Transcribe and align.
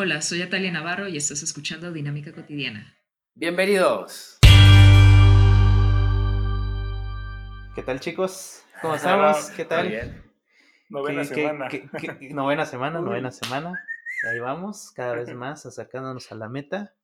Hola, 0.00 0.22
soy 0.22 0.42
Atalia 0.42 0.70
Navarro 0.70 1.08
y 1.08 1.16
estás 1.16 1.42
escuchando 1.42 1.90
Dinámica 1.92 2.32
Cotidiana. 2.32 2.96
Bienvenidos. 3.34 4.38
¿Qué 7.74 7.82
tal 7.82 7.98
chicos? 7.98 8.62
¿Cómo 8.80 8.94
estamos? 8.94 9.50
¿Qué 9.50 9.64
tal? 9.64 9.88
Bien. 9.88 10.22
Novena 10.88 11.22
¿Qué- 11.22 11.28
qué- 11.28 11.34
semana. 11.34 11.68
qué- 11.68 11.88
qué- 12.20 12.28
novena 12.32 12.64
semana, 12.64 13.00
novena 13.00 13.32
semana. 13.32 13.72
Ahí 14.30 14.38
vamos, 14.38 14.92
cada 14.94 15.14
vez 15.16 15.28
más 15.34 15.66
acercándonos 15.66 16.30
a 16.30 16.36
la 16.36 16.48
meta. 16.48 16.94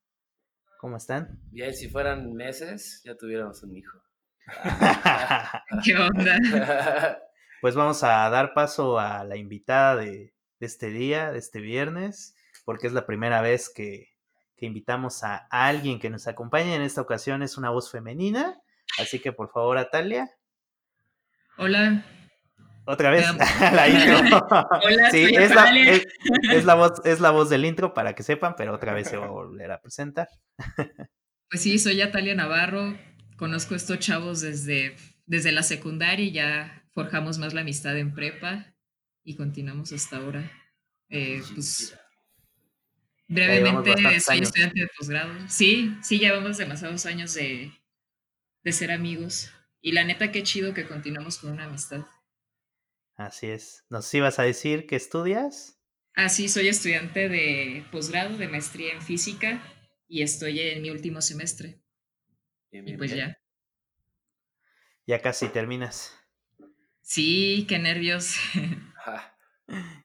¿Cómo 0.79 0.97
están? 0.97 1.41
Bien, 1.51 1.75
si 1.75 1.89
fueran 1.89 2.33
meses, 2.33 3.03
ya 3.05 3.17
tuviéramos 3.17 3.61
un 3.65 3.77
hijo. 3.77 3.99
¿Qué 5.85 5.97
onda? 5.97 6.39
pues 7.61 7.75
vamos 7.75 8.05
a 8.05 8.31
dar 8.31 8.55
paso 8.55 9.01
a 9.01 9.25
la 9.25 9.37
invitada 9.37 9.97
de, 9.97 10.33
de 10.61 10.67
este 10.67 10.91
día, 10.91 11.33
de 11.33 11.39
este 11.41 11.61
viernes, 11.61 12.37
porque 12.65 12.87
es 12.87 12.93
la 12.93 13.07
primera 13.07 13.41
vez 13.41 13.71
que, 13.75 14.09
que 14.57 14.67
invitamos 14.67 15.23
a 15.25 15.47
alguien 15.51 15.99
que 15.99 16.11
nos 16.11 16.27
acompañe. 16.27 16.75
En 16.75 16.83
esta 16.83 17.01
ocasión 17.01 17.43
es 17.43 17.57
una 17.57 17.71
voz 17.71 17.91
femenina, 17.91 18.61
así 18.99 19.21
que 19.21 19.33
por 19.33 19.51
favor, 19.51 19.79
Atalia, 19.79 20.31
Hola, 21.57 22.05
otra 22.85 23.11
vez 23.11 23.27
la 23.73 23.89
intro. 23.89 24.47
Hola, 24.83 25.11
sí, 25.11 25.25
soy 25.25 25.37
es 25.37 25.55
la, 25.55 25.63
Atalia. 25.63 25.93
es, 25.93 26.07
es 26.51 26.65
la 26.65 26.75
voz, 26.75 26.93
es 27.05 27.21
la 27.21 27.31
voz 27.31 27.49
del 27.49 27.65
intro 27.65 27.95
para 27.95 28.15
que 28.15 28.23
sepan, 28.23 28.55
pero 28.57 28.75
otra 28.75 28.93
vez 28.93 29.09
se 29.09 29.17
va 29.17 29.27
a 29.27 29.31
volver 29.31 29.71
a 29.71 29.81
presentar. 29.81 30.29
pues 31.49 31.63
sí, 31.63 31.79
soy 31.79 32.01
Atalia 32.01 32.35
Navarro. 32.35 32.97
Conozco 33.37 33.75
a 33.75 33.77
estos 33.77 33.99
chavos 34.01 34.41
desde, 34.41 34.97
desde 35.27 35.53
la 35.53 35.63
secundaria 35.63 36.25
y 36.25 36.33
ya 36.33 36.85
forjamos 36.93 37.39
más 37.39 37.55
la 37.55 37.63
amistad 37.63 37.97
en 37.97 38.15
prepa 38.15 38.75
y 39.25 39.37
continuamos 39.37 39.93
hasta 39.93 40.19
ahora. 40.19 40.51
Eh, 41.09 41.43
pues 41.55 41.97
brevemente 43.29 44.21
soy 44.21 44.39
años. 44.39 44.49
estudiante 44.49 44.81
de 44.81 44.89
posgrado. 44.99 45.35
Sí, 45.49 45.97
sí, 46.03 46.19
llevamos 46.19 46.57
demasiados 46.59 47.07
años 47.07 47.35
de, 47.35 47.73
de 48.65 48.73
ser 48.73 48.93
amigos. 48.93 49.53
Y 49.83 49.93
la 49.93 50.05
neta, 50.05 50.33
qué 50.33 50.43
chido 50.45 50.75
que 50.75 50.87
continuamos 50.87 51.39
con 51.39 51.53
una 51.53 51.67
amistad. 51.67 52.07
Así 53.17 53.49
es. 53.49 53.85
¿Nos 53.91 54.15
ibas 54.15 54.39
a 54.39 54.45
decir 54.45 54.87
que 54.87 54.95
estudias? 54.95 55.81
Ah, 56.17 56.29
sí, 56.29 56.49
soy 56.49 56.67
estudiante 56.69 57.29
de 57.29 57.85
posgrado, 57.93 58.37
de 58.37 58.49
maestría 58.49 58.93
en 58.95 59.03
física 59.03 59.63
y 60.09 60.23
estoy 60.23 60.59
en 60.61 60.83
mi 60.83 60.91
último 60.91 61.21
semestre. 61.21 61.81
Bien, 62.71 62.85
Y 62.85 62.97
pues 62.97 63.13
bien. 63.13 63.15
ya. 63.15 63.37
Ya 65.07 65.23
casi 65.23 65.49
terminas. 65.49 66.13
Sí, 67.03 67.67
qué 67.69 67.79
nervios. 67.79 68.35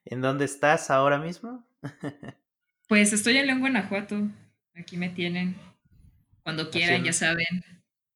¿En 0.06 0.22
dónde 0.22 0.46
estás 0.46 0.90
ahora 0.92 1.18
mismo? 1.20 1.66
Pues 2.90 3.14
estoy 3.14 3.38
en 3.38 3.46
León, 3.46 3.60
Guanajuato. 3.60 4.20
Aquí 4.74 4.98
me 4.98 5.10
tienen. 5.10 5.56
Cuando 6.42 6.72
quieran, 6.72 7.04
ya 7.04 7.14
saben. 7.14 7.46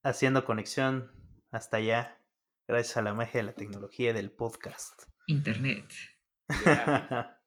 Haciendo 0.02 0.46
conexión 0.46 1.12
hasta 1.52 1.78
allá, 1.78 2.18
gracias 2.68 2.98
a 2.98 3.04
la 3.04 3.14
magia 3.14 3.42
de 3.42 3.44
la 3.44 3.54
tecnología 3.54 4.14
del 4.14 4.32
podcast. 4.32 5.04
Internet. 5.28 5.86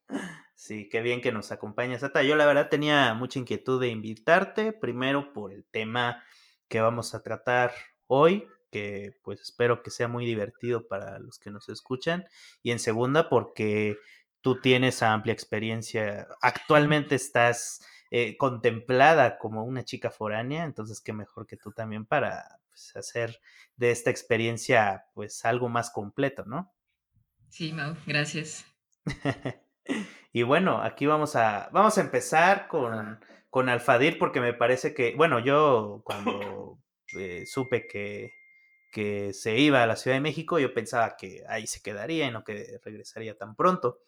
Sí, 0.59 0.89
qué 0.89 1.03
bien 1.03 1.21
que 1.21 1.33
nos 1.33 1.53
acompañas, 1.53 2.03
Ata. 2.03 2.23
Yo 2.23 2.35
la 2.35 2.47
verdad 2.47 2.71
tenía 2.71 3.13
mucha 3.13 3.39
inquietud 3.39 3.79
de 3.79 3.89
invitarte, 3.89 4.73
primero 4.73 5.35
por 5.35 5.53
el 5.53 5.67
tema 5.67 6.25
que 6.67 6.81
vamos 6.81 7.15
a 7.15 7.23
tratar 7.23 7.73
hoy, 8.07 8.47
que 8.71 9.19
pues 9.23 9.43
espero 9.43 9.83
que 9.83 9.91
sea 9.91 10.09
muy 10.09 10.25
divertido 10.25 10.89
para 10.89 11.19
los 11.19 11.39
que 11.39 11.51
nos 11.51 11.69
escuchan, 11.69 12.25
y 12.63 12.71
en 12.71 12.79
segunda 12.79 13.29
porque 13.29 13.99
tú 14.47 14.61
tienes 14.61 15.03
amplia 15.03 15.33
experiencia, 15.33 16.29
actualmente 16.41 17.17
estás 17.17 17.85
eh, 18.13 18.37
contemplada 18.37 19.39
como 19.39 19.65
una 19.65 19.85
chica 19.85 20.09
foránea, 20.13 20.63
entonces 20.63 21.01
qué 21.01 21.13
mejor 21.13 21.49
que 21.49 21.57
tú 21.57 21.73
también 21.73 22.07
para 22.07 22.61
pues, 22.69 22.95
hacer 22.95 23.41
de 23.75 23.91
esta 23.91 24.11
experiencia 24.11 25.07
pues 25.15 25.45
algo 25.45 25.69
más 25.69 25.91
completo, 25.91 26.45
¿no? 26.45 26.73
Sí, 27.49 27.73
Mau, 27.73 27.97
gracias. 28.07 28.65
y 30.33 30.45
bueno, 30.45 30.81
aquí 30.81 31.07
vamos 31.07 31.35
a, 31.35 31.69
vamos 31.73 31.99
a 31.99 32.03
empezar 32.03 32.69
con, 32.69 33.19
con 33.51 33.69
Alfadir 33.69 34.17
porque 34.17 34.41
me 34.41 34.55
parece 34.55 34.95
que, 34.95 35.17
bueno, 35.17 35.41
yo 35.41 36.03
cuando 36.05 36.79
eh, 37.19 37.47
supe 37.47 37.89
que, 37.89 38.31
que 38.93 39.33
se 39.33 39.59
iba 39.59 39.83
a 39.83 39.89
la 39.89 39.97
Ciudad 39.97 40.19
de 40.19 40.21
México, 40.21 40.61
yo 40.61 40.73
pensaba 40.73 41.17
que 41.17 41.43
ahí 41.49 41.67
se 41.67 41.83
quedaría 41.83 42.29
y 42.29 42.31
no 42.31 42.45
que 42.45 42.79
regresaría 42.85 43.37
tan 43.37 43.57
pronto. 43.57 43.99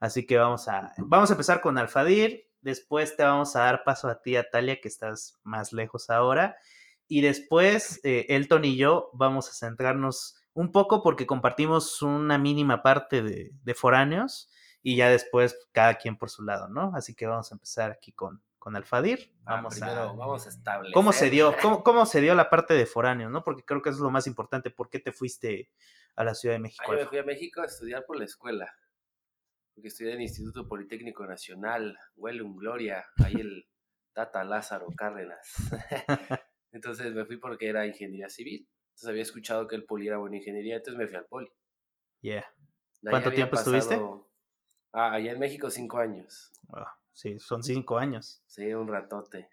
Así 0.00 0.26
que 0.26 0.36
vamos 0.36 0.68
a, 0.68 0.92
vamos 0.98 1.30
a 1.30 1.34
empezar 1.34 1.60
con 1.60 1.78
Alfadir, 1.78 2.48
después 2.60 3.16
te 3.16 3.22
vamos 3.22 3.56
a 3.56 3.60
dar 3.60 3.84
paso 3.84 4.08
a 4.08 4.20
ti, 4.20 4.36
Atalia, 4.36 4.80
que 4.80 4.88
estás 4.88 5.38
más 5.42 5.72
lejos 5.72 6.10
ahora, 6.10 6.56
y 7.08 7.20
después 7.20 8.00
eh, 8.04 8.26
Elton 8.28 8.64
y 8.64 8.76
yo 8.76 9.10
vamos 9.12 9.48
a 9.48 9.52
centrarnos 9.52 10.36
un 10.52 10.72
poco 10.72 11.02
porque 11.02 11.26
compartimos 11.26 12.02
una 12.02 12.38
mínima 12.38 12.82
parte 12.82 13.22
de, 13.22 13.52
de 13.62 13.74
foráneos 13.74 14.50
y 14.82 14.96
ya 14.96 15.08
después 15.08 15.56
cada 15.72 15.94
quien 15.96 16.16
por 16.16 16.30
su 16.30 16.42
lado, 16.42 16.68
¿no? 16.68 16.92
Así 16.94 17.14
que 17.14 17.26
vamos 17.26 17.50
a 17.50 17.54
empezar 17.54 17.90
aquí 17.90 18.12
con, 18.12 18.42
con 18.66 18.74
Alfadir. 18.74 19.32
Ah, 19.44 19.56
Vamos 19.56 19.74
primero 19.74 20.00
a... 20.00 20.12
vamos 20.12 20.46
a 20.46 20.48
establecer. 20.48 20.92
¿Cómo 20.92 21.12
se 21.12 21.30
dio? 21.30 21.54
¿Cómo, 21.62 21.84
¿Cómo 21.84 22.04
se 22.06 22.20
dio 22.20 22.34
la 22.34 22.50
parte 22.50 22.74
de 22.74 22.84
foráneos, 22.86 23.30
no? 23.30 23.44
Porque 23.44 23.64
creo 23.64 23.80
que 23.80 23.90
eso 23.90 23.98
es 23.98 24.02
lo 24.02 24.10
más 24.10 24.26
importante. 24.26 24.70
¿Por 24.70 24.90
qué 24.90 24.98
te 24.98 25.12
fuiste 25.12 25.70
a 26.16 26.24
la 26.24 26.34
Ciudad 26.34 26.56
de 26.56 26.60
México? 26.60 26.84
Ah, 26.86 26.92
yo 26.92 26.98
me 26.98 27.06
fui 27.06 27.18
a 27.18 27.22
México 27.22 27.60
a 27.62 27.66
estudiar 27.66 28.04
por 28.04 28.18
la 28.18 28.24
escuela. 28.24 28.74
Porque 29.76 29.88
estudié 29.88 30.12
en 30.12 30.16
el 30.16 30.22
Instituto 30.22 30.66
Politécnico 30.66 31.26
Nacional, 31.26 31.98
Huelum 32.16 32.56
Gloria, 32.56 33.04
ahí 33.22 33.34
el 33.34 33.68
Tata 34.14 34.42
Lázaro 34.42 34.86
Cárdenas. 34.96 35.54
entonces 36.72 37.12
me 37.12 37.26
fui 37.26 37.36
porque 37.36 37.68
era 37.68 37.86
ingeniería 37.86 38.30
civil. 38.30 38.66
Entonces 38.88 39.08
había 39.10 39.22
escuchado 39.22 39.68
que 39.68 39.76
el 39.76 39.84
poli 39.84 40.08
era 40.08 40.16
buena 40.16 40.38
ingeniería, 40.38 40.76
entonces 40.76 40.98
me 40.98 41.06
fui 41.06 41.16
al 41.16 41.26
poli. 41.26 41.52
Yeah. 42.22 42.46
¿Cuánto 43.02 43.30
tiempo 43.30 43.56
estuviste? 43.56 44.00
Ah, 44.94 45.12
allá 45.12 45.32
en 45.32 45.38
México 45.38 45.68
cinco 45.68 45.98
años. 45.98 46.50
Ah, 46.72 46.96
sí, 47.12 47.38
son 47.38 47.62
cinco 47.62 47.98
años. 47.98 48.42
Sí, 48.46 48.72
un 48.72 48.88
ratote. 48.88 49.50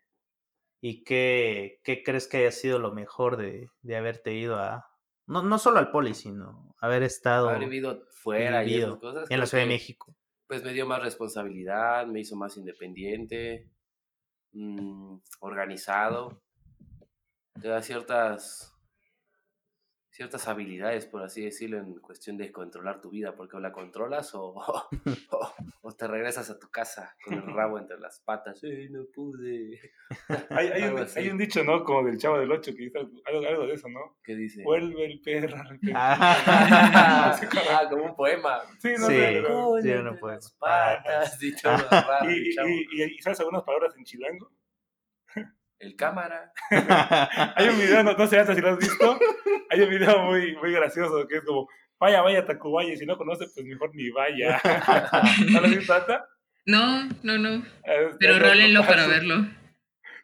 ¿Y 0.79 1.03
qué, 1.03 1.81
qué 1.83 2.01
crees 2.01 2.29
que 2.29 2.37
haya 2.37 2.51
sido 2.51 2.79
lo 2.79 2.93
mejor 2.93 3.35
de, 3.35 3.69
de 3.81 3.97
haberte 3.97 4.33
ido 4.33 4.55
a... 4.55 4.89
No, 5.27 5.43
no 5.43 5.57
solo 5.59 5.79
al 5.79 5.91
poli, 5.91 6.13
sino 6.13 6.73
haber 6.79 7.03
estado 7.03 7.49
Haber 7.49 7.59
vivido 7.59 8.05
fuera 8.23 8.63
y 8.63 8.75
esas 8.75 8.97
cosas. 8.97 9.29
en 9.29 9.39
la 9.39 9.45
Ciudad 9.45 9.63
de 9.63 9.69
México? 9.69 10.15
Pues 10.47 10.63
me 10.63 10.73
dio 10.73 10.85
más 10.85 11.01
responsabilidad, 11.01 12.07
me 12.07 12.21
hizo 12.21 12.35
más 12.35 12.57
independiente, 12.57 13.69
mm, 14.53 15.17
organizado. 15.41 16.41
Te 17.61 17.67
da 17.67 17.81
ciertas 17.81 18.72
ciertas 20.13 20.47
habilidades, 20.47 21.07
por 21.07 21.23
así 21.23 21.43
decirlo, 21.43 21.79
en 21.79 21.95
cuestión 21.95 22.37
de 22.37 22.51
controlar 22.51 23.01
tu 23.01 23.09
vida, 23.09 23.35
porque 23.35 23.57
o 23.57 23.59
la 23.59 23.71
controlas 23.71 24.35
o, 24.35 24.53
o, 25.31 25.53
o 25.81 25.91
te 25.91 26.07
regresas 26.07 26.51
a 26.51 26.59
tu 26.59 26.69
casa 26.69 27.15
con 27.25 27.33
el 27.33 27.51
rabo 27.51 27.79
entre 27.79 27.99
las 27.99 28.19
patas. 28.19 28.63
¡Ay, 28.63 28.89
no 28.91 29.05
pude! 29.13 29.81
Hay, 30.51 30.67
hay, 30.67 30.83
un, 30.93 30.99
así. 30.99 31.19
hay 31.19 31.29
un 31.29 31.37
dicho, 31.39 31.63
¿no? 31.63 31.83
Como 31.83 32.05
del 32.05 32.19
chavo 32.19 32.37
del 32.37 32.51
8 32.51 32.71
que 32.75 32.83
dice 32.83 32.99
algo, 32.99 33.47
algo, 33.47 33.65
de 33.65 33.73
eso, 33.73 33.89
¿no? 33.89 34.17
¿Qué 34.23 34.35
dice? 34.35 34.61
Vuelve 34.63 35.05
el 35.05 35.19
perro. 35.21 35.57
Ah, 35.95 36.37
ah, 36.45 37.87
como 37.89 38.05
un 38.05 38.15
poema. 38.15 38.61
Sí, 38.77 38.93
no 38.99 39.07
Sí. 39.07 39.15
Coño, 39.43 39.81
sí, 39.81 39.89
no 39.89 40.27
las 40.27 40.51
patas, 40.59 41.39
dicho 41.39 41.69
raro, 41.69 42.29
Y, 42.29 42.49
y, 42.49 42.87
y, 42.91 43.15
y 43.15 43.21
¿sabes 43.21 43.39
algunas 43.39 43.63
palabras 43.63 43.95
en 43.97 44.03
chilango? 44.03 44.51
El 45.83 45.95
cámara. 45.97 46.51
Hay 47.55 47.67
un 47.67 47.77
video, 47.77 48.03
no, 48.03 48.13
no 48.13 48.27
sé 48.27 48.39
hasta 48.39 48.55
si 48.55 48.61
lo 48.61 48.69
has 48.69 48.77
visto, 48.77 49.19
hay 49.69 49.81
un 49.81 49.89
video 49.89 50.19
muy, 50.23 50.55
muy 50.57 50.71
gracioso 50.71 51.27
que 51.27 51.37
es 51.37 51.43
como, 51.43 51.67
vaya, 51.99 52.21
vaya, 52.21 52.45
Tacubaya, 52.45 52.93
y 52.93 52.97
si 52.97 53.05
no 53.05 53.17
conoce, 53.17 53.45
pues 53.53 53.65
mejor 53.65 53.93
ni 53.93 54.09
vaya. 54.11 54.61
¿No 55.51 55.59
lo 55.59 55.65
has 55.67 55.75
visto, 55.75 55.93
Tata? 55.93 56.25
No, 56.65 57.03
no, 57.23 57.37
no. 57.37 57.65
Es- 57.83 58.15
Pero 58.19 58.39
rólenlo 58.39 58.85
para 58.85 59.07
verlo. 59.07 59.45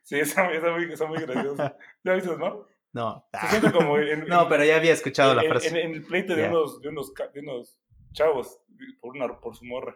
Sí, 0.04 0.24
son, 0.26 0.48
son 0.62 0.74
muy, 0.74 0.96
son 0.96 1.10
muy 1.10 1.20
graciosos. 1.22 1.72
¿Ya 2.04 2.14
viste, 2.14 2.38
no? 2.38 2.66
no. 2.94 3.28
Se 3.42 3.48
siente 3.48 3.72
como 3.72 3.98
en, 3.98 4.26
No, 4.30 4.44
en- 4.44 4.50
pero 4.50 4.64
ya 4.64 4.78
había 4.78 4.94
escuchado 4.94 5.36
la 5.36 5.44
en, 5.44 5.50
frase. 5.50 5.68
en- 5.68 5.76
en 5.78 5.92
el 5.96 6.04
pleito 6.04 6.36
de, 6.36 6.48
unos, 6.48 6.82
de, 6.82 6.88
unos, 6.90 7.12
ca- 7.12 7.28
de 7.28 7.42
unos 7.42 7.78
chavos 8.14 8.62
por, 9.02 9.16
una, 9.16 9.28
por 9.40 9.56
su 9.58 9.66
morra. 9.66 9.96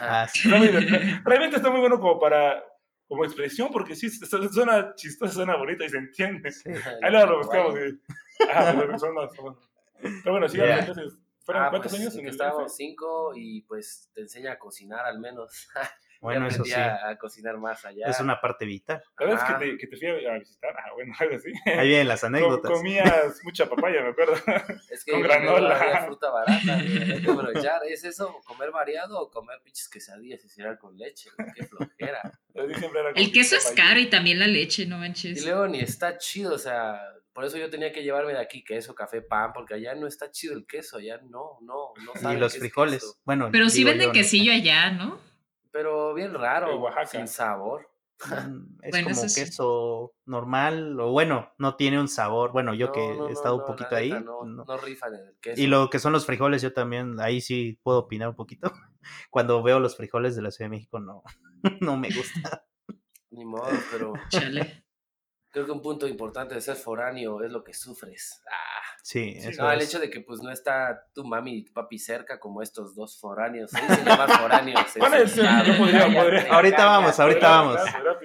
Ah, 0.00 0.28
sí. 0.32 0.48
Está 0.48 0.58
muy- 0.58 0.68
realmente 1.24 1.56
está 1.56 1.70
muy 1.70 1.80
bueno 1.80 1.98
como 1.98 2.20
para 2.20 2.62
como 3.12 3.24
expresión 3.26 3.68
porque 3.70 3.94
sí 3.94 4.08
su- 4.08 4.48
suena 4.48 4.94
chistoso, 4.94 5.34
suena 5.34 5.56
bonito 5.56 5.84
y 5.84 5.88
se 5.90 5.98
entiende. 5.98 6.50
Sí. 6.50 6.70
Ahí 7.02 7.12
lo 7.26 7.38
buscamos. 7.38 7.78
y- 7.78 8.00
Ah, 8.50 8.74
pero 8.76 8.98
son 8.98 9.14
son- 9.36 9.56
Pero 10.00 10.32
bueno, 10.32 10.48
sí, 10.48 10.58
entonces, 10.60 11.12
¿fueron 11.44 11.64
Ah, 11.64 11.70
cuántos 11.70 11.92
pues, 11.92 12.00
años 12.02 12.16
en 12.16 12.26
estábamos 12.26 12.74
cinco 12.74 13.32
y 13.36 13.60
pues 13.62 14.10
te 14.14 14.22
enseña 14.22 14.52
a 14.52 14.58
cocinar 14.58 15.04
al 15.04 15.18
menos. 15.20 15.68
Bueno, 16.22 16.46
eso 16.46 16.64
sí. 16.64 16.72
a, 16.72 17.08
a 17.08 17.18
cocinar 17.18 17.58
más 17.58 17.84
allá. 17.84 18.06
Es 18.06 18.20
una 18.20 18.40
parte 18.40 18.64
vital. 18.64 19.02
La 19.18 19.26
verdad 19.26 19.42
es 19.42 19.50
Ajá. 19.50 19.58
que 19.58 19.66
te, 19.72 19.76
que 19.78 19.86
te 19.88 19.96
fui 19.96 20.06
a 20.26 20.38
visitar. 20.38 20.74
Ah, 20.78 20.92
bueno, 20.94 21.12
algo 21.18 21.34
así. 21.36 21.52
Ahí 21.66 21.88
vienen 21.88 22.08
las 22.08 22.20
Com- 22.20 22.34
anécdotas. 22.34 22.70
comías 22.70 23.40
mucha 23.42 23.68
papaya, 23.68 24.02
me 24.02 24.08
acuerdo. 24.10 24.34
Es 24.88 25.04
que 25.04 25.10
con 25.12 25.20
no 25.22 25.28
granola. 25.28 25.80
había 25.80 26.04
fruta 26.06 26.30
barata, 26.30 26.76
hay 26.76 27.20
que 27.22 27.30
aprovechar. 27.30 27.80
¿Es 27.88 28.04
eso? 28.04 28.40
¿Comer 28.46 28.70
variado 28.70 29.18
o 29.20 29.30
comer 29.30 29.58
pinches 29.64 29.88
quesadillas 29.88 30.44
y 30.44 30.48
cereal 30.48 30.78
con 30.78 30.96
leche? 30.96 31.28
Qué 31.56 31.64
flojera. 31.66 32.38
El 33.14 33.32
queso 33.32 33.56
es 33.56 33.72
caro 33.76 33.98
y 33.98 34.06
también 34.08 34.38
la 34.38 34.46
leche, 34.46 34.86
no 34.86 34.96
Y 34.96 35.00
manches. 35.00 35.44
luego 35.44 35.66
ni 35.66 35.80
está 35.80 36.18
chido, 36.18 36.54
o 36.54 36.58
sea, 36.58 37.00
por 37.32 37.44
eso 37.44 37.56
yo 37.58 37.68
tenía 37.70 37.90
que 37.92 38.02
llevarme 38.02 38.32
de 38.32 38.38
aquí 38.40 38.62
queso, 38.62 38.94
café, 38.94 39.22
pan, 39.22 39.52
porque 39.52 39.74
allá 39.74 39.94
no 39.94 40.06
está 40.06 40.30
chido 40.30 40.54
el 40.54 40.66
queso, 40.66 40.98
allá 40.98 41.18
no, 41.22 41.58
no, 41.62 41.94
no 42.04 42.12
Y 42.14 42.18
saben 42.18 42.38
los 42.40 42.56
frijoles. 42.56 43.00
queso. 43.00 43.16
Bueno, 43.24 43.48
Pero 43.50 43.68
sí 43.70 43.82
venden 43.84 44.12
quesillo 44.12 44.52
allá, 44.52 44.90
¿no? 44.90 45.18
Pero 45.72 46.14
bien 46.14 46.34
raro, 46.34 46.76
Oaxaca. 46.78 47.06
sin 47.06 47.28
sabor. 47.28 47.88
Mm, 48.24 48.78
Es 48.82 48.90
Bueno, 48.92 49.08
como 49.08 49.28
sí. 49.28 49.40
queso 49.40 50.14
normal, 50.26 51.00
o 51.00 51.10
bueno, 51.10 51.52
no 51.58 51.74
tiene 51.74 51.98
un 52.00 52.06
sabor. 52.06 52.52
Bueno, 52.52 52.72
yo 52.72 52.86
No, 52.86 52.92
que 52.92 53.16
no, 53.16 53.28
he 53.28 53.32
estado 53.32 53.56
no, 53.56 53.62
un 53.64 53.66
poquito 53.66 53.96
ahí. 53.96 54.10
neta, 54.10 54.20
No, 54.20 54.44
no. 54.44 54.64
no 54.64 54.76
rifan 54.76 55.14
en 55.16 55.26
el 55.26 55.36
queso. 55.40 55.60
Y 55.60 55.66
lo 55.66 55.90
que 55.90 55.98
son 55.98 56.12
los 56.12 56.24
frijoles, 56.24 56.62
yo 56.62 56.72
también, 56.72 57.18
ahí 57.18 57.40
sí 57.40 57.80
puedo 57.82 57.98
opinar 57.98 58.28
un 58.28 58.36
poquito. 58.36 58.70
Cuando 59.30 59.60
veo 59.64 59.80
los 59.80 59.96
frijoles 59.96 60.36
de 60.36 60.42
la 60.42 60.52
Ciudad 60.52 60.66
de 60.70 60.76
México, 60.76 61.00
no, 61.00 61.24
no 61.80 61.96
me 61.96 62.10
gusta. 62.14 62.64
Ni 63.30 63.44
modo, 63.44 63.70
pero 63.90 64.12
Chale. 64.28 64.84
creo 65.50 65.66
que 65.66 65.72
un 65.72 65.82
punto 65.82 66.06
importante 66.06 66.54
de 66.54 66.60
ser 66.60 66.76
foráneo 66.76 67.42
es 67.42 67.50
lo 67.50 67.64
que 67.64 67.74
sufres. 67.74 68.40
Ah, 68.48 68.91
Sí, 69.04 69.34
Sí, 69.40 69.48
eso 69.48 69.62
no, 69.64 69.72
el 69.72 69.82
hecho 69.82 69.98
de 69.98 70.08
que 70.08 70.20
pues 70.20 70.40
no 70.42 70.50
está 70.52 71.08
tu 71.12 71.24
mami 71.24 71.56
y 71.58 71.64
tu 71.64 71.72
papi 71.72 71.98
cerca 71.98 72.38
como 72.38 72.62
estos 72.62 72.94
dos 72.94 73.18
foráneos. 73.20 73.72
Se 73.72 73.80
dicen 73.80 74.04
llamar 74.04 74.30
foráneos. 74.30 74.80
¿Cuál 74.96 75.14
es? 75.14 75.34
Yo 75.34 75.42
podría- 75.76 76.46
Ahorita 76.54 76.84
vamos, 76.84 77.18
ahorita 77.18 77.48
vamos. 77.50 77.80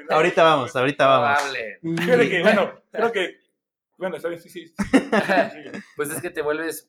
Ahorita 0.09 0.43
vamos, 0.43 0.75
ahorita 0.75 1.07
vamos. 1.07 1.41
Fíjate 1.81 2.29
que, 2.29 2.41
bueno, 2.43 2.71
creo 2.91 3.11
que. 3.11 3.37
Bueno, 3.97 4.17
está 4.17 4.29
bien, 4.29 4.39
sí, 4.39 4.49
sí. 4.49 4.67
sí, 4.67 4.75
sí. 4.77 5.81
Pues 5.95 6.11
es 6.11 6.21
que 6.21 6.29
te 6.29 6.43
vuelves, 6.43 6.87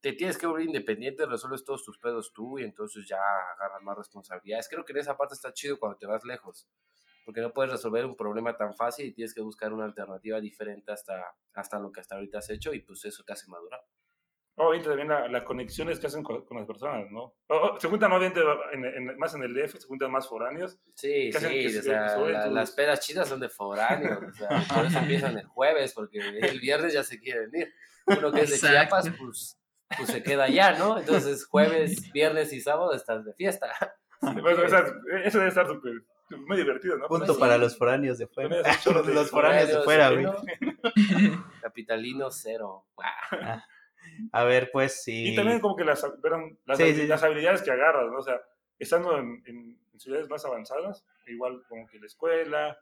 te 0.00 0.12
tienes 0.12 0.38
que 0.38 0.46
volver 0.46 0.64
independiente, 0.66 1.26
resuelves 1.26 1.64
todos 1.64 1.84
tus 1.84 1.98
pedos 1.98 2.32
tú 2.32 2.60
y 2.60 2.62
entonces 2.62 3.08
ya 3.08 3.18
agarras 3.56 3.82
más 3.82 3.96
responsabilidades. 3.98 4.68
Creo 4.68 4.84
que 4.84 4.92
en 4.92 4.98
esa 4.98 5.16
parte 5.16 5.34
está 5.34 5.52
chido 5.52 5.80
cuando 5.80 5.98
te 5.98 6.06
vas 6.06 6.22
lejos, 6.24 6.68
porque 7.26 7.42
no 7.42 7.52
puedes 7.52 7.72
resolver 7.72 8.06
un 8.06 8.16
problema 8.16 8.56
tan 8.56 8.74
fácil 8.74 9.04
y 9.06 9.12
tienes 9.12 9.34
que 9.34 9.42
buscar 9.42 9.72
una 9.74 9.84
alternativa 9.84 10.40
diferente 10.40 10.92
hasta, 10.92 11.22
hasta 11.52 11.78
lo 11.78 11.92
que 11.92 12.00
hasta 12.00 12.14
ahorita 12.14 12.38
has 12.38 12.48
hecho 12.48 12.72
y 12.72 12.80
pues 12.80 13.04
eso 13.04 13.22
te 13.24 13.34
hace 13.34 13.48
madurar. 13.50 13.80
Obviamente 14.58 14.88
también 14.88 15.08
la- 15.08 15.28
las 15.28 15.42
conexiones 15.42 15.98
que 16.00 16.06
hacen 16.06 16.22
con, 16.22 16.46
con 16.46 16.56
las 16.56 16.66
personas, 16.66 17.10
¿no? 17.10 17.34
O- 17.48 17.56
o, 17.74 17.78
se 17.80 17.88
juntan 17.88 18.10
obviamente 18.12 18.40
en, 18.72 18.84
en- 18.86 19.18
más 19.18 19.34
en 19.34 19.42
el 19.42 19.52
DF, 19.52 19.78
se 19.78 19.86
juntan 19.86 20.10
más 20.10 20.26
foráneos. 20.26 20.78
Sí, 20.94 21.30
sí, 21.30 21.38
Que 21.46 21.66
o 21.66 21.70
se- 21.70 21.82
sea, 21.82 22.16
la- 22.16 22.44
tus- 22.44 22.52
las 22.54 22.70
pedas 22.70 23.00
chidas 23.00 23.28
son 23.28 23.40
de 23.40 23.50
foráneos, 23.50 24.18
o 24.22 24.32
sea, 24.32 24.48
por 24.74 24.86
eso 24.86 24.98
empiezan 25.00 25.36
el 25.36 25.44
jueves, 25.46 25.92
porque 25.92 26.20
el 26.20 26.58
viernes 26.60 26.94
ya 26.94 27.02
se 27.04 27.18
quieren 27.20 27.50
ir. 27.54 27.74
Uno 28.06 28.32
que 28.32 28.42
es 28.42 28.48
de 28.50 28.54
Exacto. 28.56 28.76
Chiapas, 28.78 29.10
pues, 29.18 29.60
pues 29.98 30.08
se 30.10 30.22
queda 30.22 30.44
allá, 30.44 30.72
¿no? 30.78 30.96
Entonces 30.98 31.44
jueves, 31.44 32.10
viernes 32.12 32.50
y 32.54 32.60
sábado 32.60 32.94
estás 32.94 33.24
de 33.26 33.34
fiesta. 33.34 33.66
Bueno, 34.22 34.62
o 34.64 34.68
sea, 34.68 34.82
eso 35.24 35.36
debe 35.38 35.48
estar 35.50 35.66
súper, 35.66 35.92
muy 36.46 36.56
divertido, 36.56 36.96
¿no? 36.96 37.06
Punto 37.08 37.26
Pues 37.26 37.36
sí. 37.36 37.40
para 37.40 37.58
los 37.58 37.76
foráneos 37.78 38.18
de 38.18 38.26
fuera. 38.26 38.56
De 38.62 38.62
los 39.14 39.30
foráneos 39.30 39.68
de 39.68 39.82
fuera, 39.82 40.10
güey. 40.10 40.26
Capitalino 41.62 42.30
cero. 42.30 42.86
Guau. 42.94 43.60
A 44.32 44.44
ver, 44.44 44.70
pues 44.72 45.02
sí. 45.02 45.32
Y 45.32 45.36
también 45.36 45.60
como 45.60 45.76
que 45.76 45.84
las, 45.84 46.04
perdón, 46.22 46.58
las, 46.64 46.78
Sí, 46.78 46.84
habili- 46.84 46.94
sí. 47.02 47.06
las 47.06 47.22
habilidades 47.22 47.62
que 47.62 47.70
agarras, 47.70 48.10
¿no? 48.10 48.18
O 48.18 48.22
sea, 48.22 48.40
estando 48.78 49.18
en, 49.18 49.42
en- 49.46 49.78
en 49.92 50.00
ciudades 50.00 50.28
más 50.28 50.44
avanzadas, 50.44 51.04
igual 51.26 51.62
como 51.68 51.86
que 51.86 51.98
la 51.98 52.06
escuela, 52.06 52.78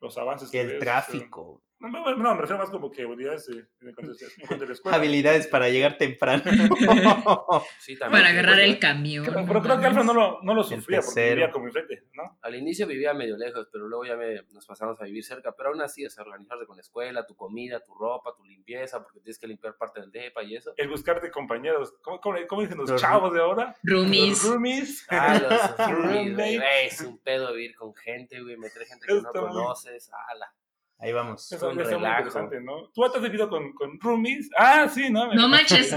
los 0.00 0.16
avances 0.18 0.50
Que 0.50 0.60
el 0.62 0.68
ves, 0.68 0.78
tráfico. 0.80 1.62
No, 1.82 1.88
no, 1.88 2.16
no, 2.16 2.34
me 2.34 2.40
refiero 2.40 2.58
más 2.58 2.70
como 2.70 2.92
que 2.92 3.02
habilidades 3.02 3.46
de, 3.46 3.64
cuanto 3.94 4.64
a 4.64 4.66
la 4.68 4.72
escuela. 4.72 4.96
Habilidades 4.96 5.48
para 5.48 5.68
llegar 5.68 5.98
temprano. 5.98 6.44
Sí, 7.78 7.96
también. 7.96 8.22
Para 8.22 8.32
agarrar 8.32 8.60
el 8.60 8.78
camión. 8.78 9.24
Pero, 9.24 9.44
pero 9.46 9.62
creo 9.62 9.80
que 9.80 9.86
Alfa 9.86 10.02
mames. 10.02 10.14
no 10.14 10.20
lo, 10.20 10.42
no 10.42 10.54
lo 10.54 10.62
sufría 10.62 11.00
porque 11.00 11.30
vivía 11.30 11.50
como 11.50 11.66
enfrente, 11.66 12.04
¿no? 12.14 12.38
Al 12.42 12.54
inicio 12.54 12.86
vivía 12.86 13.12
medio 13.12 13.36
lejos, 13.36 13.68
pero 13.72 13.88
luego 13.88 14.04
ya 14.04 14.16
me, 14.16 14.42
nos 14.52 14.64
pasamos 14.66 15.00
a 15.00 15.04
vivir 15.04 15.24
cerca. 15.24 15.52
Pero 15.52 15.70
aún 15.70 15.80
así, 15.80 16.04
es 16.04 16.16
organizarse 16.18 16.66
con 16.66 16.76
la 16.76 16.82
escuela, 16.82 17.26
tu 17.26 17.34
comida, 17.34 17.80
tu 17.80 17.94
ropa, 17.94 18.34
tu 18.36 18.44
limpieza, 18.44 19.02
porque 19.02 19.20
tienes 19.20 19.38
que 19.38 19.48
limpiar 19.48 19.76
parte 19.76 20.00
del 20.00 20.12
depa 20.12 20.42
y 20.44 20.54
eso. 20.54 20.72
El 20.76 20.88
buscarte 20.88 21.30
compañeros. 21.30 21.94
¿Cómo, 22.02 22.20
cómo, 22.20 22.38
cómo 22.46 22.62
dicen 22.62 22.78
los, 22.78 22.88
Los 22.88 23.00
chavos 23.00 23.32
de 23.34 23.40
ahora? 23.40 23.76
Roomies. 23.82 24.44
Los 24.44 24.52
roomies. 24.52 25.06
Ah, 25.10 25.40
los 25.78 25.90
roomies, 25.90 26.62
Es 26.84 27.00
un 27.00 27.18
pedo 27.18 27.52
vivir 27.52 27.74
con 27.74 27.94
gente, 27.94 28.40
güey, 28.40 28.56
meter 28.56 28.84
gente 28.84 29.06
que 29.06 29.14
no 29.14 29.32
conoces. 29.32 30.10
Ala. 30.28 30.54
Ahí 31.02 31.12
vamos. 31.12 31.50
Eso 31.50 31.68
un 31.68 31.74
muy 31.74 31.84
relajo. 31.84 32.18
interesante, 32.18 32.60
¿no? 32.60 32.88
¿Tú 32.94 33.04
has 33.04 33.20
vivido 33.20 33.48
con, 33.48 33.72
con 33.72 33.98
roomies? 34.00 34.48
Ah, 34.56 34.88
sí, 34.88 35.10
¿no? 35.10 35.34
No 35.34 35.48
manches. 35.48 35.96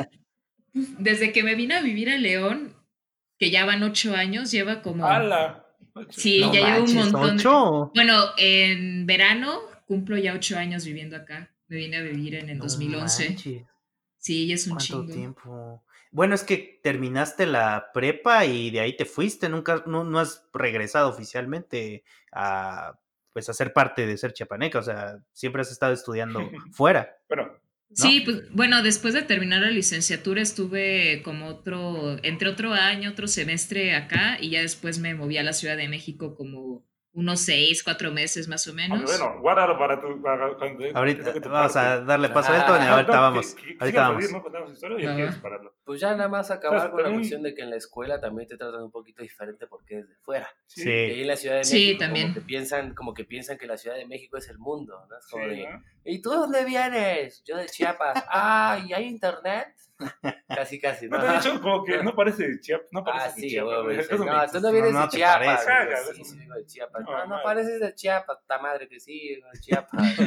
Desde 0.73 1.31
que 1.31 1.43
me 1.43 1.55
vine 1.55 1.75
a 1.75 1.81
vivir 1.81 2.09
a 2.09 2.17
León, 2.17 2.75
que 3.37 3.49
ya 3.51 3.65
van 3.65 3.83
ocho 3.83 4.15
años, 4.15 4.51
lleva 4.51 4.81
como. 4.81 5.05
¡Hala! 5.05 5.65
Sí, 6.09 6.41
No 6.41 6.53
ya 6.53 6.59
llevo 6.59 6.85
un 6.85 6.95
manches, 6.95 6.95
montón. 7.13 7.37
de- 7.37 7.41
ocho. 7.43 7.91
Bueno, 7.95 8.23
en 8.37 9.05
verano 9.05 9.61
cumplo 9.85 10.17
ya 10.17 10.33
ocho 10.33 10.57
años 10.57 10.83
viviendo 10.85 11.15
acá. 11.15 11.51
Me 11.67 11.77
vine 11.77 11.97
a 11.97 12.01
vivir 12.01 12.35
en 12.35 12.49
el 12.49 12.57
No 12.57 12.63
2011. 12.65 13.29
manches, 13.29 13.63
Sí, 14.17 14.47
ya 14.47 14.55
es 14.55 14.65
un 14.65 14.73
¿Cuánto 14.73 14.85
chingo. 15.01 15.13
tiempo? 15.13 15.83
Bueno, 16.11 16.33
es 16.33 16.43
que 16.43 16.79
terminaste 16.81 17.45
la 17.45 17.91
prepa 17.93 18.45
y 18.45 18.71
de 18.71 18.79
ahí 18.79 18.97
te 18.97 19.05
fuiste, 19.05 19.49
nunca, 19.49 19.83
no, 19.85 20.03
no 20.03 20.17
has 20.19 20.47
regresado 20.53 21.09
oficialmente 21.09 22.03
a 22.31 22.97
pues 23.35 23.49
a 23.49 23.53
ser 23.53 23.73
parte 23.73 24.07
de 24.07 24.17
ser 24.17 24.31
chiapaneca, 24.31 24.79
o 24.79 24.81
sea, 24.81 25.19
siempre 25.33 25.61
has 25.61 25.69
estado 25.69 25.91
estudiando 25.91 26.39
fuera. 26.71 27.17
Bueno, 27.27 27.51
Sí, 27.93 28.21
pues 28.21 28.49
bueno, 28.51 28.81
después 28.81 29.13
de 29.13 29.21
terminar 29.21 29.61
la 29.61 29.69
licenciatura 29.69 30.41
estuve 30.41 31.21
como 31.23 31.47
otro, 31.47 32.17
entre 32.23 32.49
otro 32.49 32.73
año, 32.73 33.11
otro 33.11 33.27
semestre 33.27 33.93
acá 33.93 34.37
y 34.39 34.51
ya 34.51 34.61
después 34.61 34.99
me 34.99 35.13
moví 35.13 35.37
a 35.37 35.43
la 35.43 35.53
Ciudad 35.53 35.77
de 35.77 35.87
México 35.87 36.35
como 36.35 36.85
unos 37.15 37.39
seis, 37.41 37.81
cuatro 37.83 38.11
meses 38.11 38.47
más 38.47 38.67
o 38.67 38.73
menos. 38.73 38.99
hombre, 38.99 39.17
bueno, 39.17 39.39
guárdalo 39.41 39.77
para 39.79 39.99
tu. 39.99 40.21
Para, 40.21 40.45
Ahorita 40.93 41.23
tengo 41.23 41.33
que 41.33 41.39
tu 41.41 41.49
vamos 41.49 41.73
parte. 41.73 41.87
a 41.89 42.01
darle 42.01 42.29
paso 42.29 42.51
a 42.51 42.55
Ah, 42.55 42.59
esto, 42.59 42.77
no, 42.77 42.83
ahorita 42.93 43.15
No, 43.15 43.21
vamos, 43.21 43.55
que- 43.55 43.61
que- 43.63 43.77
ahorita 43.79 44.05
a 44.05 44.09
vamos. 44.09 44.21
decir, 44.23 44.37
¿no? 44.51 44.71
Historia 44.71 45.27
y. 45.29 45.29
Pues 45.85 46.01
ya 46.01 46.11
nada 46.15 46.27
más 46.29 46.51
acabar 46.51 46.91
Pues, 46.91 46.91
con 46.91 47.03
la 47.03 47.17
cuestión 47.17 47.43
de 47.43 47.53
que 47.55 47.61
en 47.61 47.69
la 47.69 47.75
escuela 47.77 48.19
también 48.19 48.47
te 48.47 48.57
tratan 48.57 48.83
un 48.83 48.91
poquito 48.91 49.21
diferente 49.23 49.65
porque 49.67 49.99
es 49.99 50.09
de 50.09 50.15
fuera. 50.15 50.49
Sí. 50.67 50.83
Y 50.89 50.89
ahí 50.91 51.21
en 51.21 51.27
la 51.27 51.35
Ciudad 51.37 51.57
de 51.57 51.63
Sí, 51.63 51.73
México 51.85 51.99
también. 51.99 52.27
como 52.27 52.33
que 52.35 52.41
piensan, 52.41 52.93
como 52.95 53.13
que 53.13 53.23
piensan 53.25 53.57
que 53.57 53.67
la 53.67 53.77
Ciudad 53.77 53.95
de 53.95 54.05
México 54.05 54.37
es 54.37 54.49
el 54.49 54.57
mundo, 54.57 54.99
¿no? 55.09 55.17
Es 55.17 55.25
como 55.27 55.43
Sí, 55.45 55.49
de, 55.51 55.69
¿no? 55.69 55.83
¿y 56.03 56.21
tú 56.21 56.31
de 56.31 56.35
dónde 56.37 56.65
vienes? 56.65 57.43
Yo 57.45 57.55
de 57.55 57.67
Chiapas. 57.67 58.23
ah, 58.29 58.79
¿y 58.85 58.93
hay 58.93 59.05
internet? 59.05 59.67
Casi, 60.47 60.79
casi, 60.79 61.07
¿No 61.07 61.17
han 61.17 61.37
dicho 61.41 61.61
como 61.61 61.83
que 61.83 62.03
no 62.03 62.13
parece 62.15 62.59
Chiapas? 62.59 62.87
No 62.91 63.03
parece 63.03 63.25
Ah, 63.25 63.31
de 63.35 63.41
sí, 63.41 63.49
Chiapas. 63.49 63.83
güey, 63.83 63.97
no, 63.97 64.03
tú 64.51 64.59
no 64.59 64.71
vienes 64.71 64.93
no 64.93 65.01
de 65.03 65.07
Chiapas. 65.09 65.65
parece. 65.65 66.13
Sí, 66.15 66.23
sí, 66.25 66.37
vengo 66.39 66.55
de 66.55 66.65
Chiapas. 66.65 67.03
No, 67.03 67.11
No, 67.11 67.25
no 67.37 67.43
pareces 67.43 67.79
de 67.79 67.93
Chiapas, 67.95 68.37
ta 68.45 68.59
madre 68.59 68.87
que 68.87 68.99
sí, 68.99 69.35
vengo 69.35 69.47
de 69.53 69.59
Chiapas. 69.61 70.17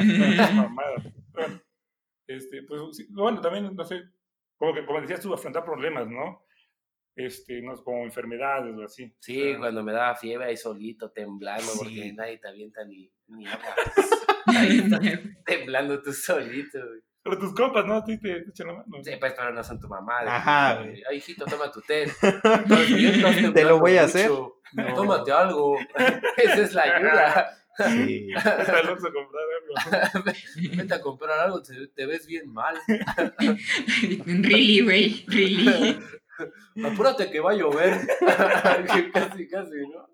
Bueno, 1.31 1.61
este, 2.27 2.63
pues, 2.63 2.81
sí, 2.97 3.07
bueno, 3.11 3.41
también, 3.41 3.75
no 3.75 3.83
sé, 3.85 4.01
como 4.57 4.73
que, 4.73 4.85
como 4.85 5.01
decías 5.01 5.21
tú, 5.21 5.33
afrontar 5.33 5.63
problemas, 5.63 6.07
¿no? 6.07 6.45
Este, 7.15 7.61
no, 7.61 7.75
como 7.83 8.03
enfermedades 8.03 8.75
o 8.77 8.83
así. 8.83 9.13
Sí, 9.19 9.41
O 9.41 9.45
sea, 9.51 9.57
cuando 9.59 9.83
me 9.83 9.91
daba 9.91 10.15
fiebre 10.15 10.45
ahí 10.47 10.57
solito, 10.57 11.11
temblando, 11.11 11.63
Sí. 11.63 11.77
porque 11.79 12.13
nadie 12.13 12.37
te 12.37 12.47
avienta 12.47 12.83
ni, 12.85 13.11
ni 13.27 13.45
agua. 13.47 13.75
Temblando 15.45 16.01
tú 16.01 16.13
solito, 16.13 16.79
güey. 16.79 17.01
Pero 17.23 17.37
tus 17.37 17.53
compas, 17.53 17.85
¿no? 17.85 17.95
A 17.95 18.03
ti 18.05 18.17
te, 18.19 18.41
te 18.41 18.49
echan 18.49 18.67
la 18.67 18.73
mano. 18.73 18.85
Sí, 19.03 19.11
pues, 19.19 19.33
pero 19.33 19.51
no 19.51 19.63
son 19.63 19.79
tu 19.79 19.87
mamá. 19.87 20.23
de- 20.23 20.29
Ajá, 20.29 20.75
de- 20.75 20.83
güey. 20.89 21.03
Ay, 21.09 21.17
hijito, 21.17 21.45
toma 21.45 21.71
tu 21.71 21.81
té. 21.81 22.07
Te 23.53 23.63
lo 23.65 23.79
voy 23.79 23.97
a 23.97 24.03
hacer. 24.03 24.29
No. 24.71 24.93
Tómate 24.93 25.31
algo. 25.31 25.75
Esa 26.37 26.61
es 26.61 26.73
la 26.75 26.83
ayuda. 26.83 27.49
Sí. 27.75 28.27
Vete 28.35 28.41
a 28.51 28.83
comprar 29.11 29.43
algo. 29.57 30.75
Vete 30.77 30.93
a 30.93 31.01
comprar 31.01 31.39
algo, 31.39 31.63
te, 31.63 31.87
te 31.87 32.05
ves 32.05 32.27
bien 32.27 32.53
mal. 32.53 32.75
really, 34.27 34.81
güey, 34.81 35.25
really. 35.27 35.99
Apúrate 36.85 37.31
que 37.31 37.39
va 37.39 37.51
a 37.51 37.55
llover. 37.55 37.97
casi, 39.11 39.47
casi, 39.47 39.75
¿no? 39.91 40.07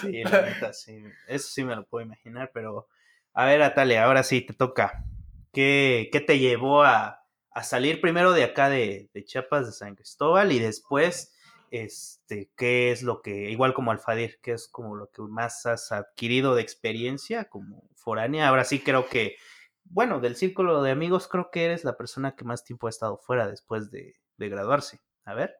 Sí, 0.00 0.22
la 0.24 0.42
neta, 0.42 0.72
sí. 0.72 1.02
Eso 1.26 1.48
sí 1.50 1.62
me 1.62 1.76
lo 1.76 1.84
puedo 1.84 2.06
imaginar, 2.06 2.50
pero 2.54 2.88
a 3.34 3.44
ver, 3.44 3.60
Atalia, 3.62 4.04
ahora 4.04 4.22
sí 4.22 4.40
te 4.40 4.54
toca. 4.54 5.04
¿Qué, 5.52 6.24
te 6.26 6.38
llevó 6.38 6.82
a, 6.82 7.24
a 7.50 7.62
salir 7.62 8.00
primero 8.00 8.32
de 8.32 8.44
acá 8.44 8.68
de, 8.68 9.10
de 9.12 9.24
Chiapas, 9.24 9.66
de 9.66 9.72
San 9.72 9.94
Cristóbal, 9.96 10.52
y 10.52 10.58
después, 10.58 11.34
este, 11.70 12.50
qué 12.56 12.92
es 12.92 13.02
lo 13.02 13.22
que, 13.22 13.50
igual 13.50 13.74
como 13.74 13.90
Alfadir, 13.90 14.38
qué 14.42 14.52
es 14.52 14.68
como 14.68 14.94
lo 14.96 15.10
que 15.10 15.22
más 15.22 15.66
has 15.66 15.92
adquirido 15.92 16.54
de 16.54 16.62
experiencia 16.62 17.46
como 17.46 17.88
foránea? 17.96 18.48
Ahora 18.48 18.64
sí 18.64 18.80
creo 18.80 19.08
que, 19.08 19.36
bueno, 19.84 20.20
del 20.20 20.36
círculo 20.36 20.82
de 20.82 20.92
amigos, 20.92 21.28
creo 21.28 21.50
que 21.50 21.64
eres 21.64 21.84
la 21.84 21.96
persona 21.96 22.36
que 22.36 22.44
más 22.44 22.64
tiempo 22.64 22.86
ha 22.86 22.90
estado 22.90 23.18
fuera 23.18 23.48
después 23.48 23.90
de, 23.90 24.16
de 24.36 24.48
graduarse. 24.48 25.00
A 25.24 25.34
ver. 25.34 25.54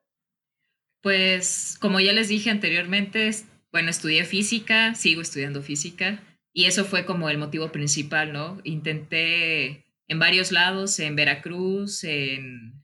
Pues 1.03 1.79
como 1.81 2.01
ya 2.01 2.13
les 2.13 2.29
dije 2.29 2.51
anteriormente, 2.51 3.31
bueno, 3.73 3.91
estudié 3.91 4.25
física, 4.25 4.95
sigo 4.95 5.23
estudiando 5.23 5.63
física, 5.63 6.23
y 6.53 6.65
eso 6.65 6.85
fue 6.85 7.05
como 7.05 7.31
el 7.31 7.39
motivo 7.39 7.71
principal, 7.71 8.33
¿no? 8.33 8.61
Intenté 8.65 9.87
en 10.09 10.19
varios 10.19 10.51
lados, 10.51 10.99
en 10.99 11.15
Veracruz, 11.15 12.05
en, 12.05 12.83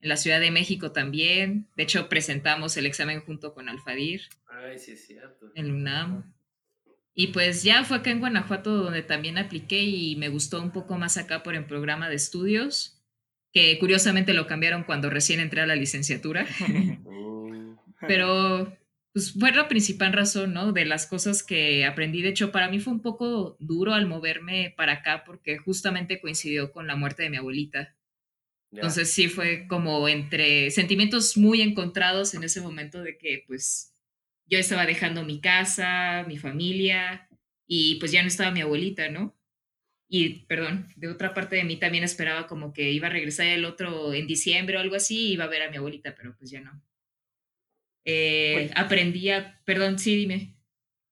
en 0.00 0.08
la 0.08 0.16
Ciudad 0.16 0.40
de 0.40 0.50
México 0.50 0.92
también. 0.92 1.68
De 1.76 1.82
hecho, 1.82 2.08
presentamos 2.08 2.76
el 2.76 2.86
examen 2.86 3.20
junto 3.20 3.52
con 3.52 3.68
Alfadir. 3.68 4.22
Ay, 4.48 4.78
sí, 4.78 4.92
es 4.92 5.06
cierto. 5.06 5.50
En 5.54 5.70
UNAM. 5.70 6.34
Y 7.14 7.28
pues 7.28 7.62
ya 7.62 7.84
fue 7.84 7.98
acá 7.98 8.10
en 8.10 8.20
Guanajuato 8.20 8.74
donde 8.76 9.02
también 9.02 9.38
apliqué 9.38 9.82
y 9.82 10.16
me 10.16 10.28
gustó 10.28 10.60
un 10.60 10.72
poco 10.72 10.98
más 10.98 11.16
acá 11.16 11.42
por 11.42 11.54
el 11.54 11.64
programa 11.64 12.08
de 12.08 12.16
estudios, 12.16 13.00
que 13.52 13.78
curiosamente 13.78 14.34
lo 14.34 14.48
cambiaron 14.48 14.82
cuando 14.82 15.10
recién 15.10 15.38
entré 15.38 15.60
a 15.60 15.66
la 15.66 15.76
licenciatura. 15.76 16.46
Pero 18.08 18.76
pues 19.14 19.32
fue 19.32 19.52
la 19.52 19.68
principal 19.68 20.12
razón, 20.12 20.52
¿no? 20.54 20.72
De 20.72 20.84
las 20.84 21.06
cosas 21.06 21.44
que 21.44 21.84
aprendí. 21.84 22.20
De 22.20 22.30
hecho, 22.30 22.50
para 22.50 22.68
mí 22.68 22.80
fue 22.80 22.92
un 22.92 23.00
poco 23.00 23.56
duro 23.60 23.94
al 23.94 24.06
moverme 24.08 24.74
para 24.76 24.94
acá 24.94 25.22
porque 25.24 25.56
justamente 25.56 26.20
coincidió 26.20 26.72
con 26.72 26.88
la 26.88 26.96
muerte 26.96 27.22
de 27.22 27.30
mi 27.30 27.36
abuelita. 27.36 27.96
Entonces 28.72 29.12
sí 29.12 29.28
fue 29.28 29.68
como 29.68 30.08
entre 30.08 30.72
sentimientos 30.72 31.36
muy 31.36 31.62
encontrados 31.62 32.34
en 32.34 32.42
ese 32.42 32.60
momento 32.60 33.02
de 33.04 33.16
que 33.16 33.44
pues 33.46 33.94
yo 34.46 34.58
estaba 34.58 34.84
dejando 34.84 35.22
mi 35.22 35.40
casa, 35.40 36.24
mi 36.26 36.36
familia 36.36 37.28
y 37.68 38.00
pues 38.00 38.10
ya 38.10 38.20
no 38.22 38.26
estaba 38.26 38.50
mi 38.50 38.62
abuelita, 38.62 39.10
¿no? 39.10 39.38
Y 40.08 40.40
perdón, 40.46 40.88
de 40.96 41.06
otra 41.06 41.34
parte 41.34 41.54
de 41.54 41.62
mí 41.62 41.76
también 41.76 42.02
esperaba 42.02 42.48
como 42.48 42.72
que 42.72 42.90
iba 42.90 43.06
a 43.06 43.10
regresar 43.10 43.46
el 43.46 43.64
otro 43.64 44.12
en 44.12 44.26
diciembre 44.26 44.76
o 44.76 44.80
algo 44.80 44.96
así 44.96 45.28
y 45.28 45.32
iba 45.34 45.44
a 45.44 45.48
ver 45.48 45.62
a 45.62 45.70
mi 45.70 45.76
abuelita, 45.76 46.16
pero 46.16 46.36
pues 46.36 46.50
ya 46.50 46.60
no. 46.60 46.82
Eh, 48.04 48.70
aprendí 48.76 49.30
a, 49.30 49.60
perdón, 49.64 49.98
sí, 49.98 50.14
dime. 50.16 50.56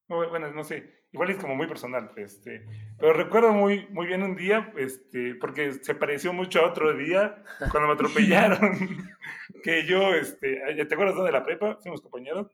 No, 0.08 0.28
bueno, 0.28 0.50
no 0.52 0.62
sé, 0.62 1.04
igual 1.12 1.30
es 1.30 1.36
como 1.36 1.54
muy 1.54 1.66
personal, 1.66 2.10
este, 2.16 2.66
pero 2.98 3.14
recuerdo 3.14 3.52
muy, 3.52 3.86
muy 3.88 4.06
bien 4.06 4.22
un 4.22 4.36
día, 4.36 4.72
este, 4.76 5.34
porque 5.36 5.72
se 5.72 5.94
pareció 5.94 6.32
mucho 6.34 6.60
a 6.60 6.68
otro 6.68 6.94
día 6.96 7.42
cuando 7.70 7.88
me 7.88 7.94
atropellaron, 7.94 9.08
que 9.64 9.86
yo, 9.86 10.12
este, 10.14 10.60
¿te 10.84 10.94
acuerdas 10.94 11.14
dónde 11.16 11.32
la 11.32 11.44
prepa? 11.44 11.78
Fuimos 11.82 12.02
compañeros, 12.02 12.48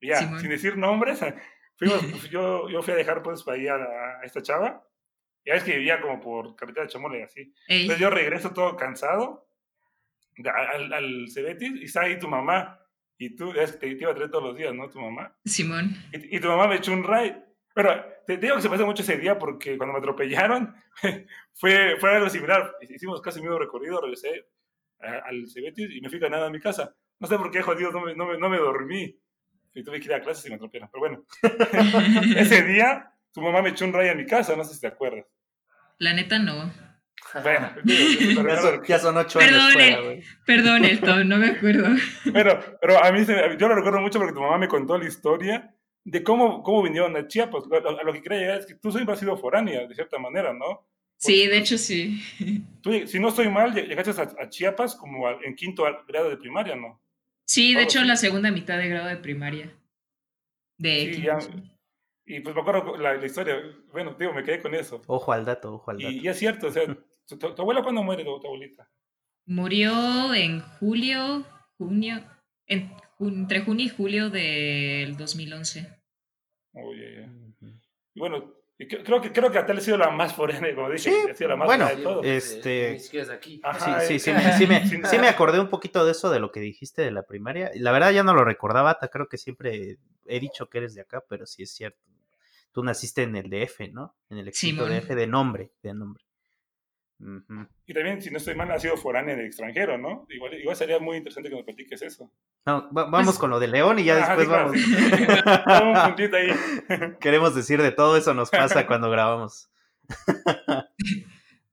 ya, 0.00 0.18
Simón. 0.18 0.40
sin 0.40 0.50
decir 0.50 0.76
nombres, 0.76 1.20
fuimos, 1.76 1.98
pues, 2.10 2.30
yo, 2.30 2.68
yo 2.68 2.80
fui 2.82 2.92
a 2.94 2.96
dejar 2.96 3.22
pues 3.22 3.42
para 3.42 3.56
ir 3.58 3.70
a, 3.70 3.78
la- 3.78 4.20
a 4.20 4.24
esta 4.24 4.40
chava, 4.42 4.86
ya 5.44 5.54
es 5.54 5.64
que 5.64 5.76
vivía 5.76 6.00
como 6.00 6.20
por 6.20 6.54
carretera 6.54 6.84
de 6.86 6.92
Chamole 6.92 7.18
y 7.18 7.22
así, 7.22 7.40
Ey, 7.66 7.82
entonces 7.82 7.98
yo 8.00 8.10
regreso 8.10 8.52
todo 8.52 8.76
cansado 8.76 9.48
al, 10.44 10.92
al 10.92 11.26
Cebetis 11.32 11.72
y 11.80 11.84
está 11.84 12.02
ahí 12.02 12.18
tu 12.18 12.28
mamá, 12.28 12.80
y 13.18 13.36
tú, 13.36 13.52
es 13.52 13.78
te, 13.78 13.94
te 13.94 14.02
iba 14.02 14.10
a 14.10 14.14
traer 14.14 14.30
todos 14.30 14.44
los 14.44 14.56
días, 14.56 14.74
¿no? 14.74 14.88
Tu 14.88 15.00
mamá. 15.00 15.36
Simón. 15.44 15.96
Y, 16.12 16.36
y 16.36 16.40
tu 16.40 16.48
mamá 16.48 16.66
me 16.66 16.76
echó 16.76 16.92
un 16.92 17.04
ride. 17.04 17.44
Pero 17.74 18.04
te, 18.26 18.36
digo 18.36 18.56
que 18.56 18.62
se 18.62 18.68
pasó 18.68 18.86
mucho 18.86 19.02
ese 19.02 19.18
día 19.18 19.38
porque 19.38 19.76
cuando 19.76 19.92
me 19.92 19.98
atropellaron 19.98 20.74
fue, 21.54 21.96
fue 21.98 22.14
algo 22.14 22.30
similar. 22.30 22.74
Hicimos 22.80 23.20
casi 23.20 23.38
el 23.38 23.44
mismo 23.44 23.58
recorrido, 23.58 24.00
regresé 24.00 24.46
al 25.00 25.48
Cebetis 25.50 25.90
y 25.90 26.00
me 26.00 26.08
fui 26.08 26.18
ganado 26.18 26.46
a 26.46 26.50
mi 26.50 26.60
casa. 26.60 26.94
No 27.18 27.26
sé 27.26 27.36
por 27.36 27.50
qué, 27.50 27.62
jodido, 27.62 27.90
no 27.90 28.00
me, 28.00 28.14
no 28.14 28.26
me, 28.26 28.38
no 28.38 28.48
me 28.48 28.58
dormí. 28.58 29.18
Y 29.74 29.82
tuve 29.82 29.98
que 29.98 30.06
ir 30.06 30.14
a 30.14 30.20
clases 30.20 30.46
y 30.46 30.50
me 30.50 30.54
atropellaron. 30.54 30.90
Pero 30.92 31.00
bueno, 31.00 31.24
ese 32.36 32.62
día 32.62 33.12
tu 33.32 33.42
mamá 33.42 33.60
me 33.60 33.70
echó 33.70 33.84
un 33.84 33.92
ride 33.92 34.10
a 34.10 34.14
mi 34.14 34.24
casa, 34.24 34.56
no 34.56 34.64
sé 34.64 34.74
si 34.74 34.80
te 34.80 34.86
acuerdas. 34.86 35.26
La 35.98 36.14
neta 36.14 36.38
no. 36.38 36.72
Bueno, 37.42 37.70
Ya 37.84 38.56
son, 38.60 38.84
ya 38.84 38.98
son 38.98 39.16
ocho 39.16 39.38
años 39.40 39.50
Perdón, 39.50 39.72
fuera. 39.72 39.98
Perdón, 40.46 40.84
Elton, 40.84 41.28
no 41.28 41.36
me 41.38 41.48
acuerdo. 41.48 41.88
Pero, 42.32 42.60
pero 42.80 43.02
a 43.04 43.10
mí 43.12 43.24
se- 43.24 43.56
yo 43.58 43.68
lo 43.68 43.74
recuerdo 43.74 44.00
mucho 44.00 44.18
porque 44.18 44.34
tu 44.34 44.40
mamá 44.40 44.58
me 44.58 44.68
contó 44.68 44.96
la 44.98 45.06
historia 45.06 45.74
de 46.04 46.22
cómo, 46.22 46.62
cómo 46.62 46.82
vinieron 46.82 47.16
a 47.16 47.26
Chiapas. 47.26 47.64
A, 47.72 48.02
lo 48.04 48.12
que 48.12 48.22
quería 48.22 48.38
llegar 48.38 48.58
es 48.60 48.66
que 48.66 48.74
tú 48.74 48.92
siempre 48.92 49.14
has 49.14 49.20
sido 49.20 49.36
foránea, 49.36 49.86
de 49.86 49.94
cierta 49.94 50.18
manera, 50.18 50.52
¿no? 50.52 50.86
Sí, 51.16 51.46
de 51.46 51.58
hecho 51.58 51.78
sí. 51.78 52.20
Tú, 52.82 52.92
si 53.06 53.18
no 53.18 53.28
estoy 53.28 53.48
mal, 53.48 53.72
lleg- 53.72 53.86
llegaste 53.88 54.10
a, 54.20 54.42
a 54.44 54.48
Chiapas 54.48 54.94
como 54.96 55.26
a- 55.26 55.38
en 55.42 55.54
quinto 55.56 55.84
grado 56.06 56.28
de 56.30 56.36
primaria, 56.36 56.76
¿no? 56.76 57.00
Sí, 57.46 57.74
de 57.74 57.82
hecho 57.82 58.00
sí. 58.00 58.06
la 58.06 58.16
segunda 58.16 58.50
mitad 58.50 58.78
de 58.78 58.88
grado 58.88 59.08
de 59.08 59.16
primaria. 59.16 59.72
De 60.78 61.12
Sí, 61.14 61.22
ya. 61.22 61.38
Y 62.26 62.40
pues 62.40 62.54
me 62.54 62.60
acuerdo 62.62 62.96
la, 62.96 63.14
la 63.14 63.26
historia. 63.26 63.56
Bueno, 63.92 64.16
digo, 64.18 64.32
me 64.32 64.42
quedé 64.42 64.60
con 64.60 64.74
eso. 64.74 65.02
Ojo 65.06 65.32
al 65.32 65.44
dato, 65.44 65.74
ojo 65.74 65.90
al 65.90 65.98
dato. 65.98 66.10
Y, 66.10 66.20
y 66.24 66.28
es 66.28 66.38
cierto, 66.38 66.68
o 66.68 66.70
sea, 66.70 66.84
tu, 67.26 67.38
tu- 67.38 67.54
tu 67.54 67.62
abuela 67.62 67.82
cuándo 67.82 68.02
muere, 68.02 68.24
tu, 68.24 68.38
tu 68.40 68.46
abuelita? 68.46 68.88
Murió 69.46 70.34
en 70.34 70.60
julio, 70.60 71.44
junio, 71.76 72.22
en- 72.66 72.90
jun- 73.18 73.34
entre 73.40 73.60
junio 73.60 73.86
y 73.86 73.88
julio 73.88 74.30
del 74.30 75.16
2011. 75.16 75.86
Oye, 76.72 77.14
ya. 77.20 77.26
Ujú. 77.26 77.78
Y 78.14 78.20
bueno, 78.20 78.54
creo 78.78 79.20
que 79.20 79.32
creo 79.32 79.50
que 79.50 79.58
Atal 79.58 79.78
ha 79.78 79.80
sido 79.80 79.96
la 79.96 80.10
más 80.10 80.34
foránea, 80.34 80.74
como 80.74 80.88
dije, 80.90 81.10
Sí, 81.10 81.30
ha 81.30 81.34
sido 81.34 81.50
la 81.50 81.56
más 81.56 81.66
bueno, 81.66 81.86
de 81.86 81.96
todo. 81.96 82.22
este- 82.22 82.92
Ni 82.92 83.00
siquiera 83.00 83.24
es 83.24 83.30
aquí. 83.30 83.60
Ajá, 83.62 84.00
Sí, 84.00 84.18
sí, 84.18 84.18
sí, 84.18 84.32
me, 84.32 84.52
sí, 84.58 84.66
me, 84.66 85.06
Sí, 85.08 85.18
me 85.18 85.28
acordé 85.28 85.60
un 85.60 85.68
poquito 85.68 86.04
de 86.04 86.12
eso, 86.12 86.30
de 86.30 86.40
lo 86.40 86.50
que 86.50 86.60
dijiste 86.60 87.02
de 87.02 87.10
la 87.10 87.22
primaria. 87.24 87.70
La 87.74 87.92
verdad 87.92 88.12
ya 88.12 88.22
no 88.24 88.34
lo 88.34 88.44
recordaba, 88.44 88.98
creo 89.12 89.28
que 89.28 89.38
siempre 89.38 89.98
he 90.26 90.40
dicho 90.40 90.68
que 90.68 90.78
eres 90.78 90.94
de 90.94 91.02
acá, 91.02 91.22
pero 91.28 91.46
sí 91.46 91.62
es 91.62 91.72
cierto. 91.72 91.98
Tú 92.72 92.82
naciste 92.82 93.22
en 93.22 93.36
el 93.36 93.50
DF, 93.50 93.88
¿no? 93.92 94.16
En 94.30 94.38
el 94.38 94.52
Simón. 94.52 94.88
DF 94.90 95.14
de 95.14 95.26
nombre, 95.28 95.70
de 95.82 95.94
nombre. 95.94 96.24
Ujú. 97.26 97.66
Y 97.86 97.94
también, 97.94 98.20
si 98.20 98.30
no 98.30 98.36
estoy 98.36 98.54
mal, 98.54 98.70
ha 98.70 98.78
sido 98.78 98.98
foránea 98.98 99.34
de 99.34 99.46
extranjero, 99.46 99.96
¿no? 99.96 100.26
Igual, 100.28 100.54
igual 100.60 100.76
sería 100.76 100.98
muy 100.98 101.16
interesante 101.16 101.48
que 101.48 101.56
nos 101.56 101.64
platiques 101.64 102.02
eso. 102.02 102.30
No, 102.66 102.82
va- 102.92 103.04
vamos 103.04 103.24
Pues- 103.24 103.38
con 103.38 103.48
lo 103.48 103.58
de 103.58 103.68
León 103.68 103.98
y 103.98 104.04
ya 104.04 104.16
después 104.16 104.40
sí, 104.40 104.46
claro, 104.46 104.72
vamos. 104.72 106.04
un 106.06 106.14
puntito 106.14 106.36
ahí. 106.36 106.48
Queremos 107.20 107.54
decir 107.54 107.80
de 107.80 107.92
todo 107.92 108.16
eso 108.18 108.34
nos 108.34 108.50
pasa 108.50 108.86
cuando 108.86 109.10
grabamos. 109.10 109.70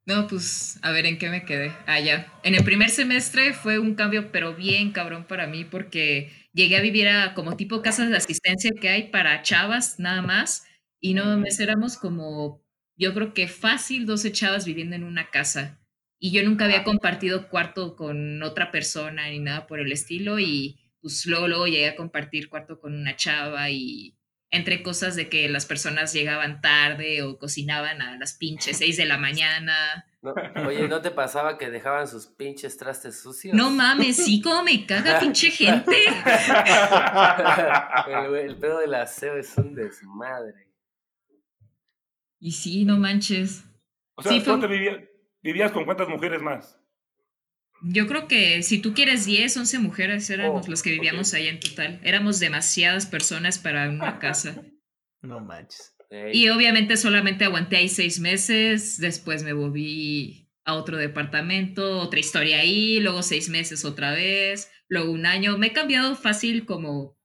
No, 0.05 0.27
pues 0.27 0.79
a 0.81 0.91
ver 0.91 1.05
en 1.05 1.17
qué 1.17 1.29
me 1.29 1.46
quedé. 1.46 1.72
Ah, 1.86 2.00
ya. 2.00 2.31
En 2.43 2.55
el 2.55 2.63
primer 2.63 2.89
semestre 2.89 3.53
fue 3.53 3.77
un 3.77 3.96
cambio, 3.96 4.31
pero 4.31 4.55
bien 4.55 4.91
cabrón 4.91 5.25
para 5.25 5.48
mí, 5.48 5.63
porque 5.63 6.31
llegué 6.53 6.77
a 6.77 6.81
vivir 6.81 7.08
a 7.08 7.34
como 7.34 7.55
tipo 7.55 7.81
casas 7.81 8.10
de 8.10 8.17
asistencia 8.17 8.72
que 8.79 8.89
hay 8.89 9.10
para 9.10 9.41
chavas 9.43 10.00
nada 10.00 10.22
más. 10.22 10.65
Y 11.00 11.13
no 11.13 11.25
mames, 11.25 11.60
éramos 11.60 11.98
como, 11.98 12.62
yo 12.98 13.13
creo 13.13 13.33
que 13.33 13.48
fácil 13.48 14.05
12 14.05 14.31
chavas 14.31 14.65
viviendo 14.65 14.95
en 14.95 15.03
una 15.03 15.29
casa. 15.29 15.79
Y 16.19 16.31
yo 16.31 16.43
nunca 16.43 16.65
había 16.65 16.83
compartido 16.83 17.50
cuarto 17.50 17.95
con 17.95 18.43
otra 18.43 18.71
persona 18.71 19.29
ni 19.29 19.39
nada 19.39 19.65
por 19.65 19.79
el 19.79 19.91
estilo. 19.91 20.39
Y 20.39 20.79
pues 21.01 21.25
luego, 21.25 21.48
luego 21.48 21.65
llegué 21.65 21.89
a 21.89 21.95
compartir 21.95 22.50
cuarto 22.50 22.79
con 22.79 22.93
una 22.93 23.15
chava 23.15 23.69
y 23.71 24.15
entre 24.51 24.83
cosas 24.83 25.15
de 25.15 25.29
que 25.29 25.50
las 25.50 25.65
personas 25.65 26.13
llegaban 26.13 26.62
tarde 26.62 27.24
o 27.24 27.39
cocinaban 27.39 28.01
a 28.01 28.17
las 28.17 28.33
pinches 28.33 28.77
6 28.77 28.98
de 28.98 29.05
la 29.05 29.17
mañana. 29.17 30.05
No, 30.21 30.36
oye, 30.67 30.88
¿no 30.88 31.01
te 31.01 31.10
pasaba 31.10 31.57
que 31.57 31.71
dejaban 31.71 32.07
sus 32.07 32.27
pinches 32.27 32.77
trastes 32.77 33.19
sucios? 33.19 33.55
No 33.55 33.71
mames, 33.71 34.17
sí, 34.17 34.39
como 34.39 34.62
me 34.62 34.86
caga 34.86 35.19
pinche 35.19 35.50
gente. 35.50 35.95
el, 38.07 38.36
el 38.36 38.55
pedo 38.57 38.77
del 38.77 38.93
aseo 38.93 39.38
es 39.38 39.57
un 39.57 39.74
desmadre. 39.74 40.70
Y 42.41 42.51
sí, 42.53 42.83
no 42.83 42.98
manches. 42.98 43.63
O 44.15 44.24
sea, 44.24 44.31
Sí, 44.33 44.39
¿tú 44.41 44.57
fue- 44.57 44.67
vivías, 44.67 44.98
vivías 45.41 45.71
con 45.71 45.86
cuántas 45.86 46.10
mujeres 46.10 46.41
más? 46.41 46.77
Yo 47.83 48.05
creo 48.07 48.27
que 48.27 48.62
si 48.63 48.79
tú 48.79 48.93
quieres 48.93 49.25
10, 49.25 49.55
11 49.57 49.79
mujeres 49.79 50.29
éramos 50.29 50.67
Oh, 50.67 50.69
los 50.69 50.83
que 50.83 50.91
vivíamos 50.91 51.29
ok. 51.29 51.36
ahí 51.38 51.48
en 51.48 51.60
total. 51.60 52.00
Éramos 52.03 52.39
demasiadas 52.39 53.05
personas 53.05 53.57
para 53.60 53.89
una 53.89 54.19
casa. 54.19 54.62
No 55.24 55.39
manches. 55.39 55.95
Y 56.33 56.50
obviamente 56.50 56.98
solamente 56.98 57.45
aguanté 57.45 57.77
ahí 57.77 57.89
seis 57.89 58.19
meses, 58.19 58.98
después 58.98 59.43
me 59.43 59.53
volví 59.53 60.50
a 60.65 60.74
otro 60.74 60.98
departamento, 60.98 62.00
otra 62.00 62.19
historia 62.19 62.57
ahí, 62.62 63.00
luego 63.00 63.21
seis 63.21 63.48
meses 63.48 63.86
otra 63.86 64.13
vez, 64.13 64.71
luego 64.89 65.12
un 65.12 65.27
año. 65.27 65.60
Me 65.60 65.67
he 65.67 65.74
cambiado 65.74 66.15
fácil 66.15 66.65
como 66.65 67.19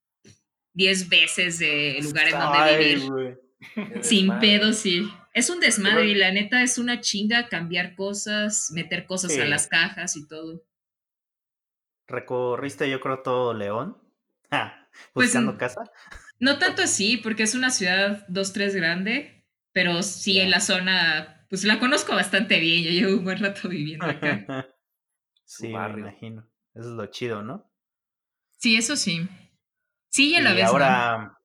10 0.74 1.08
veces 1.08 1.58
de 1.58 1.98
lugar 2.02 2.26
en 2.28 2.32
donde 2.38 2.58
Ay, 2.58 2.84
vivir. 2.94 3.10
güey. 3.10 3.34
Sin 4.02 4.38
pedo, 4.38 4.72
sí. 4.72 5.08
Es 5.32 5.50
un 5.50 5.60
desmadre 5.60 6.06
y 6.06 6.14
la 6.14 6.30
neta 6.32 6.62
es 6.62 6.78
una 6.78 7.00
chinga 7.00 7.48
cambiar 7.48 7.94
cosas, 7.94 8.70
meter 8.72 9.06
cosas 9.06 9.32
Sí. 9.32 9.40
a 9.40 9.44
las 9.46 9.66
cajas 9.66 10.16
y 10.16 10.26
todo. 10.28 10.64
Recorriste 12.06 12.88
yo 12.88 13.00
creo 13.00 13.22
todo 13.22 13.54
León. 13.54 13.96
Ja, 14.50 14.88
Pues, 15.12 15.28
buscando 15.28 15.58
casa. 15.58 15.82
No 16.38 16.58
tanto 16.58 16.82
así, 16.82 17.16
porque 17.16 17.42
es 17.42 17.54
una 17.56 17.70
ciudad 17.70 18.24
dos, 18.28 18.52
tres 18.52 18.76
grande, 18.76 19.44
pero 19.72 20.02
sí 20.04 20.38
en 20.38 20.50
la 20.50 20.60
zona, 20.60 21.44
pues 21.50 21.64
la 21.64 21.80
conozco 21.80 22.14
bastante 22.14 22.60
bien, 22.60 22.84
yo 22.84 22.90
llevo 22.90 23.18
un 23.18 23.24
buen 23.24 23.38
rato 23.38 23.68
viviendo 23.68 24.06
acá. 24.06 24.46
sí, 25.44 25.68
me 25.68 26.00
imagino. 26.00 26.48
Eso 26.74 26.90
es 26.90 26.94
lo 26.94 27.06
chido, 27.06 27.42
¿no? 27.42 27.68
Sí, 28.58 28.76
eso 28.76 28.94
sí. 28.96 29.26
Sí, 30.10 30.30
y 30.30 30.36
a 30.36 30.42
la 30.42 30.52
y 30.52 30.56
vez 30.56 30.72
no. 30.72 31.35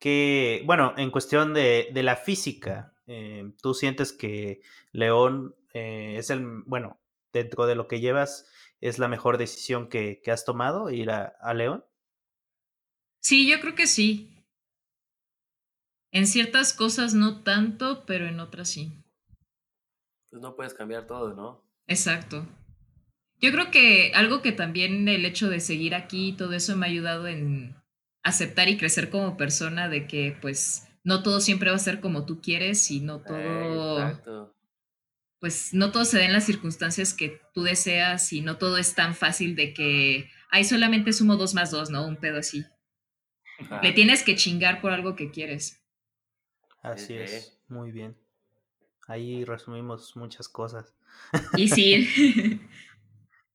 Que, 0.00 0.62
bueno, 0.64 0.94
en 0.96 1.10
cuestión 1.10 1.54
de, 1.54 1.90
de 1.92 2.02
la 2.02 2.16
física, 2.16 2.94
eh, 3.06 3.52
¿tú 3.62 3.74
sientes 3.74 4.12
que 4.12 4.62
León 4.92 5.54
eh, 5.74 6.16
es 6.16 6.30
el, 6.30 6.44
bueno, 6.66 6.98
dentro 7.32 7.66
de 7.66 7.76
lo 7.76 7.86
que 7.86 8.00
llevas, 8.00 8.50
es 8.80 8.98
la 8.98 9.08
mejor 9.08 9.36
decisión 9.36 9.88
que, 9.88 10.20
que 10.24 10.32
has 10.32 10.44
tomado, 10.44 10.90
ir 10.90 11.10
a, 11.10 11.36
a 11.40 11.54
León? 11.54 11.84
Sí, 13.20 13.48
yo 13.48 13.60
creo 13.60 13.74
que 13.74 13.86
sí. 13.86 14.34
En 16.12 16.26
ciertas 16.26 16.72
cosas 16.72 17.14
no 17.14 17.44
tanto, 17.44 18.04
pero 18.06 18.26
en 18.26 18.40
otras 18.40 18.70
sí. 18.70 19.04
Pues 20.30 20.40
no 20.40 20.56
puedes 20.56 20.72
cambiar 20.74 21.06
todo, 21.06 21.34
¿no? 21.34 21.62
Exacto. 21.86 22.46
Yo 23.38 23.52
creo 23.52 23.70
que 23.70 24.12
algo 24.14 24.40
que 24.40 24.52
también 24.52 25.08
el 25.08 25.24
hecho 25.26 25.50
de 25.50 25.60
seguir 25.60 25.94
aquí 25.94 26.28
y 26.28 26.36
todo 26.36 26.54
eso 26.54 26.76
me 26.76 26.86
ha 26.86 26.88
ayudado 26.88 27.26
en 27.26 27.79
aceptar 28.22 28.68
y 28.68 28.76
crecer 28.76 29.10
como 29.10 29.36
persona 29.36 29.88
de 29.88 30.06
que 30.06 30.36
pues 30.40 30.86
no 31.04 31.22
todo 31.22 31.40
siempre 31.40 31.70
va 31.70 31.76
a 31.76 31.80
ser 31.80 32.00
como 32.00 32.26
tú 32.26 32.40
quieres 32.40 32.90
y 32.90 33.00
no 33.00 33.20
todo 33.20 34.02
Exacto. 34.02 34.54
pues 35.38 35.72
no 35.72 35.90
todo 35.90 36.04
se 36.04 36.18
da 36.18 36.24
en 36.24 36.32
las 36.32 36.44
circunstancias 36.44 37.14
que 37.14 37.40
tú 37.54 37.62
deseas 37.62 38.32
y 38.32 38.42
no 38.42 38.58
todo 38.58 38.76
es 38.76 38.94
tan 38.94 39.14
fácil 39.14 39.56
de 39.56 39.72
que 39.72 40.28
ay 40.50 40.64
solamente 40.64 41.12
sumo 41.12 41.36
dos 41.36 41.54
más 41.54 41.70
dos, 41.70 41.90
¿no? 41.90 42.06
Un 42.06 42.16
pedo 42.16 42.38
así. 42.38 42.64
Ajá. 43.60 43.80
Le 43.82 43.92
tienes 43.92 44.22
que 44.22 44.36
chingar 44.36 44.80
por 44.80 44.92
algo 44.92 45.16
que 45.16 45.30
quieres. 45.30 45.80
Así 46.82 47.14
es, 47.14 47.58
muy 47.68 47.90
bien. 47.92 48.16
Ahí 49.06 49.44
resumimos 49.44 50.16
muchas 50.16 50.48
cosas. 50.48 50.94
Y 51.56 51.68
sí. 51.68 52.60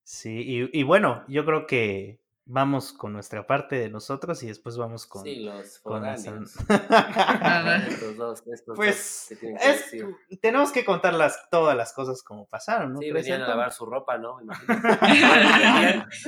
Sí, 0.08 0.30
y, 0.30 0.80
y 0.80 0.84
bueno, 0.84 1.26
yo 1.28 1.46
creo 1.46 1.66
que 1.66 2.22
vamos 2.48 2.94
con 2.94 3.12
nuestra 3.12 3.48
parte 3.48 3.76
de 3.78 3.90
nosotros 3.90 4.44
y 4.44 4.48
después 4.48 4.78
vamos 4.78 5.08
con, 5.08 5.24
Sí, 5.24 5.38
los 5.44 5.80
con 5.80 6.06
estos 6.16 6.54
dos, 8.18 8.44
estos 8.48 8.66
dos 8.68 8.76
Pues 8.76 9.26
que 9.30 9.36
tienen 9.36 9.58
que 9.58 9.72
es- 9.72 9.92
decir. 9.92 10.06
tenemos 10.42 10.72
que 10.72 10.86
contar 10.86 11.16
las, 11.16 11.50
todas 11.50 11.76
las 11.76 11.92
cosas 11.94 12.22
como 12.22 12.46
pasaron, 12.48 12.94
¿no? 12.94 13.00
Sí, 13.00 13.10
venían 13.12 13.42
a 13.42 13.48
lavar 13.48 13.72
su 13.74 13.86
ropa, 13.88 14.20
¿no? 14.20 14.38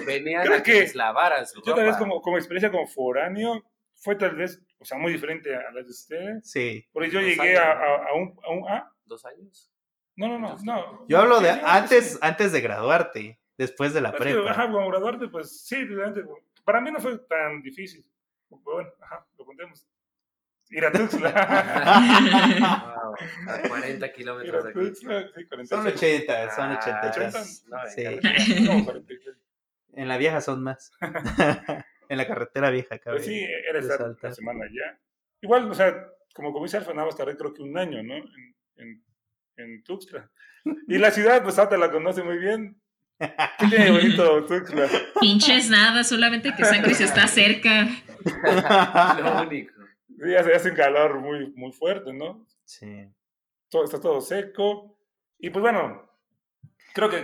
Venían 0.06 0.52
a 0.52 0.58
que 0.58 0.64
que 0.64 0.74
les 0.82 0.96
lavaran 0.96 1.46
su 1.46 1.62
Yo 1.62 1.72
ropa. 1.72 1.76
tal 1.78 1.86
vez 1.86 1.98
como, 1.98 2.22
como 2.22 2.38
experiencia 2.38 2.72
como 2.72 2.88
foráneo 2.88 3.64
fue 3.96 4.16
tal 4.16 4.36
vez, 4.36 4.62
o 4.80 4.86
sea, 4.86 4.98
muy 4.98 5.12
diferente 5.12 5.56
a 5.56 5.72
las 5.72 5.86
de 5.86 5.92
ustedes. 5.92 6.50
Sí. 6.50 6.86
Porque 6.92 7.10
yo 7.10 7.20
Dos 7.20 7.28
llegué 7.30 7.58
años, 7.58 7.62
a, 7.62 7.72
a- 7.72 8.10
a 8.10 8.14
un, 8.16 8.40
a 8.44 8.50
un 8.52 8.70
¿ah? 8.70 8.92
¿Dos 9.06 9.26
años? 9.26 9.72
No, 10.16 10.28
no, 10.28 10.40
no, 10.40 10.58
no. 10.64 11.06
Yo 11.08 11.20
hablo 11.20 11.40
de 11.40 11.52
antes, 11.52 12.14
sí. 12.14 12.18
antes 12.22 12.52
de 12.52 12.62
graduarte, 12.62 13.40
después 13.58 13.94
de 13.94 14.02
la 14.02 14.10
Es 14.10 14.16
que, 14.16 14.22
prepa. 14.24 14.52
ajá, 14.52 14.72
como 14.72 14.88
graduarte, 14.90 15.28
pues 15.28 15.66
sí, 15.66 15.84
realmente, 15.86 16.24
para 16.64 16.82
mí 16.82 16.92
no 16.92 17.00
fue 17.00 17.18
tan 17.20 17.62
difícil. 17.62 18.06
Pero 18.50 18.62
bueno, 18.64 18.90
ajá, 19.02 19.26
lo 19.38 19.46
contemos. 19.46 19.86
Ir 20.70 20.86
a 20.86 20.92
Tuxtla. 20.92 21.32
Wow, 23.08 23.16
a 23.48 23.68
40 23.70 24.06
Ir 24.08 24.14
kilómetros 24.14 24.64
de 24.66 24.70
aquí. 24.70 24.96
Sí, 24.96 25.06
46. 25.06 25.70
Son 25.70 25.88
80, 25.88 26.56
son 26.56 26.72
Ah, 26.72 26.80
80. 26.80 27.02
ya. 27.02 27.10
80. 27.10 27.40
No, 27.68 27.78
Sí. 27.90 28.64
No, 28.66 28.86
46. 28.86 29.36
En 29.94 30.08
la 30.08 30.18
vieja 30.18 30.42
son 30.42 30.62
más. 30.62 30.92
en 32.10 32.18
la 32.18 32.28
carretera 32.28 32.70
vieja, 32.70 33.00
cabrón. 33.00 33.24
Pues 33.24 33.26
sí, 33.26 33.42
era 33.44 33.80
Resaltar. 33.80 34.30
la 34.30 34.36
semana 34.36 34.66
ya. 34.72 35.00
Igual, 35.42 35.72
o 35.72 35.74
sea, 35.74 36.08
como 36.36 36.54
nada 36.94 37.06
más 37.06 37.16
tardé 37.18 37.36
creo 37.36 37.52
que 37.54 37.64
un 37.64 37.76
año, 37.78 38.04
¿no? 38.04 38.14
En, 38.16 38.56
en, 38.76 39.04
en 39.58 39.84
Tuxtla. 39.84 40.30
Y 40.88 40.98
la 41.00 41.10
ciudad, 41.12 41.42
pues 41.42 41.58
Ata 41.58 41.78
la 41.78 41.90
conoce 41.92 42.22
muy 42.24 42.38
bien. 42.38 42.80
¿Qué 43.20 43.68
tiene 43.70 43.92
bonito 43.92 44.46
Tuxtla? 44.46 44.88
Pinches 45.20 45.70
nada, 45.70 46.04
solamente 46.04 46.54
que 46.56 46.64
San 46.66 46.82
Cris 46.84 47.02
está 47.02 47.28
cerca. 47.28 47.88
Lo 49.20 49.42
único. 49.44 49.74
Sí, 50.24 50.36
hace, 50.36 50.54
hace 50.56 50.70
un 50.72 50.76
calor 50.76 51.20
muy, 51.20 51.52
muy 51.56 51.72
fuerte, 51.72 52.12
¿no? 52.14 52.46
sí. 52.66 53.08
Todo, 53.70 53.84
está 53.84 54.00
todo 54.00 54.22
seco. 54.22 54.98
Y 55.40 55.50
pues 55.50 55.62
bueno, 55.62 56.10
creo 56.94 57.10
que, 57.10 57.18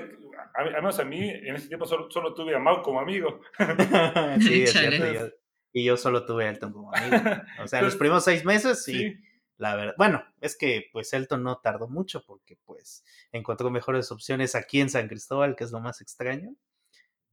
a- 0.56 0.62
al 0.62 0.74
menos 0.74 1.00
a 1.00 1.06
mí, 1.06 1.30
en 1.30 1.56
ese 1.56 1.70
tiempo 1.70 1.86
solo, 1.86 2.12
solo 2.12 2.34
tuve 2.34 2.54
a 2.54 2.60
Mau 2.60 2.82
como 2.82 3.00
amigo. 3.00 3.40
sí, 4.42 4.64
es 4.64 4.72
cierto. 4.74 5.12
yo- 5.14 5.30
y 5.76 5.86
yo 5.86 5.96
solo 5.98 6.26
tuve 6.26 6.46
a 6.46 6.50
Elton 6.50 6.72
como 6.74 6.94
amigo. 6.94 7.18
O 7.64 7.68
sea, 7.68 7.82
los 7.82 7.96
primeros 7.96 8.24
seis 8.26 8.44
meses, 8.46 8.84
sí, 8.84 8.94
Sí. 8.94 9.18
La 9.64 9.76
verdad. 9.78 9.96
Bueno, 9.98 10.26
es 10.42 10.58
que 10.58 10.90
pues 10.92 11.14
Elton 11.14 11.42
no 11.42 11.60
tardó 11.60 11.88
mucho 11.88 12.22
porque 12.26 12.58
pues 12.66 13.06
encontró 13.32 13.72
mejores 13.72 14.12
opciones 14.12 14.56
aquí 14.56 14.82
en 14.82 14.90
San 14.90 15.08
Cristóbal, 15.08 15.56
que 15.56 15.64
es 15.64 15.72
lo 15.72 15.80
más 15.80 16.02
extraño. 16.02 16.54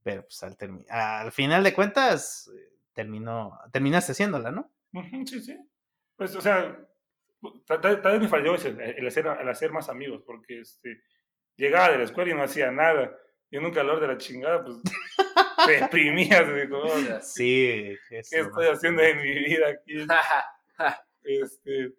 Pero 0.04 0.22
pues 0.22 0.40
al, 0.88 1.32
final 1.32 1.64
de 1.64 1.74
cuentas, 1.74 2.48
eh, 2.56 2.72
terminó, 2.92 3.58
terminaste 3.72 4.12
haciéndola, 4.12 4.52
¿no? 4.52 4.72
Sí, 5.26 5.40
sí. 5.40 5.58
Pues, 6.16 6.36
o 6.36 6.40
sea, 6.40 6.78
tal, 7.66 8.00
vez 8.00 8.20
me 8.20 8.28
falló 8.28 8.54
el, 8.54 9.06
hacer, 9.06 9.26
el 9.26 9.48
hacer 9.48 9.72
más 9.72 9.88
amigos, 9.88 10.22
porque 10.24 10.60
este, 10.60 11.02
llegaba 11.56 11.90
de 11.90 11.98
la 11.98 12.04
escuela 12.04 12.30
y 12.30 12.34
no 12.34 12.44
hacía 12.44 12.70
nada. 12.70 13.12
Y 13.50 13.56
en 13.56 13.64
un 13.64 13.72
calor 13.72 14.00
de 14.00 14.06
la 14.06 14.18
chingada, 14.18 14.64
pues 14.64 14.76
te 15.66 15.80
deprimías. 15.80 16.46
Digo, 16.54 16.78
"Oh, 16.84 16.94
¿qué 16.94 17.20
Sí. 17.22 17.96
lo 18.08 18.46
estoy 18.46 18.66
haciendo 18.68 19.02
en 19.02 19.16
mi 19.20 19.34
vida 19.46 19.66
aquí? 19.68 20.06
Este, 21.22 21.92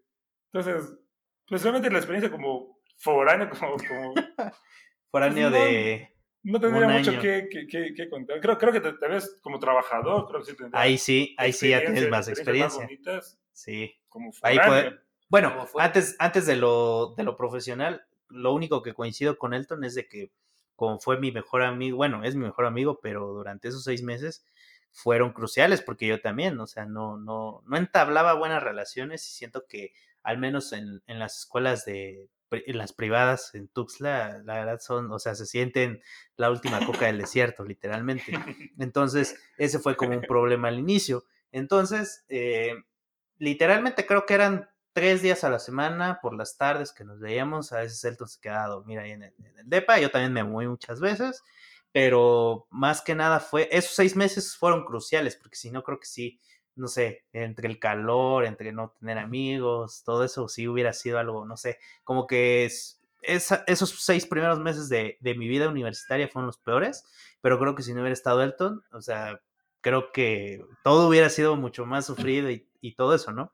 entonces, 0.53 0.93
pues 1.47 1.61
realmente 1.63 1.89
la 1.89 1.97
experiencia 1.99 2.31
como 2.31 2.79
foráneo, 2.97 3.49
como, 3.59 3.77
como 3.77 4.13
Foráneo 5.09 5.49
Pues, 5.49 5.61
de... 5.61 6.09
no 6.43 6.59
tendría 6.59 6.87
Un 6.87 6.93
mucho 6.93 7.11
año. 7.11 7.21
que, 7.21 7.47
que, 7.49 7.67
que- 7.67 7.93
que 7.93 8.09
contar. 8.09 8.39
Creo, 8.39 8.57
creo 8.57 8.71
que 8.73 8.79
tal 8.81 8.97
tal 8.99 9.11
vez 9.11 9.39
como 9.41 9.59
trabajador, 9.59 10.27
creo 10.27 10.39
que 10.41 10.51
sí 10.51 10.57
tendría 10.57 10.79
Ahí 10.81 10.97
sí, 10.97 11.35
ahí 11.37 11.51
sí 11.53 11.69
ya 11.69 11.81
tienes 11.81 12.09
más 12.09 12.27
experiencia. 12.27 12.83
bonitas 12.83 13.39
Sí. 13.53 13.93
como 14.07 14.31
Ahí 14.41 14.55
foráneo. 14.57 14.67
puede- 14.91 14.99
Bueno, 15.29 15.67
antes, 15.77 16.15
antes 16.19 16.45
de, 16.45 16.55
lo, 16.55 17.13
de 17.17 17.23
lo 17.23 17.35
profesional, 17.35 18.05
lo 18.29 18.53
único 18.53 18.81
que 18.81 18.93
coincido 18.93 19.37
con 19.37 19.53
Elton 19.53 19.83
es 19.83 19.95
de 19.95 20.07
que 20.07 20.31
como 20.75 20.99
fue 20.99 21.19
mi 21.19 21.31
mejor 21.31 21.61
amigo, 21.61 21.97
bueno, 21.97 22.23
es 22.23 22.35
mi 22.35 22.43
mejor 22.45 22.65
amigo, 22.65 22.99
pero 23.01 23.27
durante 23.27 23.67
esos 23.67 23.83
seis 23.83 24.01
meses 24.01 24.45
fueron 24.91 25.31
cruciales 25.31 25.81
porque 25.81 26.07
yo 26.07 26.21
también, 26.21 26.59
o 26.59 26.65
sea, 26.65 26.85
no, 26.85 27.17
no, 27.17 27.61
no 27.67 27.77
entablaba 27.77 28.33
buenas 28.33 28.63
relaciones 28.63 29.25
y 29.27 29.31
siento 29.31 29.65
que 29.67 29.93
al 30.23 30.38
menos 30.38 30.73
en, 30.73 31.01
en 31.07 31.19
las 31.19 31.39
escuelas 31.39 31.86
de 31.86 32.29
las 32.67 32.93
privadas 32.93 33.55
en 33.55 33.69
Tuxtla, 33.69 34.41
la 34.43 34.55
verdad 34.55 34.79
son, 34.79 35.12
o 35.12 35.19
sea, 35.19 35.36
se 35.36 35.45
sienten 35.45 36.01
la 36.36 36.51
última 36.51 36.86
coca 36.86 37.05
del 37.05 37.17
desierto, 37.17 37.63
literalmente. 37.63 38.34
Entonces, 38.77 39.36
ese 39.57 39.79
fue 39.79 39.95
como 39.95 40.17
un 40.17 40.21
problema 40.21 40.67
al 40.67 40.79
inicio. 40.79 41.23
Entonces, 41.51 42.25
eh, 42.27 42.73
literalmente 43.38 44.05
creo 44.05 44.25
que 44.25 44.34
eran 44.34 44.69
tres 44.93 45.21
días 45.21 45.43
a 45.43 45.49
la 45.49 45.60
semana 45.60 46.19
por 46.21 46.36
las 46.36 46.57
tardes 46.57 46.91
que 46.91 47.05
nos 47.05 47.19
veíamos. 47.19 47.71
A 47.71 47.79
veces 47.79 48.03
Elton 48.03 48.27
se 48.27 48.41
quedaba 48.41 48.65
a 48.65 48.69
dormir 48.69 48.99
ahí 48.99 49.12
en 49.12 49.23
el, 49.23 49.34
en 49.39 49.57
el 49.57 49.69
DEPA. 49.69 49.99
Yo 49.99 50.12
también 50.12 50.34
me 50.34 50.43
moví 50.43 50.67
muchas 50.67 50.99
veces. 50.99 51.43
Pero 51.93 52.67
más 52.69 53.01
que 53.01 53.15
nada 53.15 53.39
fue, 53.39 53.67
esos 53.71 53.95
seis 53.95 54.15
meses 54.15 54.55
fueron 54.55 54.86
cruciales, 54.86 55.36
porque 55.36 55.57
si 55.57 55.71
no, 55.71 55.84
creo 55.84 55.99
que 55.99 56.05
sí, 56.05 56.39
no 56.81 56.87
sé, 56.87 57.23
entre 57.31 57.67
el 57.67 57.79
calor, 57.79 58.45
entre 58.45 58.71
no 58.73 58.93
tener 58.99 59.17
amigos, 59.17 60.03
todo 60.03 60.23
eso 60.23 60.47
sí 60.47 60.67
hubiera 60.67 60.91
sido 60.93 61.19
algo, 61.19 61.45
no 61.45 61.55
sé, 61.57 61.77
como 62.03 62.27
que 62.27 62.65
es, 62.65 62.99
esa- 63.21 63.63
esos 63.67 64.03
seis 64.03 64.25
primeros 64.25 64.59
meses 64.59 64.89
de, 64.89 65.17
de 65.21 65.35
mi 65.35 65.47
vida 65.47 65.69
universitaria 65.69 66.27
fueron 66.27 66.47
los 66.47 66.57
peores, 66.57 67.05
pero 67.41 67.59
creo 67.59 67.75
que 67.75 67.83
si 67.83 67.93
no 67.93 68.01
hubiera 68.01 68.13
estado 68.13 68.41
Elton, 68.43 68.83
o 68.91 69.01
sea, 69.01 69.39
creo 69.81 70.11
que 70.11 70.63
todo 70.83 71.07
hubiera 71.07 71.29
sido 71.29 71.55
mucho 71.55 71.85
más 71.85 72.05
sufrido 72.05 72.49
y, 72.51 72.67
y 72.81 72.95
todo 72.95 73.15
eso, 73.15 73.31
¿no? 73.31 73.53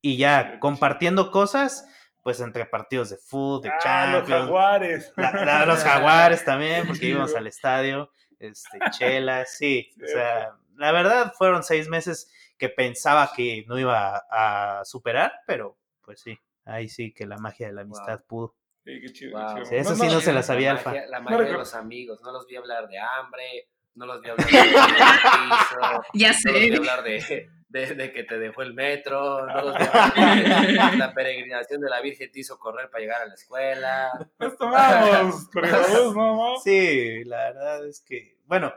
Y 0.00 0.16
ya 0.16 0.58
compartiendo 0.60 1.30
cosas, 1.30 1.86
pues 2.22 2.40
entre 2.40 2.66
partidos 2.66 3.10
de 3.10 3.16
fútbol, 3.18 3.62
de 3.62 3.68
Ah, 3.84 4.06
los 4.12 4.20
Champions, 4.22 4.44
jaguares. 4.46 5.12
la- 5.16 5.44
la- 5.44 5.66
los 5.66 5.78
jaguares 5.84 6.44
también, 6.44 6.86
porque 6.86 7.06
íbamos 7.06 7.34
al 7.34 7.46
estadio, 7.46 8.10
este, 8.38 8.78
chelas, 8.90 9.54
sí, 9.56 9.90
o 10.02 10.06
sea, 10.06 10.56
la 10.76 10.90
verdad 10.90 11.32
fueron 11.38 11.62
seis 11.62 11.86
meses 11.88 12.28
que 12.62 12.68
pensaba 12.68 13.28
que 13.34 13.64
no 13.66 13.76
iba 13.76 14.22
a, 14.30 14.84
superar, 14.84 15.32
pero 15.48 15.76
pues 16.00 16.20
sí, 16.20 16.38
ahí 16.64 16.88
sí 16.88 17.12
que 17.12 17.26
la 17.26 17.36
magia 17.36 17.66
de 17.66 17.72
la 17.72 17.80
amistad 17.82 18.22
pudo. 18.24 18.54
Sí, 18.84 19.00
qué 19.00 19.12
chido. 19.12 19.32
Wow. 19.36 19.48
qué 19.48 19.62
chido. 19.62 19.66
Sí, 19.66 19.74
eso 19.78 19.96
sí 19.96 20.06
no 20.06 20.20
se 20.20 20.32
la 20.32 20.44
sabía, 20.44 20.74
la 20.74 20.78
Alfa. 20.78 20.90
magia, 20.90 21.06
la 21.08 21.20
magia 21.20 21.38
No, 21.38 21.44
de 21.44 21.52
los 21.54 21.74
amigos. 21.74 22.20
No 22.22 22.30
los 22.30 22.46
vi 22.46 22.54
hablar 22.54 22.86
de 22.86 23.00
hambre, 23.00 23.68
no 23.96 24.06
los 24.06 24.20
vi 24.22 24.30
hablar 24.30 24.46
de 24.46 24.52
piso, 24.52 25.80
Ya 26.14 26.28
no 26.30 26.52
los 26.52 26.60
vi 26.60 26.68
sé. 26.70 26.76
hablar 26.76 27.02
de, 27.02 27.50
de, 27.68 27.94
de 27.96 28.12
que 28.12 28.22
te 28.22 28.38
dejó 28.38 28.62
el 28.62 28.74
metro, 28.74 29.44
no 29.44 29.60
los 29.62 29.76
vi 29.76 29.84
hablar 29.92 30.66
de 30.92 30.98
la 30.98 31.12
peregrinación 31.14 31.80
de 31.80 31.90
la 31.90 32.00
Virgen 32.00 32.30
te 32.30 32.38
hizo 32.38 32.60
correr 32.60 32.90
para 32.90 33.00
llegar 33.00 33.22
a 33.22 33.26
la 33.26 33.34
escuela. 33.34 34.08
Nos 34.38 34.56
tomamos 34.56 35.48
corredores, 35.48 36.14
¿no? 36.14 36.36
no? 36.52 36.56
Sí, 36.62 37.24
la 37.24 37.38
verdad 37.38 37.88
es 37.88 38.00
que, 38.02 38.38
bueno, 38.46 38.72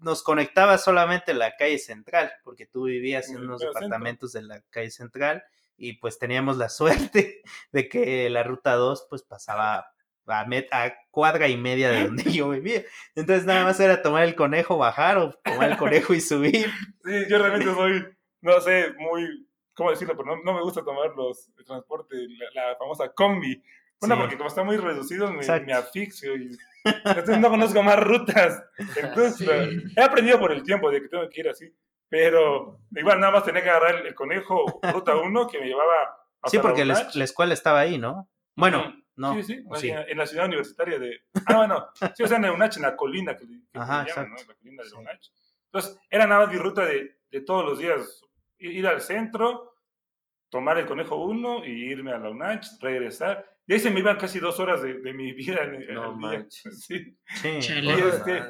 nos 0.00 0.22
conectaba 0.22 0.78
solamente 0.78 1.34
la 1.34 1.56
calle 1.56 1.78
central, 1.78 2.32
porque 2.44 2.66
tú 2.66 2.84
vivías 2.84 3.28
en 3.28 3.38
unos 3.38 3.60
centro. 3.60 3.74
departamentos 3.74 4.32
de 4.32 4.42
la 4.42 4.60
calle 4.70 4.90
central 4.90 5.42
y 5.76 5.94
pues 5.94 6.18
teníamos 6.18 6.56
la 6.56 6.68
suerte 7.20 7.42
de 7.72 7.88
que 7.88 8.28
la 8.30 8.42
ruta 8.42 8.74
2 8.74 9.06
pues 9.08 9.22
pasaba 9.22 9.92
a, 10.26 10.44
met- 10.46 10.68
a 10.72 10.94
cuadra 11.10 11.48
y 11.48 11.56
media 11.56 11.90
de 11.90 12.04
donde 12.06 12.22
yo 12.32 12.50
vivía. 12.50 12.82
Entonces 13.14 13.44
nada 13.46 13.64
más 13.64 13.80
era 13.80 14.02
tomar 14.02 14.24
el 14.24 14.34
conejo, 14.36 14.78
bajar 14.78 15.18
o 15.18 15.32
tomar 15.32 15.70
el 15.70 15.76
conejo 15.76 16.14
y 16.14 16.20
subir. 16.20 16.66
Sí, 17.04 17.24
yo 17.28 17.38
realmente 17.38 17.72
soy, 17.74 18.06
no 18.42 18.60
sé, 18.60 18.92
muy, 18.98 19.48
¿cómo 19.72 19.90
decirlo? 19.90 20.14
Pero 20.16 20.36
no, 20.36 20.42
no 20.42 20.52
me 20.52 20.62
gusta 20.62 20.84
tomar 20.84 21.10
los 21.16 21.48
el 21.58 21.64
transporte, 21.64 22.14
la, 22.54 22.68
la 22.68 22.76
famosa 22.76 23.10
combi. 23.12 23.62
Una, 24.02 24.14
Sí. 24.14 24.20
porque 24.20 24.36
como 24.36 24.48
está 24.48 24.62
muy 24.64 24.76
reducido, 24.76 25.30
me, 25.32 25.46
me 25.60 25.72
asfixio 25.74 26.36
y 26.36 26.56
entonces 26.84 27.38
no 27.38 27.50
conozco 27.50 27.82
más 27.82 27.98
rutas. 28.00 28.62
Entonces, 28.96 29.36
Sí. 29.48 29.92
he 29.96 30.02
aprendido 30.02 30.38
por 30.40 30.52
el 30.52 30.62
tiempo 30.62 30.90
de 30.90 31.02
que 31.02 31.08
tengo 31.08 31.28
que 31.28 31.40
ir 31.40 31.48
así. 31.48 31.70
Pero 32.08 32.80
igual 32.96 33.20
nada 33.20 33.32
más 33.32 33.44
tenía 33.44 33.62
que 33.62 33.70
agarrar 33.70 33.96
el, 33.96 34.06
el 34.06 34.14
conejo 34.14 34.80
ruta 34.92 35.14
1 35.16 35.46
que 35.48 35.60
me 35.60 35.66
llevaba 35.66 36.16
Sí, 36.46 36.56
hasta 36.56 36.62
porque 36.62 36.84
la, 36.86 37.08
la 37.14 37.24
escuela 37.24 37.52
estaba 37.54 37.80
ahí, 37.80 37.98
¿no? 37.98 38.28
Bueno, 38.56 38.80
Ujú. 38.88 39.02
no. 39.16 39.34
Sí, 39.34 39.42
sí, 39.42 39.64
¿o 39.68 39.76
sí? 39.76 39.90
en, 39.90 39.98
en 40.08 40.16
la 40.18 40.26
ciudad 40.26 40.46
universitaria 40.46 40.98
de... 40.98 41.20
Ah, 41.46 41.56
bueno, 41.58 41.86
sí, 42.16 42.22
o 42.22 42.26
sea, 42.26 42.38
en 42.38 42.46
el 42.46 42.50
UNACH, 42.52 42.76
en 42.78 42.82
la 42.82 42.96
colina 42.96 43.36
que, 43.36 43.46
que 43.46 43.78
Ajá, 43.78 44.06
llaman, 44.06 44.30
¿no? 44.30 44.36
exacto. 44.36 44.52
La 44.52 44.54
colina 44.58 44.82
de 44.82 44.88
Sí. 44.88 44.96
UNACH. 44.96 45.30
Entonces, 45.66 46.00
era 46.10 46.26
nada 46.26 46.46
más 46.46 46.52
mi 46.54 46.58
ruta 46.58 46.84
de, 46.86 47.18
de 47.30 47.40
todos 47.42 47.64
los 47.64 47.78
días, 47.78 48.22
ir 48.58 48.72
ir 48.72 48.86
al 48.88 49.00
centro, 49.02 49.76
tomar 50.48 50.78
el 50.78 50.86
Conejo 50.86 51.16
1 51.16 51.64
y 51.66 51.70
irme 51.92 52.12
a 52.12 52.18
la 52.18 52.30
UNACH, 52.30 52.80
regresar. 52.80 53.46
Y 53.70 53.74
ahí 53.74 53.78
se 53.78 53.88
me 53.92 54.00
iban 54.00 54.16
casi 54.16 54.40
dos 54.40 54.58
horas 54.58 54.82
de, 54.82 54.94
de 54.94 55.12
mi 55.12 55.30
vida 55.32 55.62
en 55.62 55.74
el 55.76 55.94
No 55.94 56.12
manches. 56.16 56.84
Sí. 56.84 57.16
Sí. 57.40 57.58
Chale. 57.60 57.86
Y 57.86 58.00
este. 58.00 58.42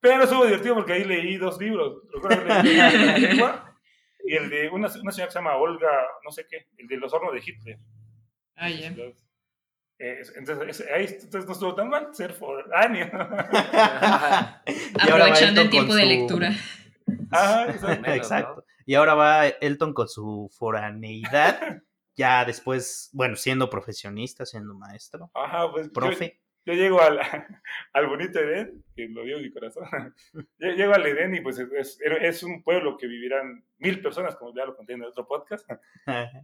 Pero 0.00 0.24
estuvo 0.24 0.44
divertido 0.44 0.74
porque 0.74 0.92
ahí 0.92 1.04
leí 1.04 1.38
dos 1.38 1.58
libros. 1.58 2.02
Recuerdo 2.12 2.44
la 2.44 2.62
lengua 2.62 3.74
y 4.22 4.34
el 4.36 4.50
de 4.50 4.68
una, 4.68 4.88
una 5.00 5.10
señora 5.12 5.28
que 5.28 5.32
se 5.32 5.38
llama 5.38 5.56
Olga, 5.56 5.88
no 6.22 6.30
sé 6.30 6.46
qué, 6.46 6.66
el 6.76 6.86
de 6.88 6.96
los 6.98 7.10
hornos 7.14 7.32
de 7.32 7.40
Hitler. 7.44 7.78
Ah, 8.54 8.68
ya. 8.68 8.92
Eh, 9.98 10.22
entonces, 10.36 10.86
ahí 10.94 11.06
entonces 11.06 11.46
no 11.46 11.52
estuvo 11.52 11.74
tan 11.74 11.88
mal 11.88 12.14
ser 12.14 12.34
foráneo. 12.34 13.06
Aprovechando 15.00 15.62
el 15.62 15.70
tiempo 15.70 15.94
de 15.94 16.02
su- 16.02 16.08
lectura. 16.08 16.52
Ajá, 17.30 17.70
exacto. 17.70 18.02
Menos, 18.02 18.16
Exacto. 18.16 18.64
Y 18.84 18.94
ahora 18.94 19.14
va 19.14 19.46
Elton 19.48 19.94
con 19.94 20.06
su 20.08 20.50
foraneidad, 20.56 21.82
ya 22.16 22.44
después, 22.44 23.10
bueno, 23.12 23.36
siendo 23.36 23.68
profesionista, 23.70 24.44
siendo 24.46 24.74
maestro, 24.74 25.30
Ajá, 25.34 25.70
pues 25.70 25.88
profe. 25.90 26.40
Yo, 26.64 26.72
llego 26.74 27.00
al, 27.00 27.20
al 27.92 28.06
bonito 28.08 28.40
Edén, 28.40 28.82
que 28.96 29.06
lo 29.08 29.22
dio 29.22 29.38
mi 29.38 29.52
corazón. 29.52 29.84
Yo 30.58 30.68
llego 30.70 30.94
al 30.94 31.06
Edén 31.06 31.34
y 31.34 31.40
pues 31.40 31.58
es, 31.58 31.98
es, 32.00 32.42
un 32.42 32.62
pueblo 32.64 32.96
que 32.96 33.06
vivirán 33.06 33.64
mil 33.78 34.02
personas, 34.02 34.34
como 34.34 34.52
ya 34.54 34.64
lo 34.64 34.74
conté 34.74 34.94
en 34.94 35.02
otro 35.04 35.28
podcast. 35.28 35.68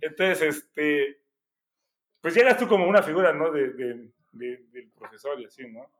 Entonces, 0.01 0.43
este, 0.43 1.21
pues 2.21 2.35
llegas 2.37 2.57
tú 2.59 2.69
como 2.69 2.87
una 2.87 3.03
figura, 3.03 3.33
¿no? 3.33 3.51
De, 3.51 3.71
de- 3.73 4.13
de- 4.33 4.65
del 4.71 4.91
profesor 4.93 5.41
y 5.41 5.45
así, 5.47 5.67
¿no? 5.69 5.91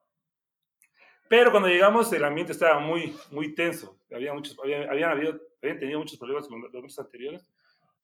Pero 1.29 1.51
cuando 1.51 1.69
llegamos, 1.69 2.13
el 2.13 2.25
ambiente 2.25 2.53
estaba 2.53 2.79
muy, 2.79 3.17
muy 3.31 3.55
tenso. 3.55 3.99
Había 4.15 4.35
muchos, 4.35 4.57
había- 4.63 4.91
habían, 4.91 5.11
habido, 5.11 5.41
habían 5.63 5.79
tenido 5.79 5.99
muchos 5.99 6.19
problemas 6.19 6.47
con 6.47 6.61
los 6.61 6.73
meses 6.83 6.99
anteriores. 6.99 7.47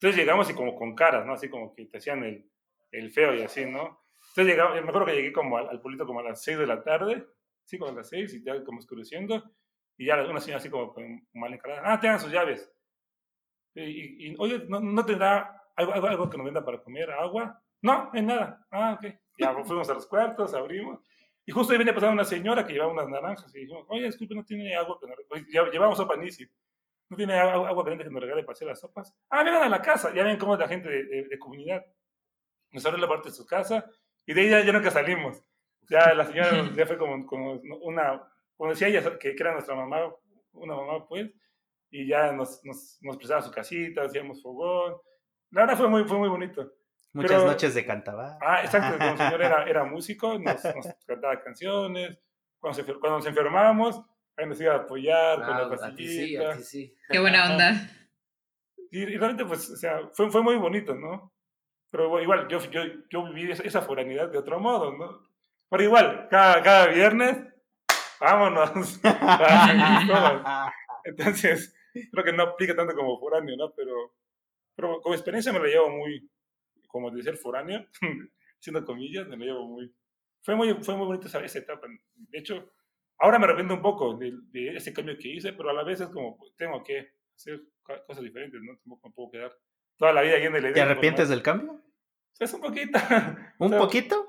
Entonces 0.00 0.16
llegamos 0.16 0.48
y 0.50 0.54
como 0.54 0.74
con 0.76 0.94
caras, 0.94 1.26
¿no? 1.26 1.34
Así 1.34 1.48
como 1.48 1.74
que 1.74 1.86
te 1.86 1.98
hacían 1.98 2.22
el, 2.24 2.48
el 2.92 3.10
feo 3.10 3.34
y 3.34 3.42
así, 3.42 3.66
¿no? 3.66 4.00
Entonces 4.30 4.46
llegamos, 4.46 4.74
me 4.74 4.88
acuerdo 4.88 5.06
que 5.06 5.14
llegué 5.14 5.32
como 5.32 5.58
al, 5.58 5.68
al 5.68 5.80
pueblito 5.80 6.06
como 6.06 6.20
a 6.20 6.22
las 6.22 6.42
6 6.42 6.58
de 6.58 6.66
la 6.66 6.82
tarde, 6.82 7.26
sí, 7.64 7.78
como 7.78 7.90
a 7.90 7.94
las 7.94 8.08
6 8.08 8.32
y 8.34 8.44
ya 8.44 8.62
como 8.64 8.78
oscureciendo. 8.78 9.42
Y 9.96 10.06
ya 10.06 10.22
una 10.22 10.40
señora 10.40 10.58
así 10.58 10.70
como 10.70 10.94
mal 11.34 11.52
encarada, 11.52 11.82
ah, 11.84 11.98
tengan 11.98 12.20
sus 12.20 12.30
llaves. 12.30 12.70
Y, 13.74 13.82
y- 13.82 14.30
y, 14.32 14.36
oye, 14.38 14.64
¿no, 14.68 14.80
no 14.80 15.04
tendrá 15.04 15.62
algo, 15.76 15.92
algo, 15.92 16.06
algo 16.06 16.30
que 16.30 16.36
nos 16.36 16.44
venda 16.46 16.64
para 16.64 16.82
comer? 16.82 17.10
¿Agua? 17.10 17.60
No, 17.82 18.10
en 18.14 18.26
nada. 18.26 18.66
Ah, 18.70 18.92
ok. 18.98 19.12
Ya 19.38 19.52
fuimos 19.64 19.88
a 19.90 19.94
los 19.94 20.06
cuartos, 20.06 20.54
abrimos. 20.54 21.00
Y 21.46 21.52
justo 21.52 21.72
ahí 21.72 21.78
venía 21.78 21.94
pasando 21.94 22.12
una 22.14 22.24
señora 22.24 22.64
que 22.66 22.72
llevaba 22.72 22.92
unas 22.92 23.08
naranjas. 23.08 23.54
Y 23.54 23.60
dijimos, 23.60 23.84
oye, 23.88 24.04
disculpe, 24.06 24.34
¿no 24.34 24.44
tiene 24.44 24.74
agua? 24.76 24.98
Lle- 25.00 25.70
Llevamos 25.72 25.96
sopa 25.96 26.16
Nisi. 26.16 26.46
¿No 27.10 27.16
tiene 27.16 27.38
agua, 27.38 27.68
agua 27.68 27.84
caliente 27.84 28.04
que 28.04 28.10
nos 28.10 28.20
regale 28.22 28.42
para 28.42 28.52
hacer 28.52 28.68
las 28.68 28.80
sopas? 28.80 29.14
Ah, 29.30 29.42
vengan 29.42 29.62
a 29.62 29.68
la 29.68 29.80
casa. 29.82 30.12
Ya 30.14 30.24
ven 30.24 30.36
cómo 30.38 30.54
es 30.54 30.60
la 30.60 30.68
gente 30.68 30.88
de, 30.88 31.04
de- 31.04 31.28
de 31.28 31.38
comunidad. 31.38 31.84
Nos 32.70 32.84
abrió 32.84 33.00
la 33.00 33.08
parte 33.08 33.30
de 33.30 33.34
su 33.34 33.46
casa. 33.46 33.84
Y 34.26 34.34
de 34.34 34.40
ahí 34.56 34.66
ya, 34.66 34.72
nunca 34.72 34.90
salimos. 34.90 35.42
Ya 35.88 36.12
la 36.12 36.26
señora 36.26 36.50
ya 36.76 36.86
fue 36.86 36.98
como, 36.98 37.24
como 37.26 37.52
una, 37.82 38.22
como 38.56 38.70
decía 38.70 38.88
ella, 38.88 39.18
que, 39.18 39.34
que 39.34 39.42
era 39.42 39.52
nuestra 39.52 39.74
mamá, 39.74 40.12
una 40.52 40.74
mamá 40.74 41.06
pues, 41.08 41.30
y 41.90 42.06
ya 42.06 42.32
nos, 42.32 42.62
nos, 42.64 42.98
nos 43.00 43.16
prestaba 43.16 43.40
su 43.40 43.50
casita, 43.50 44.02
hacíamos 44.02 44.42
fogón. 44.42 44.96
La 45.50 45.62
verdad 45.62 45.78
fue 45.78 45.88
muy, 45.88 46.04
fue 46.04 46.18
muy 46.18 46.28
bonito. 46.28 46.70
Muchas 47.14 47.30
Pero- 47.38 47.46
noches 47.46 47.74
de 47.74 47.86
cantabar. 47.86 48.36
Ah, 48.42 48.60
exacto, 48.62 48.98
como 48.98 49.12
el 49.12 49.16
señor 49.16 49.40
era, 49.42 49.64
era 49.66 49.84
músico, 49.84 50.38
nos, 50.38 50.62
nos 50.62 50.94
cantaba 51.06 51.40
canciones, 51.42 52.18
cuando, 52.60 52.74
se, 52.82 52.84
cuando 52.84 53.16
nos 53.16 53.26
enfermábamos, 53.26 54.02
ahí 54.38 54.46
nos 54.46 54.60
iba 54.60 54.74
a 54.74 54.78
apoyar 54.78 55.36
con 55.36 55.44
Ah, 55.54 55.68
la 55.68 55.86
a 55.86 55.94
ti 55.94 56.06
sí, 56.06 56.36
pastillita. 56.36 56.52
a 56.52 56.56
ti 56.56 56.62
sí. 56.62 56.96
Qué 57.10 57.18
buena 57.18 57.50
onda. 57.52 57.90
Y, 58.90 59.00
y 59.02 59.16
realmente, 59.18 59.44
pues, 59.44 59.68
o 59.70 59.76
sea, 59.76 60.08
fue, 60.14 60.30
fue 60.30 60.42
muy 60.42 60.56
bonito, 60.56 60.94
¿no? 60.94 61.32
Pero 61.90 62.20
igual, 62.20 62.48
yo, 62.48 62.58
yo, 62.70 62.82
yo 63.10 63.32
viví 63.32 63.52
esa, 63.52 63.62
esa 63.62 63.82
foranidad 63.82 64.30
de 64.30 64.38
otro 64.38 64.60
modo, 64.60 64.96
¿no? 64.96 65.28
Pero 65.70 65.82
igual, 65.82 66.28
cada, 66.30 66.62
cada 66.62 66.86
viernes, 66.86 67.36
vámonos. 68.20 69.00
Entonces, 71.04 71.74
creo 72.10 72.24
que 72.24 72.32
no 72.32 72.42
aplica 72.44 72.74
tanto 72.76 72.94
como 72.94 73.18
foráneo, 73.18 73.56
¿no? 73.56 73.72
Pero, 73.74 74.14
pero 74.74 75.00
como 75.00 75.14
experiencia 75.14 75.52
me 75.52 75.60
la 75.60 75.66
llevo 75.66 75.90
muy, 75.90 76.30
como 76.88 77.10
de 77.10 77.22
ser 77.22 77.36
foráneo, 77.36 77.86
siendo 78.58 78.84
comillas, 78.84 79.26
me 79.28 79.36
la 79.36 79.44
llevo 79.46 79.66
muy... 79.66 79.92
Fue 80.42 80.54
muy, 80.54 80.74
fue 80.82 80.96
muy 80.96 81.06
bonita 81.06 81.26
esa, 81.26 81.40
esa 81.40 81.58
etapa. 81.58 81.86
De 82.14 82.38
hecho, 82.38 82.70
ahora 83.18 83.38
me 83.38 83.44
arrepiento 83.46 83.74
un 83.74 83.82
poco 83.82 84.14
de, 84.16 84.32
de 84.52 84.76
ese 84.76 84.92
cambio 84.92 85.16
que 85.18 85.28
hice, 85.28 85.52
pero 85.52 85.70
a 85.70 85.72
la 85.72 85.82
vez 85.84 86.00
es 86.00 86.08
como, 86.08 86.36
pues, 86.38 86.54
tengo 86.56 86.82
que 86.82 87.12
hacer 87.34 87.60
co- 87.82 88.04
cosas 88.06 88.22
diferentes, 88.24 88.60
¿no? 88.62 88.76
Tampoco 88.78 89.08
me 89.08 89.14
puedo 89.14 89.30
quedar 89.30 89.52
toda 89.96 90.12
la 90.12 90.22
vida 90.22 90.38
yendo 90.38 90.56
de 90.60 90.68
la 90.68 90.72
¿Te 90.72 90.80
arrepientes 90.80 91.28
del 91.28 91.42
cambio? 91.42 91.80
Es 92.38 92.52
un 92.54 92.60
poquito. 92.60 92.98
¿Un 93.58 93.66
O 93.66 93.68
sea, 93.70 93.78
poquito? 93.78 94.26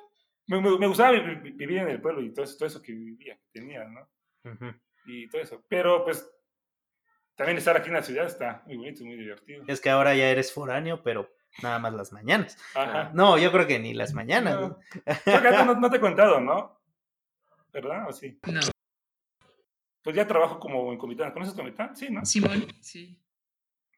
Me, 0.47 0.59
me- 0.61 0.77
me 0.79 0.87
gustaba 0.87 1.11
vi- 1.11 1.35
vi- 1.35 1.51
vivir 1.51 1.77
en 1.79 1.89
el 1.89 2.01
pueblo 2.01 2.21
y 2.21 2.33
todo 2.33 2.45
eso, 2.45 2.57
todo 2.57 2.67
eso 2.67 2.81
que 2.81 2.91
vivía, 2.93 3.35
que 3.37 3.59
tenía, 3.59 3.83
¿no? 3.85 4.09
Y 5.05 5.27
todo 5.29 5.41
eso. 5.41 5.63
Pero 5.67 6.03
pues 6.03 6.27
también 7.35 7.57
estar 7.57 7.77
aquí 7.77 7.87
en 7.89 7.93
la 7.93 8.01
ciudad 8.03 8.25
está 8.25 8.63
muy 8.65 8.77
bonito, 8.77 9.05
muy 9.05 9.15
divertido. 9.15 9.63
Es 9.67 9.79
que 9.79 9.89
ahora 9.91 10.15
ya 10.15 10.29
eres 10.29 10.51
foráneo, 10.51 11.03
pero 11.03 11.29
nada 11.61 11.77
más 11.79 11.93
las 11.93 12.11
mañanas. 12.11 12.57
Ajá. 12.75 13.11
No, 13.13 13.37
yo 13.37 13.51
creo 13.51 13.67
que 13.67 13.77
ni 13.79 13.93
las 13.93 14.13
mañanas. 14.13 14.55
No, 14.59 14.79
no 15.75 15.89
te 15.91 15.97
he 15.97 15.99
contado, 15.99 16.39
¿no? 16.41 16.79
¿Verdad? 17.71 18.07
¿O 18.09 18.11
sí? 18.11 18.39
No. 18.47 18.59
Pues 20.03 20.15
ya 20.15 20.27
trabajo 20.27 20.59
como 20.59 20.91
en 20.91 20.97
Comitán. 20.97 21.31
¿Conoces 21.31 21.53
Comitán? 21.53 21.95
Sí, 21.95 22.09
¿no? 22.09 22.25
Simón, 22.25 22.65
sí. 22.81 23.19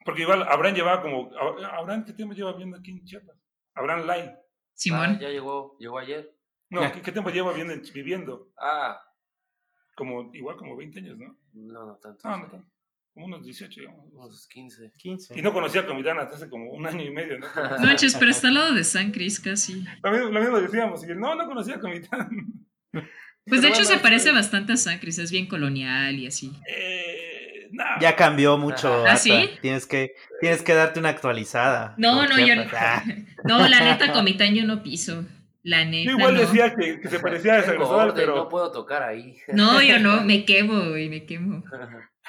Porque 0.04 0.24
igual 0.24 0.44
Abraham 0.44 0.76
llevaba 0.76 1.02
como... 1.02 1.30
¿Abraham 1.38 2.06
qué 2.06 2.14
tiempo 2.14 2.34
lleva 2.34 2.54
viendo 2.54 2.78
aquí 2.78 2.92
en 2.92 3.06
Chiapas? 3.06 3.38
Abraham 3.76 4.06
Lai. 4.08 4.36
Simón. 4.74 5.12
Ah, 5.18 5.20
ya 5.22 5.30
llegó, 5.30 5.78
llegó 5.80 6.00
ayer. 6.00 6.36
No, 6.70 6.92
¿qué, 6.92 7.02
qué 7.02 7.12
tiempo 7.12 7.30
lleva 7.30 7.54
viendo, 7.54 7.74
viviendo? 7.94 8.52
Ah, 8.58 9.00
Como, 9.96 10.34
igual 10.34 10.56
como 10.58 10.76
20 10.76 11.00
años, 11.00 11.18
¿no? 11.18 11.38
no, 11.54 11.86
no 11.86 11.96
tanto. 11.98 12.28
No, 12.28 12.38
no 12.38 12.48
tanto. 12.48 12.68
Como 13.14 13.26
unos 13.26 13.44
18, 13.44 13.82
digamos. 13.82 14.06
Unos 14.14 14.48
15. 14.48 14.92
15. 14.98 15.38
Y 15.38 15.42
no 15.42 15.52
conocía 15.52 15.82
a 15.82 15.86
Comitán 15.86 16.18
hasta 16.18 16.36
hace 16.38 16.50
como 16.50 16.72
un 16.72 16.88
año 16.88 17.04
y 17.04 17.12
medio, 17.12 17.38
¿no? 17.40 17.48
No 17.56 17.80
manches, 17.86 18.16
pero 18.16 18.32
está 18.32 18.48
al 18.48 18.54
lado 18.54 18.74
de 18.74 18.86
San 18.86 19.12
Cris 19.12 19.40
casi. 19.40 19.84
Lo 20.02 20.12
mismo, 20.12 20.30
lo 20.30 20.40
mismo 20.40 20.60
decíamos. 20.62 21.06
Y 21.06 21.12
él, 21.12 21.20
no, 21.20 21.36
no 21.36 21.46
conocía 21.46 21.76
a 21.76 21.80
Comitán. 21.80 22.30
Pues 23.46 23.62
de 23.62 23.70
hecho 23.70 23.82
bueno, 23.82 23.96
se 23.96 24.00
parece 24.00 24.32
bastante 24.32 24.74
a 24.74 24.78
San 24.78 25.00
Cris, 25.00 25.18
es 25.18 25.32
bien 25.32 25.48
colonial 25.48 26.16
y 26.16 26.28
así. 26.28 26.52
Eh, 26.68 27.70
no. 27.72 27.84
Ya 28.00 28.16
cambió 28.16 28.58
mucho. 28.58 29.06
¿Ah, 29.08 29.16
sí? 29.16 29.50
Tienes 29.62 29.86
que, 29.88 30.14
tienes 30.40 30.62
que 30.62 30.74
darte 30.74 31.00
una 31.00 31.10
actualizada. 31.10 31.96
No, 31.98 32.28
no, 32.28 32.38
yo 32.40 32.56
no. 32.56 32.66
Ah, 32.74 33.04
No, 33.44 33.68
la 33.68 33.80
neta, 33.80 34.12
Comitán 34.14 34.54
yo 34.54 34.66
no 34.66 34.84
piso. 34.84 35.26
La 35.64 35.86
neta. 35.86 36.12
Yo 36.12 36.18
igual 36.18 36.36
no. 36.36 36.42
decía 36.42 36.76
que, 36.76 37.00
que 37.00 37.08
se 37.08 37.20
parecía 37.20 37.60
a 37.60 37.84
orden, 37.84 38.16
pero, 38.16 38.36
no 38.36 38.50
puedo 38.50 38.72
tocar 38.72 39.04
ahí. 39.04 39.38
No, 39.54 39.82
yo 39.82 40.00
no, 40.00 40.24
me 40.24 40.46
quemo, 40.46 40.90
güey, 40.90 41.10
me 41.10 41.26
quemo. 41.26 41.64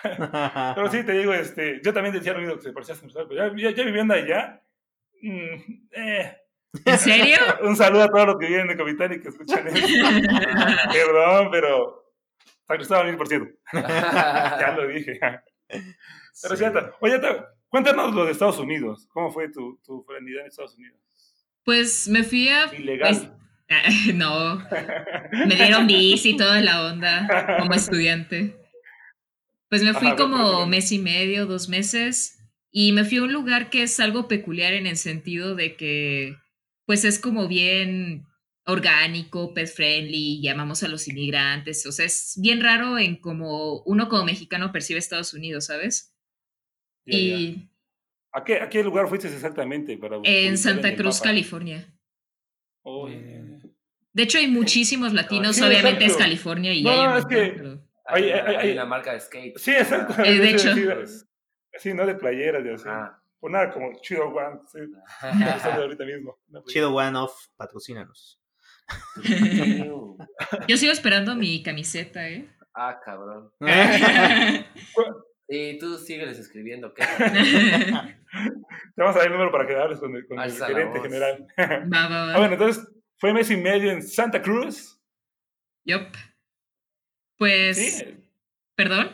pero 0.03 0.91
sí 0.91 1.05
te 1.05 1.13
digo, 1.13 1.35
este, 1.35 1.81
yo 1.85 1.93
también 1.93 2.15
decía 2.15 2.33
lo 2.33 2.41
mismo 2.41 2.57
que 2.57 2.63
se 2.63 2.73
parecía 2.73 2.95
a 2.95 2.97
San 2.97 3.05
Cristóbal, 3.05 3.29
pero 3.29 3.57
ya, 3.57 3.71
ya, 3.71 3.77
ya 3.77 3.85
viviendo 3.85 4.15
allá, 4.15 4.63
mm, 5.23 5.91
eh, 5.93 6.37
¿En 6.85 6.99
serio? 6.99 7.37
un 7.63 7.77
saludo 7.77 8.05
a 8.05 8.09
todos 8.09 8.27
los 8.27 8.39
que 8.39 8.47
viven 8.47 8.69
de 8.69 8.77
Comitán 8.77 9.13
y 9.13 9.21
que 9.21 9.29
escuchan 9.29 9.67
esto. 9.69 9.81
Perdón, 10.93 11.49
pero 11.51 12.13
San 12.67 12.77
Cristóbal 12.77 13.07
mil 13.07 13.17
por 13.17 13.29
ciento. 13.29 13.51
Ya 13.73 14.75
lo 14.77 14.89
dije. 14.89 15.21
Pero 16.43 16.57
sí, 16.57 16.65
Oye, 17.01 17.21
cuéntanos 17.69 18.15
lo 18.15 18.25
de 18.25 18.33
Estados 18.33 18.59
Unidos. 18.59 19.07
¿Cómo 19.13 19.31
fue 19.31 19.51
tu, 19.51 19.81
tu 19.85 20.05
en 20.19 20.47
Estados 20.47 20.77
Unidos? 20.77 20.99
Pues 21.65 22.09
me 22.09 22.23
fui 22.23 22.49
a. 22.49 22.73
Ilegal. 22.75 23.37
pues, 23.69 24.15
no, 24.15 24.63
me 25.47 25.55
dieron 25.55 25.87
bici 25.87 26.31
y 26.31 26.37
toda 26.37 26.61
la 26.61 26.87
onda 26.87 27.57
como 27.59 27.75
estudiante. 27.75 28.57
Pues 29.69 29.83
me 29.83 29.95
fui 29.95 30.09
Ajá, 30.09 30.17
pero 30.17 30.29
¿por 30.29 30.31
como 30.31 30.67
mes 30.67 30.93
y 30.93 30.99
medio, 30.99 31.47
dos 31.47 31.71
meses, 31.71 32.39
y 32.71 32.93
me 32.93 33.05
fui 33.05 33.19
a 33.19 33.23
un 33.23 33.33
lugar 33.33 33.71
que 33.71 33.83
es 33.83 33.99
algo 34.01 34.29
peculiar 34.29 34.75
en 34.75 34.87
el 34.87 34.97
sentido 34.97 35.55
de 35.55 35.77
que, 35.77 36.37
pues 36.87 37.05
es 37.05 37.19
como 37.19 37.49
bien 37.49 38.27
orgánico, 38.65 39.53
pet 39.55 39.69
friendly, 39.69 40.41
llamamos 40.41 40.83
a 40.83 40.89
los 40.89 41.09
inmigrantes, 41.09 41.85
o 41.87 41.93
sea, 41.93 42.07
es 42.07 42.35
bien 42.41 42.61
raro 42.61 42.99
en 42.99 43.17
como 43.17 43.83
uno 43.83 44.09
como 44.09 44.25
mexicano 44.25 44.71
percibe 44.73 44.99
Estados 45.01 45.35
Unidos, 45.35 45.67
¿sabes? 45.67 46.15
Y 47.05 47.69
¿A 48.33 48.45
qué, 48.45 48.61
¿A 48.61 48.69
qué 48.69 48.83
lugar 48.83 49.09
fuiste 49.09 49.29
exactamente? 49.29 49.97
Para 49.99 50.19
en 50.25 50.57
Santa 50.57 50.95
Cruz, 50.95 51.17
mapa? 51.17 51.25
California. 51.31 51.93
Oh, 52.83 53.09
De 53.09 54.23
hecho, 54.23 54.39
hay 54.39 54.47
muchísimos 54.49 55.13
latinos, 55.13 55.57
Sí, 55.57 55.63
obviamente 55.63 56.05
es. 56.07 56.17
California 56.17 56.73
y 56.73 56.83
No, 56.83 56.91
hay 56.91 56.99
un 56.99 57.05
no, 57.07 57.19
es 57.19 57.27
que- 57.27 57.53
pero- 57.57 57.89
Hay, 58.05 58.25
Hay- 58.25 58.31
una, 58.33 58.43
hay- 58.49 58.55
hay 58.57 58.67
hay- 58.69 58.73
una 58.73 58.85
marca 58.85 59.13
de 59.13 59.21
skate. 59.21 59.59
Sí, 59.59 59.71
exacto. 59.71 60.23
Eh, 60.25 60.39
de 60.39 60.59
Sí, 60.59 60.69
hecho. 60.69 61.23
sí, 61.79 61.95
¿no? 61.95 62.05
De 62.07 62.15
playeras 62.17 62.65
y 62.65 62.69
así. 62.71 62.85
Ah, 62.89 63.22
Pues 63.43 63.51
nada, 63.53 63.73
como 63.73 63.91
Chido 64.01 64.29
One. 64.29 64.61
Sí, 64.71 64.79
me 65.37 65.73
ahorita 65.73 66.05
mismo. 66.05 66.39
Chido 66.69 66.95
One 66.95 67.19
Off, 67.19 67.49
patrocínanos. 67.57 68.41
Yo 70.69 70.77
sigo 70.77 70.93
esperando 70.93 71.35
mi 71.35 71.61
camiseta, 71.61 72.29
¿eh? 72.29 72.49
ah, 72.73 73.01
cabrón. 73.05 73.53
Y 75.49 75.77
tú 75.79 75.99
sígueles 75.99 76.39
escribiendo. 76.39 76.95
¿qué? 76.95 77.03
Te 77.05 79.03
vamos 79.03 79.17
a 79.17 79.19
dar 79.19 79.27
el 79.27 79.33
número 79.33 79.51
para 79.53 79.67
que 79.67 79.77
hables 79.77 79.99
con 79.99 80.15
el, 80.17 80.27
con 80.27 80.39
el 80.41 80.51
gerente 80.51 81.01
general. 81.01 81.47
Va, 81.59 82.09
va, 82.09 82.27
va. 82.27 82.35
ah, 82.35 82.39
bueno, 82.39 82.55
entonces 82.55 82.89
fue 83.19 83.35
mes 83.35 83.51
y 83.51 83.57
medio 83.59 83.91
en 83.91 84.03
Santa 84.03 84.41
Cruz. 84.41 84.99
Yup. 85.85 86.07
Pues, 87.37 87.77
Sí, 87.77 88.25
perdón. 88.77 89.11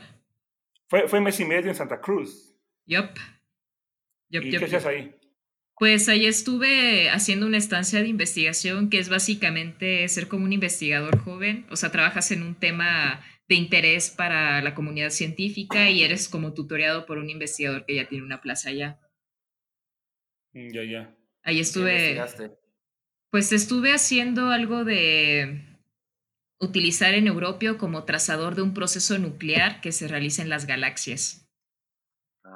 fue, 0.87 1.09
fue 1.09 1.21
mes 1.21 1.41
y 1.41 1.45
medio 1.45 1.71
en 1.71 1.75
Santa 1.75 2.01
Cruz. 2.01 2.55
Yup. 2.87 3.19
¿Y 4.31 4.51
qué 4.51 4.65
hacías 4.65 4.87
ahí? 4.87 5.15
Pues 5.79 6.09
ahí 6.09 6.27
estuve 6.27 7.09
haciendo 7.09 7.47
una 7.47 7.57
estancia 7.57 8.03
de 8.03 8.09
investigación 8.09 8.91
que 8.91 8.99
es 8.99 9.09
básicamente 9.09 10.09
ser 10.09 10.27
como 10.27 10.45
un 10.45 10.53
investigador 10.53 11.19
joven, 11.19 11.67
o 11.71 11.77
sea, 11.77 11.93
trabajas 11.93 12.33
en 12.33 12.43
un 12.43 12.57
tema 12.57 13.25
de 13.49 13.55
interés 13.55 14.11
para 14.11 14.61
la 14.61 14.75
comunidad 14.75 15.11
científica 15.11 15.89
y 15.89 16.03
eres 16.03 16.29
como 16.29 16.53
tutoreado 16.53 17.07
por 17.07 17.19
un 17.19 17.31
investigador 17.31 17.87
que 17.87 17.95
ya 17.95 18.09
tiene 18.09 18.25
una 18.25 18.41
plaza 18.41 18.71
allá. 18.71 19.01
Mm, 20.53 20.69
Ya, 20.73 20.85
ya. 20.85 21.17
Ahí 21.45 21.57
¿Qué 21.57 21.61
estuve, 21.63 22.21
pues 23.31 23.53
estuve 23.53 23.93
haciendo 23.93 24.49
algo 24.51 24.85
de 24.85 25.65
utilizar 26.61 27.15
en 27.15 27.27
Europio 27.27 27.79
como 27.79 28.05
trazador 28.05 28.55
de 28.55 28.63
un 28.63 28.75
proceso 28.75 29.17
nuclear 29.19 29.81
que 29.81 29.93
se 29.93 30.09
realiza 30.09 30.43
en 30.43 30.49
las 30.49 30.67
galaxias. 30.67 31.48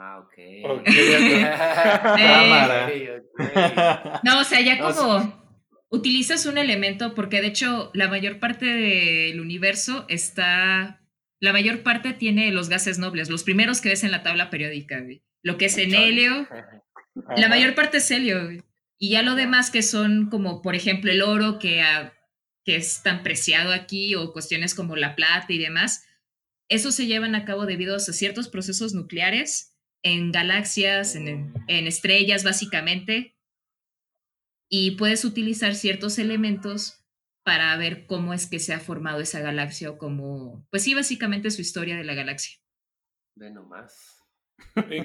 Ah, 0.04 0.18
ok. 0.18 0.34
Ok, 0.64 0.84
Cámara. 2.02 2.86
Ok, 2.86 2.92
ok. 3.18 4.20
No, 4.24 4.40
o 4.40 4.44
sea, 4.44 4.60
ya 4.60 4.84
o 4.84 4.92
como 4.92 5.42
utilizas 5.90 6.44
un 6.46 6.58
elemento, 6.58 7.14
porque 7.14 7.40
de 7.40 7.46
hecho 7.46 7.92
la 7.94 8.08
mayor 8.08 8.40
parte 8.40 8.66
del 8.66 9.40
universo 9.40 10.04
está, 10.08 11.00
la 11.40 11.52
mayor 11.52 11.84
parte 11.84 12.14
tiene 12.14 12.50
los 12.50 12.68
gases 12.68 12.98
nobles, 12.98 13.30
los 13.30 13.44
primeros 13.44 13.80
que 13.80 13.90
ves 13.90 14.02
en 14.02 14.10
la 14.10 14.24
tabla 14.24 14.50
periódica, 14.50 15.00
güey. 15.00 15.22
Lo 15.44 15.56
que 15.56 15.66
es 15.66 15.78
en 15.78 15.94
helio, 15.94 16.48
la 17.36 17.48
mayor 17.48 17.76
parte 17.76 17.98
es 17.98 18.10
helio, 18.10 18.44
güey. 18.44 18.62
Y 18.98 19.10
ya 19.10 19.22
lo 19.22 19.36
demás 19.36 19.70
que 19.70 19.82
son 19.82 20.30
como, 20.30 20.62
por 20.62 20.74
ejemplo, 20.74 21.12
el 21.12 21.22
oro 21.22 21.60
que, 21.60 21.84
que 22.64 22.74
es 22.74 23.04
tan 23.04 23.22
preciado 23.22 23.72
aquí, 23.72 24.16
o 24.16 24.32
cuestiones 24.32 24.74
como 24.74 24.96
la 24.96 25.14
plata 25.14 25.46
y 25.52 25.58
demás, 25.58 26.04
eso 26.68 26.90
se 26.90 27.06
llevan 27.06 27.36
a 27.36 27.44
cabo 27.44 27.66
debido 27.66 27.94
a 27.94 28.00
ciertos 28.00 28.48
procesos 28.48 28.94
nucleares 28.94 29.71
en 30.02 30.32
galaxias, 30.32 31.14
en, 31.16 31.52
en 31.68 31.86
estrellas, 31.86 32.44
básicamente. 32.44 33.36
Y 34.70 34.92
puedes 34.92 35.24
utilizar 35.24 35.74
ciertos 35.74 36.18
elementos 36.18 37.04
para 37.44 37.76
ver 37.76 38.06
cómo 38.06 38.32
es 38.32 38.46
que 38.48 38.58
se 38.58 38.72
ha 38.72 38.80
formado 38.80 39.20
esa 39.20 39.40
galaxia 39.40 39.90
o 39.90 39.98
cómo, 39.98 40.66
pues 40.70 40.84
sí, 40.84 40.94
básicamente 40.94 41.50
su 41.50 41.60
historia 41.60 41.96
de 41.96 42.04
la 42.04 42.14
galaxia. 42.14 42.58
Ve 43.36 43.50
nomás. 43.50 44.18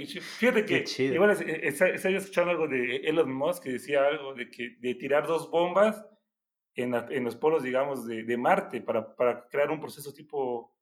Chido. 0.05 0.21
Fíjate 0.21 0.65
Qué 0.65 0.79
que 0.79 0.83
chido. 0.83 1.15
igual 1.15 1.31
estaba 1.31 1.89
escuchando 2.15 2.51
algo 2.51 2.67
de 2.67 2.97
Elon 2.97 3.33
Musk 3.33 3.63
que 3.63 3.71
decía 3.71 4.05
algo 4.05 4.35
de 4.35 4.51
que 4.51 4.75
de 4.79 4.93
tirar 4.95 5.25
dos 5.25 5.49
bombas 5.49 6.05
en, 6.75 6.91
la- 6.91 7.07
en 7.09 7.23
los 7.23 7.35
polos, 7.35 7.63
digamos, 7.63 8.05
de, 8.05 8.23
de 8.23 8.37
Marte 8.37 8.81
para, 8.81 9.15
para 9.15 9.47
crear 9.49 9.71
un 9.71 9.79
proceso 9.81 10.13
tipo, 10.13 10.76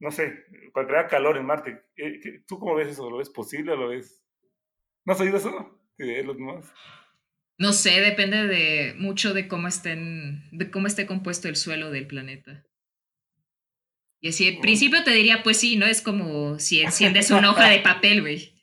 no 0.00 0.10
sé, 0.10 0.44
para 0.72 0.86
crear 0.86 1.08
calor 1.08 1.36
en 1.36 1.46
Marte. 1.46 1.82
Eh, 1.96 2.20
¿qué- 2.22 2.42
¿Tú 2.46 2.58
cómo 2.58 2.74
ves 2.74 2.88
eso? 2.88 3.08
¿Lo 3.10 3.18
ves 3.18 3.30
posible 3.30 3.72
o 3.72 3.76
lo 3.76 3.88
ves? 3.88 4.24
¿No 5.04 5.12
has 5.12 5.20
oído 5.20 5.36
eso? 5.38 5.80
De. 5.96 6.22
No 7.58 7.72
sé, 7.72 8.00
depende 8.00 8.46
de 8.46 8.94
mucho 8.98 9.34
de 9.34 9.48
cómo 9.48 9.66
estén, 9.66 10.48
de 10.52 10.70
cómo 10.70 10.86
esté 10.86 11.06
compuesto 11.06 11.48
el 11.48 11.56
suelo 11.56 11.90
del 11.90 12.06
planeta. 12.06 12.64
Y 14.20 14.28
así, 14.28 14.48
en 14.48 14.58
Mm. 14.58 14.60
principio 14.60 15.02
te 15.04 15.10
diría, 15.12 15.42
pues 15.42 15.56
sí, 15.58 15.76
¿no? 15.76 15.86
Es 15.86 16.00
como 16.02 16.58
si 16.60 16.80
enciendes 16.82 17.30
una 17.30 17.50
hoja 17.50 17.68
de 17.68 17.80
papel, 17.80 18.20
güey. 18.20 18.54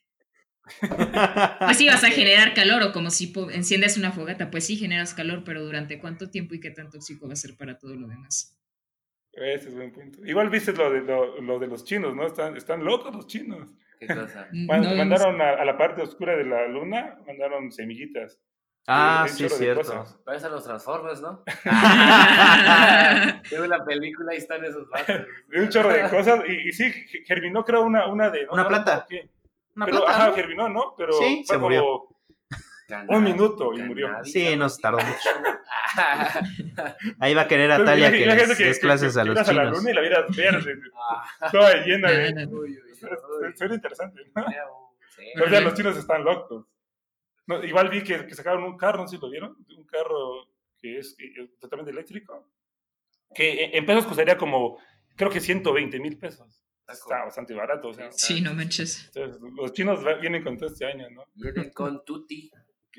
Pues 1.59 1.77
sí 1.77 1.87
vas 1.87 2.03
a 2.03 2.09
generar 2.09 2.53
calor, 2.53 2.81
o 2.83 2.91
como 2.93 3.09
si 3.09 3.31
enciendes 3.51 3.97
una 3.97 4.11
fogata, 4.11 4.49
pues 4.49 4.65
sí 4.65 4.77
generas 4.77 5.13
calor, 5.13 5.43
pero 5.43 5.63
¿durante 5.63 5.99
cuánto 5.99 6.29
tiempo 6.29 6.55
y 6.55 6.59
qué 6.59 6.71
tan 6.71 6.89
tóxico 6.89 7.27
va 7.27 7.33
a 7.33 7.37
ser 7.37 7.55
para 7.57 7.77
todo 7.77 7.95
lo 7.95 8.07
demás? 8.07 8.57
Ese 9.35 9.69
es 9.69 9.75
buen 9.75 9.91
punto. 9.91 10.19
Igual 10.25 10.49
viste 10.49 10.71
lo 10.73 10.89
de, 10.91 11.01
lo, 11.01 11.41
lo 11.41 11.59
de 11.59 11.67
los 11.67 11.83
chinos, 11.83 12.15
¿no? 12.15 12.25
Están, 12.25 12.55
están 12.55 12.83
locos 12.83 13.13
los 13.13 13.27
chinos. 13.27 13.73
¿Qué 13.99 14.07
cosa? 14.07 14.47
No, 14.53 14.95
mandaron 14.95 15.41
a, 15.41 15.49
a 15.51 15.65
la 15.65 15.77
parte 15.77 16.01
oscura 16.01 16.35
de 16.37 16.45
la 16.45 16.67
luna, 16.67 17.17
mandaron 17.27 17.71
semillitas. 17.71 18.39
ah, 18.87 19.25
Eh, 19.25 19.29
sí, 19.29 19.49
cierto. 19.49 20.05
Parecen 20.23 20.51
los 20.51 20.63
Transformers, 20.63 21.21
¿no? 21.21 21.43
Veo 23.51 23.65
la 23.67 23.83
película 23.85 24.33
y 24.33 24.37
están 24.37 24.63
esos 24.63 24.89
vatos. 24.89 25.21
De 25.47 25.61
un 25.61 25.69
chorro 25.69 25.89
de 25.89 26.09
cosas. 26.09 26.41
Y, 26.47 26.69
y 26.69 26.71
sí, 26.71 26.91
ge- 26.91 27.23
germinó, 27.25 27.63
creo, 27.63 27.83
una, 27.83 28.07
una 28.07 28.29
de. 28.29 28.45
no, 28.45 28.53
Una 28.53 28.67
planta. 28.67 29.05
Una 29.75 29.85
Pero, 29.85 29.97
planta, 29.99 30.15
ajá, 30.17 30.27
¿no? 30.29 30.33
germinó, 30.35 30.69
¿no? 30.69 30.93
Pero 30.97 31.13
Sí, 31.13 31.43
fue 31.45 31.55
se 31.55 31.57
murió. 31.59 32.07
Cannabis, 32.87 33.17
Un 33.17 33.23
minuto 33.23 33.73
y 33.73 33.81
murió. 33.81 34.09
Sí, 34.23 34.55
nos 34.55 34.77
tardó 34.79 34.99
mucho. 34.99 35.29
Ahí 37.19 37.33
va 37.33 37.41
a 37.43 37.47
querer 37.47 37.71
a 37.71 37.77
Pero 37.77 37.85
Talia 37.85 38.11
que 38.11 38.25
les 38.25 38.57
des 38.57 38.79
clases 38.79 39.17
a 39.17 39.23
los 39.23 39.35
ibas 39.35 39.49
a 39.49 39.53
la 39.53 39.61
chinos. 39.63 39.77
luna 39.79 39.91
y 39.91 39.93
la 39.93 40.01
vieras 40.01 40.35
verde, 40.35 40.73
Ah, 41.41 41.51
toda 41.51 41.73
llena 41.85 42.11
de. 42.11 42.47
Suena 43.55 43.75
interesante, 43.75 44.21
¿no? 44.35 44.45
Sí. 45.15 45.23
O 45.43 45.49
sea, 45.49 45.61
los 45.61 45.73
chinos 45.73 45.97
están 45.97 46.23
locos. 46.23 46.65
No, 47.47 47.63
igual 47.63 47.89
vi 47.89 48.03
que, 48.03 48.25
que 48.25 48.35
sacaron 48.35 48.63
un 48.63 48.77
carro, 48.77 48.99
no 49.03 49.07
sé 49.07 49.15
si 49.17 49.21
lo 49.21 49.29
vieron, 49.29 49.55
un 49.77 49.85
carro 49.85 50.49
que 50.79 50.97
es 50.99 51.15
totalmente 51.59 51.91
eléctrico, 51.91 52.49
que 53.33 53.65
en- 53.65 53.75
en 53.75 53.85
pesos 53.85 54.05
costaría 54.05 54.35
como, 54.37 54.79
creo 55.15 55.29
que 55.29 55.39
120 55.39 55.99
mil 55.99 56.17
pesos. 56.17 56.61
Está 56.87 57.23
bastante 57.23 57.53
barato. 57.53 57.87
O 57.89 57.93
sea, 57.93 58.11
Sí, 58.11 58.41
no 58.41 58.53
manches. 58.53 59.11
entonces, 59.15 59.41
los 59.55 59.73
chinos 59.73 60.03
vienen 60.21 60.43
con 60.43 60.57
todo 60.57 60.69
este 60.69 60.85
año, 60.85 61.09
¿no? 61.11 61.25
Vienen 61.35 61.71
con 61.71 62.03
Tutti. 62.05 62.51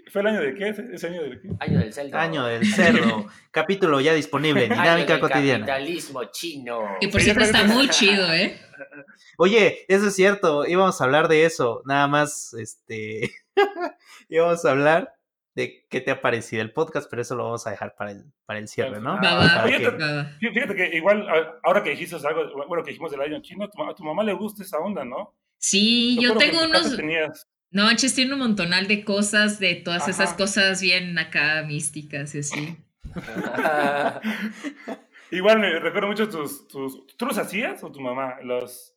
¿Fue 0.08 0.20
el 0.20 0.26
año 0.28 0.40
de 0.40 0.54
qué? 0.54 0.68
¿Ese 0.92 1.06
año 1.08 1.22
de 1.24 1.40
qué? 1.40 1.48
Año 1.58 1.78
del 1.80 1.92
Celta. 1.92 2.22
Año 2.22 2.44
del 2.46 2.64
cerdo. 2.66 3.26
Capítulo 3.50 4.00
ya 4.00 4.14
disponible 4.14 4.64
Año 4.66 4.74
Dinámica 4.74 5.12
del 5.14 5.20
Cotidiana. 5.20 5.66
Capitalismo 5.66 6.24
chino. 6.30 6.80
Y 7.00 7.08
por 7.08 7.20
cierto 7.20 7.42
está 7.42 7.62
que- 7.62 7.68
muy 7.68 7.88
chido, 7.88 8.32
¿eh? 8.32 8.58
Oye, 9.38 9.84
eso 9.88 10.06
es 10.08 10.14
cierto, 10.14 10.64
íbamos 10.66 11.00
a 11.00 11.04
hablar 11.04 11.28
de 11.28 11.44
eso, 11.44 11.82
nada 11.86 12.06
más, 12.06 12.54
este, 12.54 13.30
íbamos 14.28 14.64
a 14.64 14.70
hablar 14.70 15.14
de 15.54 15.86
qué 15.88 16.00
te 16.02 16.10
ha 16.10 16.20
parecido 16.20 16.62
el 16.62 16.72
podcast, 16.72 17.08
pero 17.10 17.22
eso 17.22 17.34
lo 17.34 17.44
vamos 17.44 17.66
a 17.66 17.70
dejar 17.70 17.94
para 17.96 18.10
el, 18.12 18.24
para 18.44 18.58
el 18.58 18.68
cierre, 18.68 19.00
¿no? 19.00 19.18
Ah, 19.22 19.62
oye, 19.64 19.78
que- 19.78 20.50
Fíjate 20.52 20.74
que 20.76 20.96
igual, 20.96 21.26
ahora 21.64 21.82
que 21.82 21.90
dijiste 21.90 22.16
algo, 22.26 22.44
bueno, 22.68 22.84
que 22.84 22.90
dijimos 22.90 23.10
del 23.10 23.22
año 23.22 23.40
chino, 23.40 23.64
a 23.64 23.70
tu, 23.70 23.78
ma- 23.82 23.90
a 23.90 23.94
tu 23.94 24.04
mamá 24.04 24.22
le 24.22 24.34
gusta 24.34 24.62
esa 24.62 24.78
onda, 24.78 25.04
¿no? 25.04 25.34
Sí, 25.58 26.18
yo 26.20 26.34
que 26.36 26.46
tengo 26.50 26.64
unos... 26.64 26.94
Tenías, 26.96 27.48
No, 27.70 27.84
manches, 27.84 28.14
tiene 28.14 28.32
un 28.34 28.38
montonal 28.40 28.86
de 28.86 29.04
cosas, 29.04 29.58
de 29.58 29.74
todas 29.74 30.08
esas 30.08 30.34
cosas 30.34 30.80
bien 30.80 31.18
acá 31.18 31.62
místicas 31.66 32.34
y 32.34 32.38
así. 32.38 32.76
igual 35.30 35.58
me 35.58 35.78
recuerdo 35.80 36.08
mucho 36.08 36.28
tus, 36.28 36.66
tus... 36.68 37.06
¿Tú 37.16 37.26
los 37.26 37.38
hacías 37.38 37.82
o 37.82 37.90
tu 37.90 38.00
mamá? 38.00 38.36
Los... 38.42 38.94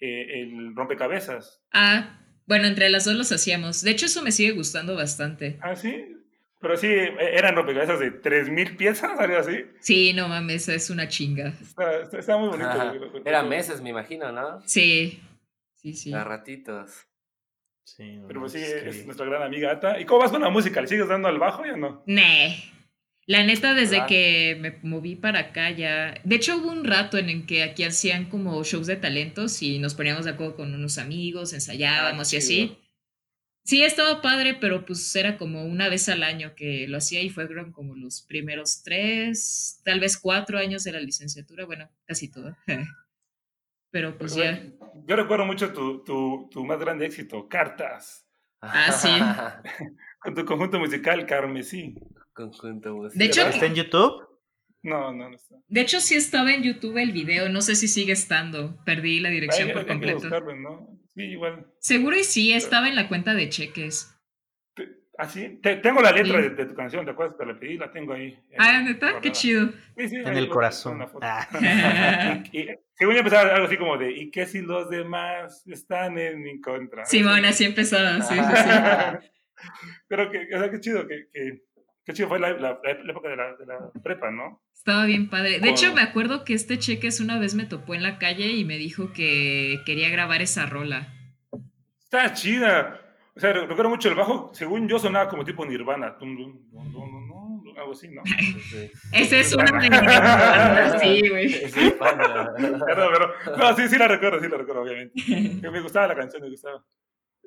eh, 0.00 0.42
el 0.42 0.74
rompecabezas. 0.74 1.62
Ah, 1.72 2.20
bueno, 2.46 2.66
entre 2.66 2.90
las 2.90 3.04
dos 3.04 3.14
los 3.14 3.32
hacíamos. 3.32 3.82
De 3.82 3.90
hecho, 3.90 4.06
eso 4.06 4.22
me 4.22 4.32
sigue 4.32 4.52
gustando 4.52 4.94
bastante. 4.94 5.58
Ah, 5.62 5.76
sí. 5.76 6.16
Pero 6.60 6.76
sí, 6.76 6.88
eh, 6.88 7.14
eran 7.34 7.54
rompecabezas 7.56 8.00
de 8.00 8.20
3.000 8.20 8.76
piezas, 8.76 9.18
algo 9.18 9.38
así. 9.38 9.64
Sí, 9.80 10.12
no 10.12 10.28
mames, 10.28 10.68
es 10.68 10.90
una 10.90 11.08
chinga. 11.08 11.48
Está, 11.60 12.00
está- 12.02 12.18
está 12.18 12.36
muy 12.36 12.48
bonito. 12.48 13.22
Eran 13.24 13.48
meses, 13.48 13.80
me 13.80 13.90
imagino, 13.90 14.30
¿no? 14.30 14.60
Sí, 14.66 15.20
sí, 15.74 15.94
sí. 15.94 16.12
A 16.12 16.22
ratitos. 16.22 17.06
Sí, 17.84 18.20
Pero 18.26 18.40
pues 18.40 18.52
sí, 18.52 18.58
es 18.62 19.04
nuestra 19.04 19.26
gran 19.26 19.42
amiga 19.42 19.72
Ata. 19.72 19.98
¿Y 20.00 20.04
cómo 20.04 20.20
vas 20.20 20.30
con 20.30 20.42
la 20.42 20.50
música? 20.50 20.80
¿Le 20.80 20.86
sigues 20.86 21.08
dando 21.08 21.28
al 21.28 21.38
bajo 21.38 21.64
ya 21.64 21.76
no? 21.76 22.02
Nee. 22.06 22.62
La 23.26 23.44
neta, 23.44 23.74
desde 23.74 24.06
que 24.06 24.56
me 24.60 24.78
moví 24.82 25.14
para 25.14 25.38
acá 25.40 25.70
ya. 25.70 26.14
De 26.24 26.36
hecho, 26.36 26.56
hubo 26.56 26.70
un 26.70 26.84
rato 26.84 27.16
en 27.18 27.28
el 27.28 27.46
que 27.46 27.62
aquí 27.62 27.84
hacían 27.84 28.28
como 28.28 28.62
shows 28.64 28.86
de 28.88 28.96
talentos 28.96 29.62
y 29.62 29.78
nos 29.78 29.94
poníamos 29.94 30.24
de 30.24 30.32
acuerdo 30.32 30.56
con 30.56 30.74
unos 30.74 30.98
amigos, 30.98 31.52
ensayábamos 31.52 32.32
Ah, 32.32 32.34
y 32.34 32.38
así. 32.38 32.76
Sí, 33.62 33.82
estaba 33.82 34.20
padre, 34.20 34.54
pero 34.60 34.84
pues 34.84 35.14
era 35.14 35.36
como 35.36 35.64
una 35.64 35.88
vez 35.88 36.08
al 36.08 36.24
año 36.24 36.54
que 36.56 36.88
lo 36.88 36.96
hacía 36.98 37.22
y 37.22 37.28
fueron 37.28 37.70
como 37.72 37.94
los 37.94 38.22
primeros 38.22 38.82
tres, 38.82 39.80
tal 39.84 40.00
vez 40.00 40.16
cuatro 40.16 40.58
años 40.58 40.82
de 40.82 40.92
la 40.92 41.00
licenciatura, 41.00 41.66
bueno, 41.66 41.88
casi 42.06 42.28
todo. 42.30 42.56
Pero 43.90 44.16
pues 44.16 44.34
ya. 44.34 44.62
Yo 45.06 45.16
recuerdo 45.16 45.44
mucho 45.46 45.72
tu, 45.72 46.04
tu, 46.04 46.48
tu 46.50 46.64
más 46.64 46.78
grande 46.78 47.06
éxito, 47.06 47.48
Cartas, 47.48 48.26
Ah, 48.62 48.92
sí. 48.92 49.08
con 50.20 50.34
tu 50.34 50.44
conjunto 50.44 50.78
musical 50.78 51.24
Carmesí. 51.26 51.94
Conjunto 52.34 52.94
musical. 52.94 53.18
De 53.18 53.24
hecho, 53.24 53.46
¿Está 53.48 53.66
en 53.66 53.74
YouTube? 53.74 54.28
No, 54.82 55.12
no, 55.12 55.28
no 55.30 55.34
está. 55.36 55.56
De 55.68 55.80
hecho, 55.80 56.00
sí 56.00 56.14
estaba 56.14 56.52
en 56.52 56.62
YouTube 56.62 56.96
el 56.98 57.12
video, 57.12 57.48
no 57.48 57.60
sé 57.62 57.74
si 57.74 57.88
sigue 57.88 58.12
estando. 58.12 58.82
Perdí 58.84 59.20
la 59.20 59.30
dirección 59.30 59.68
Hay- 59.68 59.74
por 59.74 59.86
completo. 59.86 60.20
buscarlo, 60.20 60.56
¿no? 60.56 60.98
Sí, 61.14 61.22
igual. 61.22 61.66
Seguro 61.80 62.16
y 62.18 62.24
sí, 62.24 62.52
estaba 62.52 62.88
en 62.88 62.96
la 62.96 63.08
cuenta 63.08 63.34
de 63.34 63.48
cheques. 63.48 64.14
¿Así? 65.20 65.58
Te- 65.62 65.76
tengo 65.76 66.00
la 66.00 66.12
letra 66.12 66.36
Sí. 66.38 66.42
de, 66.42 66.50
de 66.50 66.66
tu 66.66 66.74
canción, 66.74 67.04
¿te 67.04 67.10
acuerdas? 67.10 67.36
Te 67.36 67.44
la 67.44 67.58
pedí, 67.58 67.76
la 67.76 67.92
tengo 67.92 68.14
ahí. 68.14 68.38
Ah, 68.58 68.80
neta, 68.80 69.20
qué 69.20 69.30
chido. 69.32 69.68
Sí, 69.96 70.08
sí, 70.08 70.16
En 70.16 70.28
ahí 70.28 70.38
el 70.38 70.44
lo- 70.46 70.50
corazón. 70.50 71.06
Ah. 71.20 71.46
y, 72.52 72.58
y- 72.60 72.68
según 72.94 73.14
yo 73.14 73.18
empezaba 73.20 73.54
algo 73.54 73.66
así 73.66 73.76
como 73.76 73.98
de, 73.98 74.12
¿y 74.12 74.30
qué 74.30 74.46
si 74.46 74.62
los 74.62 74.88
demás 74.88 75.62
están 75.66 76.16
en 76.18 76.40
mi 76.42 76.60
contra? 76.60 77.04
Simón, 77.04 77.44
así 77.44 77.64
empezaba. 77.64 78.22
Sí, 78.22 78.34
sí, 78.34 78.40
sí. 78.40 79.28
Pero 80.08 80.30
que, 80.30 80.48
o 80.54 80.58
sea, 80.58 80.70
qué 80.70 80.80
chido, 80.80 81.06
que, 81.06 81.26
que, 81.32 81.60
qué 82.04 82.12
chido 82.14 82.28
fue 82.28 82.38
la, 82.40 82.50
la- 82.52 82.80
la 82.82 82.90
época 83.10 83.28
de 83.28 83.36
la, 83.36 83.56
de 83.56 83.66
la 83.66 83.78
prepa, 84.02 84.30
¿no? 84.30 84.62
Estaba 84.74 85.04
bien 85.04 85.28
padre. 85.28 85.60
De 85.60 85.68
hecho, 85.68 85.92
me 85.94 86.00
acuerdo 86.00 86.44
que 86.44 86.54
este 86.54 86.78
cheques 86.78 87.20
una 87.20 87.38
vez 87.38 87.54
me 87.54 87.66
topó 87.66 87.94
en 87.94 88.02
la 88.02 88.18
calle 88.18 88.46
y 88.52 88.64
me 88.64 88.78
dijo 88.78 89.12
que 89.12 89.80
quería 89.84 90.08
grabar 90.08 90.40
esa 90.40 90.64
rola. 90.64 91.12
Está 92.02 92.32
chida. 92.32 92.98
O 93.40 93.42
sea, 93.42 93.54
re- 93.54 93.66
recuerdo 93.66 93.88
mucho 93.88 94.10
el 94.10 94.14
bajo, 94.16 94.50
según 94.52 94.86
yo 94.86 94.98
sonaba 94.98 95.26
como 95.30 95.46
tipo 95.46 95.64
Nirvana. 95.64 96.14
Tum, 96.18 96.36
dum, 96.36 96.58
dum, 96.92 97.74
algo 97.74 97.92
así, 97.92 98.08
¿no? 98.08 98.22
Esa 99.14 99.36
es 99.38 99.54
una 99.54 99.64
de 99.80 99.88
mis 99.88 101.00
sí, 101.00 101.26
güey. 101.30 101.48
Sí, 101.48 101.94
pero, 101.98 103.32
no, 103.56 103.76
sí, 103.76 103.88
sí 103.88 103.96
la 103.96 104.08
recuerdo, 104.08 104.40
sí 104.40 104.46
la 104.50 104.58
recuerdo, 104.58 104.82
obviamente. 104.82 105.14
Que 105.58 105.70
Me 105.70 105.80
gustaba 105.80 106.08
la 106.08 106.16
canción, 106.16 106.42
me 106.42 106.50
gustaba. 106.50 106.84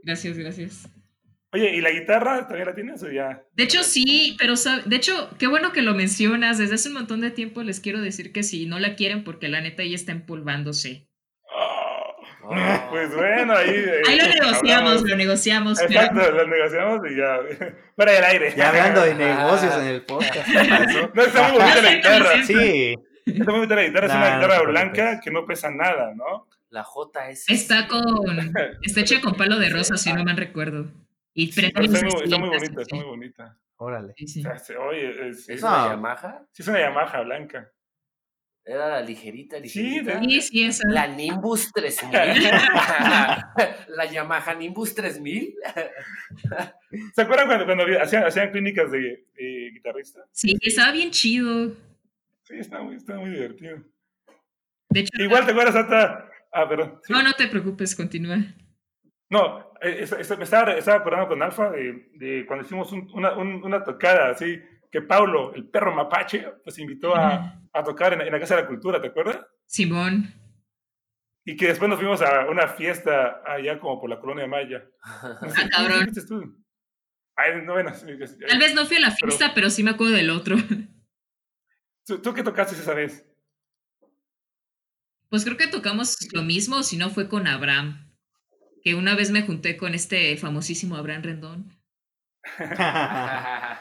Gracias, 0.02 0.36
gracias. 0.36 0.90
Oye, 1.52 1.76
¿y 1.76 1.82
la 1.82 1.92
guitarra 1.92 2.48
también 2.48 2.66
la 2.66 2.74
tienes 2.74 3.04
o 3.04 3.12
ya? 3.12 3.44
De 3.54 3.64
hecho, 3.66 3.84
sí, 3.84 4.36
pero 4.40 4.56
de 4.88 4.96
hecho, 4.96 5.30
qué 5.38 5.46
bueno 5.46 5.74
que 5.74 5.84
lo 5.84 5.94
mencionas. 5.94 6.58
Desde 6.58 6.74
hace 6.74 6.88
un 6.90 6.96
montón 6.96 7.22
de 7.22 7.30
tiempo 7.30 7.62
les 7.62 7.80
quiero 7.80 8.02
decir 8.02 8.32
que 8.32 8.42
sí, 8.42 8.66
no 8.66 8.80
la 8.80 8.96
quieren 8.96 9.24
porque 9.24 9.48
la 9.48 9.62
neta 9.62 9.84
ya 9.84 9.94
está 9.94 10.12
empolvándose. 10.12 11.08
Oh. 12.44 12.54
Pues 12.94 13.16
bueno, 13.16 13.54
ahí. 13.56 13.70
eh, 13.70 14.02
Ahí 14.08 14.18
lo 14.18 14.24
negociamos, 14.28 14.60
hablamos. 14.70 15.02
lo 15.10 15.16
negociamos. 15.18 15.80
pero- 15.88 16.02
Exacto, 16.02 16.32
lo 16.32 16.48
negociamos 16.48 17.00
y 17.12 17.16
ya. 17.18 17.40
Fuera 17.96 18.12
del 18.12 18.24
aire. 18.24 18.54
Ya 18.56 18.70
hablando 18.70 19.02
de 19.02 19.14
negocios 19.16 19.74
en 19.78 19.88
el 19.88 20.02
podcast. 20.04 20.46
¿qué 20.48 20.54
pasó? 20.70 21.12
No, 21.14 21.24
está 21.24 21.44
muy 21.50 21.58
bonita 21.60 21.82
la 21.82 21.94
guitarra. 21.96 22.44
Sí, 22.46 22.96
Está 23.26 23.44
muy 23.46 23.54
bonita 23.60 23.76
la 23.76 23.84
guitarra. 23.84 24.08
Es 24.08 24.14
una 24.14 24.36
guitarra 24.36 24.62
blanca 24.64 25.20
que 25.22 25.32
no 25.32 25.46
pesa 25.46 25.72
nada, 25.72 26.14
¿no? 26.16 26.48
La 26.70 26.84
JS. 26.84 27.50
Está 27.50 27.88
con. 27.88 28.04
Está 28.82 29.02
hecha 29.02 29.22
con 29.22 29.34
palo 29.36 29.58
de 29.60 29.70
rosa, 29.70 29.96
si 29.98 30.12
no 30.14 30.24
mal 30.24 30.38
recuerdo. 30.38 30.88
Y 31.34 31.52
Sí, 31.52 31.66
está, 31.66 31.80
muy, 31.82 31.88
está 31.90 32.02
muy 32.06 32.22
tintas, 32.22 32.38
bonita, 32.62 32.82
está 32.82 32.96
muy 32.96 33.06
bonita. 33.06 33.58
órale. 33.78 34.14
Sí, 34.18 34.28
sí. 34.28 34.40
O 34.42 34.44
sea, 34.44 34.60
se- 34.60 34.78
oye, 34.78 35.30
es, 35.30 35.50
¿Es 35.50 35.64
una 35.64 35.90
Yamaha? 35.90 36.46
sí 36.52 36.62
es 36.62 36.68
una 36.68 36.80
Yamaha 36.80 37.22
blanca. 37.22 37.72
Era 38.66 38.88
la 38.90 39.02
ligerita, 39.02 39.60
ligerita. 39.60 40.20
Sí, 40.22 40.42
sí, 40.42 40.64
esa. 40.64 40.88
La 40.88 41.06
Nimbus 41.08 41.72
3000. 41.74 42.12
la 43.90 44.06
Yamaha 44.10 44.54
Nimbus 44.56 44.96
3000. 44.96 45.54
¿Se 47.14 47.22
acuerdan 47.22 47.48
cuando, 47.48 47.66
cuando 47.66 47.84
hacían, 48.02 48.24
hacían 48.26 48.52
clínicas 48.52 48.90
de, 48.92 49.26
de 49.36 49.70
guitarrista? 49.74 50.22
Sí, 50.32 50.58
estaba 50.62 50.92
bien 50.94 51.12
chido. 51.12 51.76
Sí, 52.44 52.56
está 52.58 52.82
muy, 52.82 52.96
está 52.96 53.16
muy 53.16 53.32
divertido. 53.32 53.84
De 54.90 55.00
hecho, 55.02 55.22
Igual 55.22 55.46
te 55.46 55.52
acuerdas 55.52 55.76
hasta. 55.76 56.30
Ah, 56.52 56.68
perdón. 56.70 57.00
Sí. 57.04 57.12
no, 57.12 57.22
no 57.24 57.34
te 57.34 57.48
preocupes, 57.48 57.96
continúa. 57.96 58.38
No, 59.30 59.74
eh, 59.82 59.98
es- 60.02 60.12
es- 60.12 60.38
me 60.38 60.44
estaba, 60.44 60.74
estaba 60.74 60.98
acordando 60.98 61.28
con 61.30 61.42
Alfa 61.42 61.72
de, 61.72 62.10
de 62.14 62.46
cuando 62.46 62.66
hicimos 62.66 62.92
un- 62.92 63.10
una, 63.14 63.36
un- 63.36 63.64
una 63.64 63.84
tocada 63.84 64.30
así, 64.30 64.62
que 64.94 65.02
Paulo, 65.02 65.56
el 65.56 65.68
perro 65.68 65.92
mapache, 65.92 66.46
pues 66.64 66.78
invitó 66.78 67.16
a, 67.16 67.60
a 67.74 67.84
tocar 67.84 68.14
en, 68.14 68.22
en 68.22 68.32
la 68.32 68.40
Casa 68.40 68.56
de 68.56 68.62
la 68.62 68.68
Cultura, 68.68 69.02
¿te 69.02 69.08
acuerdas? 69.08 69.40
Simón. 69.66 70.32
Y 71.44 71.58
que 71.58 71.66
después 71.70 71.90
nos 71.90 71.98
fuimos 71.98 72.22
a 72.22 72.46
una 72.46 72.68
fiesta 72.68 73.42
allá 73.44 73.80
como 73.80 74.00
por 74.00 74.08
la 74.08 74.20
colonia 74.20 74.46
Maya. 74.46 74.88
No 75.42 75.50
sé, 75.50 75.62
Ah, 75.64 75.70
cabrón. 75.72 76.12
¿qué 76.14 76.22
tú? 76.22 76.64
Ay, 77.36 77.64
no, 77.64 77.74
bueno, 77.74 77.92
sí, 77.96 78.06
sí, 78.28 78.38
Tal 78.48 78.60
vez 78.60 78.76
no 78.76 78.86
fui 78.86 78.98
a 78.98 79.00
la 79.00 79.10
fiesta, 79.10 79.54
pero, 79.56 79.72
sí 79.72 79.82
me 79.82 79.90
acuerdo 79.90 80.14
del 80.14 80.30
otro. 80.30 80.58
¿Tú, 82.06 82.22
tú 82.22 82.32
qué 82.36 82.44
tocaste 82.44 82.76
esa 82.76 82.94
vez? 82.94 83.26
Pues 85.30 85.44
creo 85.44 85.58
que 85.58 85.66
tocamos 85.66 86.20
lo 86.34 86.44
mismo, 86.44 86.84
si 86.84 86.98
no 86.98 87.10
fue 87.10 87.28
con 87.28 87.48
Abraham. 87.48 88.14
Que 88.84 88.94
una 88.94 89.16
vez 89.16 89.32
me 89.32 89.42
junté 89.42 89.76
con 89.76 89.96
este 89.96 90.38
famosísimo 90.38 90.98
Abraham 90.98 91.24
Rendón. 91.24 91.80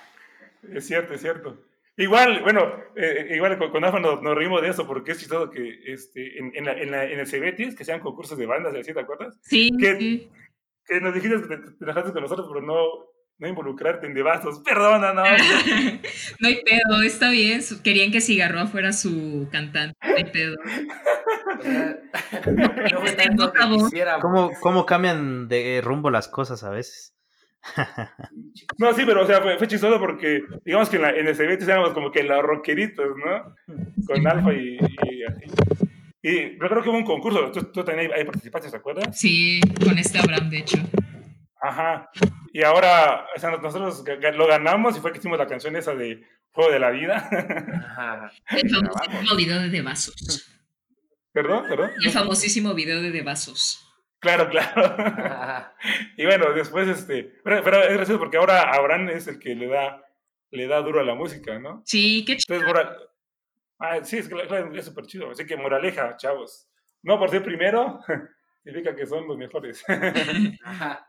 Es 0.62 0.86
cierto, 0.86 1.14
es 1.14 1.20
cierto. 1.20 1.64
Igual, 1.96 2.42
bueno, 2.42 2.72
eh, 2.96 3.32
igual 3.34 3.58
con, 3.58 3.70
con 3.70 3.84
Alfa 3.84 4.00
nos, 4.00 4.22
nos 4.22 4.34
reímos 4.34 4.62
de 4.62 4.68
eso 4.70 4.86
porque 4.86 5.12
es 5.12 5.18
chistoso 5.18 5.50
que 5.50 5.80
este, 5.86 6.38
en, 6.38 6.52
en, 6.56 6.64
la- 6.64 6.80
en, 6.80 6.90
la- 6.90 7.04
en 7.04 7.18
el 7.20 7.26
Cebetis, 7.26 7.74
que 7.76 7.84
sean 7.84 8.00
concursos 8.00 8.38
de 8.38 8.46
bandas, 8.46 8.74
y 8.74 8.78
así, 8.78 8.94
¿te 8.94 9.00
acuerdas? 9.00 9.38
Sí, 9.42 9.70
sí. 9.78 10.30
Que 10.86 11.00
nos 11.00 11.12
dijiste 11.14 11.36
que 11.42 11.48
te, 11.48 11.56
te 11.58 11.84
enojaste 11.84 12.12
con 12.12 12.22
nosotros 12.22 12.48
por 12.48 12.62
no, 12.62 12.76
no 13.38 13.48
involucrarte 13.48 14.06
en 14.06 14.14
debasos. 14.14 14.60
Perdona, 14.64 15.12
no. 15.12 15.22
no 16.40 16.48
hay 16.48 16.62
pedo, 16.64 17.02
está 17.04 17.30
bien. 17.30 17.60
Querían 17.84 18.10
que 18.10 18.20
Cigarroa 18.22 18.66
fuera 18.66 18.92
su 18.92 19.48
cantante. 19.52 19.96
No 20.02 20.16
hay 20.16 20.24
pedo. 20.24 20.56
no 22.46 23.02
no 23.02 23.78
quisiera. 23.84 24.18
¿Cómo, 24.20 24.50
¿Cómo 24.60 24.86
cambian 24.86 25.48
de 25.48 25.80
rumbo 25.82 26.10
las 26.10 26.28
cosas 26.28 26.64
a 26.64 26.70
veces? 26.70 27.14
No, 28.78 28.92
sí, 28.92 29.02
pero 29.06 29.22
o 29.22 29.26
sea, 29.26 29.40
fue, 29.40 29.56
fue 29.58 29.68
chistoso 29.68 29.98
porque 29.98 30.42
digamos 30.64 30.88
que 30.88 30.96
en, 30.96 31.02
la, 31.02 31.10
en 31.10 31.26
el 31.26 31.36
Cebetis 31.36 31.68
éramos 31.68 31.92
como 31.92 32.10
que 32.10 32.22
los 32.22 32.42
rockeritos, 32.42 33.16
¿no? 33.16 33.54
Con 34.06 34.26
Alfa 34.26 34.52
y, 34.52 34.76
y 34.76 35.22
así. 35.24 35.46
Y 36.22 36.52
yo 36.52 36.68
creo 36.68 36.82
que 36.82 36.88
hubo 36.88 36.98
un 36.98 37.04
concurso, 37.04 37.50
tú, 37.50 37.64
tú 37.72 37.84
también 37.84 38.12
ahí, 38.12 38.24
participaste, 38.24 38.70
¿te 38.70 38.76
acuerdas? 38.76 39.18
Sí, 39.18 39.60
con 39.84 39.98
este 39.98 40.18
Abraham, 40.18 40.50
de 40.50 40.58
hecho. 40.58 40.78
Ajá. 41.60 42.08
Y 42.52 42.62
ahora, 42.62 43.26
o 43.34 43.40
sea, 43.40 43.50
nosotros 43.50 44.04
lo 44.34 44.46
ganamos 44.46 44.96
y 44.96 45.00
fue 45.00 45.12
que 45.12 45.18
hicimos 45.18 45.38
la 45.38 45.48
canción 45.48 45.74
esa 45.74 45.94
de 45.94 46.22
Juego 46.52 46.70
de 46.70 46.78
la 46.78 46.90
Vida. 46.90 47.28
Ajá. 47.88 48.32
El 48.50 48.70
famosísimo 48.70 49.36
video 49.36 49.60
de 49.60 49.68
De 49.70 49.82
Vasos. 49.82 50.48
perdón, 51.32 51.64
perdón. 51.68 51.90
El 52.04 52.10
famosísimo 52.10 52.74
video 52.74 53.02
de 53.02 53.10
De 53.10 53.22
Vasos. 53.22 53.81
Claro, 54.22 54.48
claro. 54.48 55.72
y 56.16 56.24
bueno, 56.24 56.52
después, 56.52 56.86
este, 56.88 57.40
pero, 57.42 57.62
pero 57.64 57.82
es 57.82 57.92
gracioso 57.92 58.20
porque 58.20 58.36
ahora 58.36 58.72
Abraham 58.72 59.08
es 59.10 59.26
el 59.26 59.40
que 59.40 59.56
le 59.56 59.66
da, 59.66 60.00
le 60.52 60.68
da 60.68 60.80
duro 60.80 61.00
a 61.00 61.04
la 61.04 61.16
música, 61.16 61.58
¿no? 61.58 61.82
Sí, 61.84 62.24
qué 62.24 62.36
chido. 62.36 62.56
Entonces, 62.56 62.66
moral... 62.68 62.96
ah, 63.80 64.04
sí, 64.04 64.18
es, 64.18 64.28
que- 64.28 64.46
claro, 64.46 64.72
es 64.74 64.84
súper 64.84 65.06
chido. 65.06 65.30
Así 65.30 65.44
que 65.44 65.56
moraleja, 65.56 66.16
chavos. 66.16 66.68
No 67.02 67.18
por 67.18 67.30
ser 67.30 67.42
primero, 67.42 67.98
significa 68.64 68.94
que 68.94 69.06
son 69.06 69.26
los 69.26 69.36
mejores. 69.36 69.84
Ajá. 70.64 71.08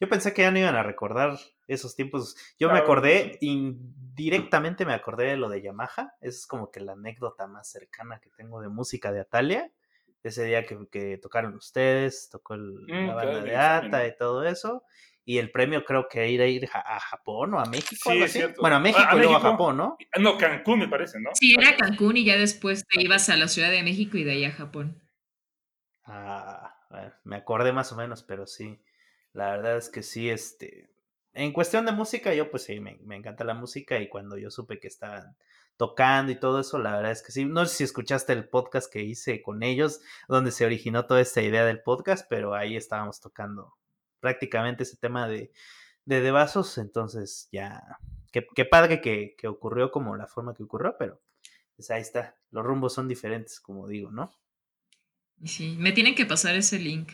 Yo 0.00 0.08
pensé 0.08 0.32
que 0.34 0.42
ya 0.42 0.50
no 0.50 0.58
iban 0.58 0.76
a 0.76 0.82
recordar 0.82 1.38
esos 1.66 1.96
tiempos. 1.96 2.36
Yo 2.58 2.70
me 2.70 2.78
acordé, 2.78 3.38
indirectamente 3.40 4.84
me 4.84 4.92
acordé 4.92 5.28
de 5.28 5.36
lo 5.38 5.48
de 5.48 5.62
Yamaha. 5.62 6.12
Esa 6.20 6.38
es 6.38 6.46
como 6.46 6.70
que 6.70 6.80
la 6.80 6.92
anécdota 6.92 7.46
más 7.46 7.70
cercana 7.70 8.20
que 8.20 8.30
tengo 8.36 8.60
de 8.60 8.68
música 8.68 9.10
de 9.12 9.20
Atalia. 9.20 9.72
Ese 10.22 10.44
día 10.44 10.66
que, 10.66 10.78
que 10.90 11.18
tocaron 11.18 11.54
ustedes, 11.54 12.28
tocó 12.30 12.54
el- 12.54 12.74
Mm, 12.86 13.06
la 13.06 13.14
banda 13.14 13.42
claro, 13.42 13.44
de. 13.44 13.56
Ata 13.56 14.06
y 14.06 14.16
todo 14.16 14.44
eso. 14.44 14.84
Y 15.24 15.38
el 15.38 15.50
premio 15.50 15.84
creo 15.84 16.08
que 16.08 16.34
era 16.34 16.46
ir 16.46 16.68
a, 16.72 16.96
a 16.96 17.00
Japón 17.00 17.54
o 17.54 17.60
a 17.60 17.66
México. 17.66 17.96
Sí, 18.02 18.10
algo 18.10 18.24
es 18.24 18.30
así. 18.30 18.38
cierto. 18.40 18.60
Bueno, 18.62 18.76
a 18.76 18.80
México 18.80 19.06
a 19.10 19.14
y 19.14 19.18
luego 19.18 19.36
a. 19.36 19.40
Japón, 19.40 19.76
¿no? 19.76 19.96
no, 20.18 20.38
Cancún 20.38 20.80
me 20.80 20.88
parece, 20.88 21.20
¿no? 21.20 21.30
Sí, 21.34 21.54
era 21.58 21.76
Cancún 21.76 22.16
y 22.16 22.24
ya 22.24 22.36
después 22.36 22.84
te 22.86 23.02
ibas 23.02 23.28
a 23.28 23.36
la 23.36 23.46
Ciudad 23.48 23.70
de 23.70 23.82
México 23.82 24.16
y 24.16 24.24
de 24.24 24.32
ahí 24.32 24.44
a 24.44 24.52
Japón. 24.52 25.00
Ah, 26.04 26.74
bueno, 26.90 27.12
me 27.24 27.36
acordé 27.36 27.72
más 27.72 27.92
o 27.92 27.96
menos, 27.96 28.22
pero 28.22 28.46
sí. 28.46 28.80
La 29.32 29.50
verdad 29.50 29.76
es 29.76 29.90
que 29.90 30.02
sí, 30.02 30.30
este. 30.30 30.88
En 31.34 31.52
cuestión 31.52 31.84
de 31.86 31.92
música, 31.92 32.34
yo 32.34 32.50
pues 32.50 32.64
sí, 32.64 32.80
me, 32.80 32.98
me 33.02 33.16
encanta 33.16 33.44
la 33.44 33.54
música 33.54 33.98
y 34.00 34.08
cuando 34.08 34.38
yo 34.38 34.50
supe 34.50 34.80
que 34.80 34.88
estaban 34.88 35.36
tocando 35.78 36.30
y 36.32 36.38
todo 36.38 36.60
eso, 36.60 36.78
la 36.78 36.94
verdad 36.96 37.12
es 37.12 37.22
que 37.22 37.32
sí. 37.32 37.46
No 37.46 37.64
sé 37.64 37.76
si 37.76 37.84
escuchaste 37.84 38.34
el 38.34 38.48
podcast 38.48 38.92
que 38.92 39.02
hice 39.02 39.40
con 39.40 39.62
ellos, 39.62 40.00
donde 40.28 40.50
se 40.50 40.66
originó 40.66 41.06
toda 41.06 41.22
esta 41.22 41.40
idea 41.40 41.64
del 41.64 41.80
podcast, 41.80 42.26
pero 42.28 42.54
ahí 42.54 42.76
estábamos 42.76 43.20
tocando 43.20 43.74
prácticamente 44.20 44.82
ese 44.82 44.98
tema 44.98 45.26
de, 45.28 45.52
de, 46.04 46.20
de 46.20 46.30
vasos, 46.30 46.76
entonces 46.76 47.48
ya. 47.50 47.98
Qué, 48.30 48.46
qué 48.54 48.66
padre 48.66 49.00
que, 49.00 49.34
que 49.38 49.48
ocurrió 49.48 49.90
como 49.90 50.14
la 50.16 50.26
forma 50.26 50.52
que 50.52 50.64
ocurrió, 50.64 50.96
pero 50.98 51.22
pues 51.76 51.90
ahí 51.90 52.02
está. 52.02 52.36
Los 52.50 52.66
rumbos 52.66 52.92
son 52.92 53.08
diferentes, 53.08 53.60
como 53.60 53.86
digo, 53.86 54.10
¿no? 54.10 54.30
Sí, 55.44 55.76
me 55.78 55.92
tienen 55.92 56.14
que 56.14 56.26
pasar 56.26 56.56
ese 56.56 56.78
link 56.78 57.12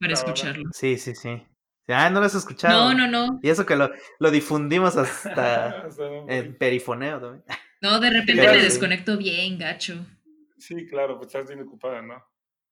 para 0.00 0.14
escucharlo. 0.14 0.70
Sí, 0.72 0.96
sí, 0.96 1.14
sí. 1.14 1.46
Ah, 1.92 2.10
no 2.10 2.20
lo 2.20 2.26
has 2.26 2.34
escuchado. 2.34 2.92
No, 2.92 2.94
no, 2.94 3.08
no. 3.08 3.40
Y 3.42 3.48
eso 3.50 3.66
que 3.66 3.76
lo, 3.76 3.90
lo 4.18 4.30
difundimos 4.30 4.96
hasta 4.96 5.86
en 6.28 6.56
perifoneo 6.56 7.20
también. 7.20 7.44
No, 7.80 7.98
de 8.00 8.10
repente 8.10 8.34
Claro, 8.34 8.52
me 8.52 8.58
sí. 8.60 8.64
desconecto 8.66 9.16
bien, 9.16 9.58
gacho. 9.58 10.04
Sí, 10.58 10.86
claro, 10.86 11.16
pues 11.16 11.28
estás 11.28 11.48
bien 11.48 11.62
ocupada, 11.62 12.02
¿no? 12.02 12.14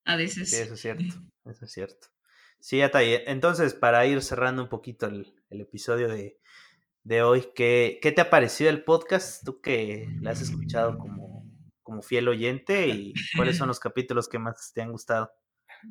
A 0.04 0.12
Sí, 0.12 0.18
veces. 0.18 0.52
eso 0.52 0.74
es 0.74 0.80
cierto. 0.80 1.14
Eso 1.46 1.64
es 1.64 1.72
cierto. 1.72 2.08
Sí, 2.60 2.82
Atay. 2.82 3.22
Entonces, 3.26 3.74
para 3.74 4.04
ir 4.06 4.20
cerrando 4.22 4.62
un 4.62 4.68
poquito 4.68 5.06
el, 5.06 5.34
el 5.48 5.60
episodio 5.62 6.08
de, 6.08 6.38
de 7.04 7.22
hoy, 7.22 7.48
¿qué, 7.54 7.98
¿qué 8.02 8.12
te 8.12 8.20
ha 8.20 8.30
parecido 8.30 8.68
el 8.70 8.84
podcast? 8.84 9.44
Tú 9.44 9.60
que 9.60 10.08
lo 10.20 10.28
has 10.30 10.40
escuchado 10.42 10.98
como, 10.98 11.44
como 11.82 12.02
fiel 12.02 12.28
oyente 12.28 12.88
y 12.88 13.14
cuáles 13.36 13.56
son 13.56 13.68
los 13.68 13.80
capítulos 13.80 14.28
que 14.28 14.38
más 14.38 14.72
te 14.74 14.82
han 14.82 14.92
gustado. 14.92 15.30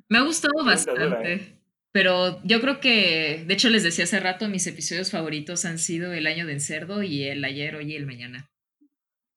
Me 0.09 0.17
ha 0.19 0.21
gustado 0.21 0.53
dura, 0.59 0.71
bastante. 0.73 1.61
Pero 1.97 2.39
yo 2.43 2.61
creo 2.61 2.79
que, 2.79 3.43
de 3.47 3.53
hecho, 3.55 3.69
les 3.69 3.81
decía 3.81 4.03
hace 4.03 4.19
rato, 4.19 4.47
mis 4.49 4.67
episodios 4.67 5.09
favoritos 5.09 5.65
han 5.65 5.79
sido 5.79 6.13
El 6.13 6.27
año 6.27 6.45
del 6.45 6.61
cerdo 6.61 7.01
y 7.01 7.23
el 7.23 7.43
ayer, 7.43 7.75
hoy 7.75 7.91
y 7.91 7.95
el 7.95 8.05
mañana. 8.05 8.51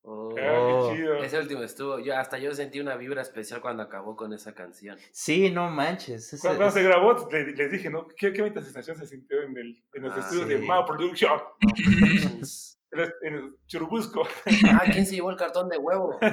Oh, 0.03 0.35
Oh. 0.39 0.91
qué 0.91 0.97
chido. 0.99 1.25
ese 1.25 1.39
último 1.39 1.63
estuvo. 1.63 1.99
Yo, 2.01 2.15
hasta 2.19 2.39
yo 2.39 2.53
sentí 2.55 2.79
una 2.79 2.97
vibra 2.97 3.23
especial 3.23 3.63
cuando 3.63 3.83
acabó 3.83 4.15
con 4.15 4.35
esa 4.35 4.53
canción. 4.55 4.99
Sí, 5.11 5.49
no 5.51 5.71
manches. 5.71 6.35
ese- 6.35 6.47
Cuando, 6.47 6.71
se 6.71 6.83
grabó, 6.83 7.31
le- 7.33 7.53
les 7.57 7.73
dije, 7.73 7.89
¿no? 7.89 8.07
¿Qué, 8.09 8.31
qué 8.35 8.43
bonita 8.43 8.61
sensación 8.61 8.99
se 8.99 9.07
sintió 9.07 9.41
en, 9.43 9.57
el, 9.57 9.83
en 9.95 10.03
los 10.03 10.13
Ah, 10.15 10.21
estudios 10.21 10.47
sí. 10.49 10.53
de 10.55 10.59
Mao 10.59 10.85
Production, 10.85 11.41
en, 12.93 13.01
el- 13.01 13.15
en 13.23 13.35
el 13.37 13.55
Churubusco. 13.69 14.29
ah, 14.71 14.83
¿quién 14.93 15.07
se 15.07 15.15
llevó 15.15 15.31
el 15.31 15.37
cartón 15.39 15.71
de 15.71 15.79
huevo? 15.79 16.19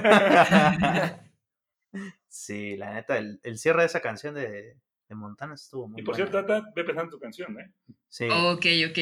sí, 2.28 2.76
la 2.76 2.96
neta, 2.96 3.18
el, 3.18 3.40
el 3.44 3.58
cierre 3.58 3.80
de 3.82 3.86
esa 3.86 4.02
canción 4.02 4.36
de, 4.36 4.76
de 5.10 5.16
Montana 5.16 5.54
estuvo 5.56 5.88
muy 5.88 6.02
Y 6.02 6.04
por 6.04 6.16
buena. 6.16 6.30
cierto, 6.32 6.46
Tata, 6.48 6.70
ve 6.76 6.84
pensando 6.84 7.12
tu 7.12 7.20
canción, 7.20 7.60
¿eh? 7.60 7.72
Sí, 8.10 8.28
Ok, 8.30 8.66
ok. 8.90 8.98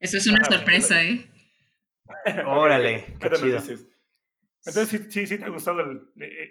Eso 0.00 0.18
es 0.18 0.26
una 0.26 0.40
Ah, 0.42 0.52
sorpresa, 0.52 1.02
¿eh? 1.02 1.26
órale, 2.46 3.04
¿Qué 3.20 3.30
chido. 3.30 3.60
dices? 3.60 3.86
Entonces, 4.64 4.88
sí, 4.88 5.10
sí, 5.10 5.26
sí 5.26 5.38
te 5.38 5.44
ha 5.44 5.48
gustado 5.48 5.80
el, 5.80 6.00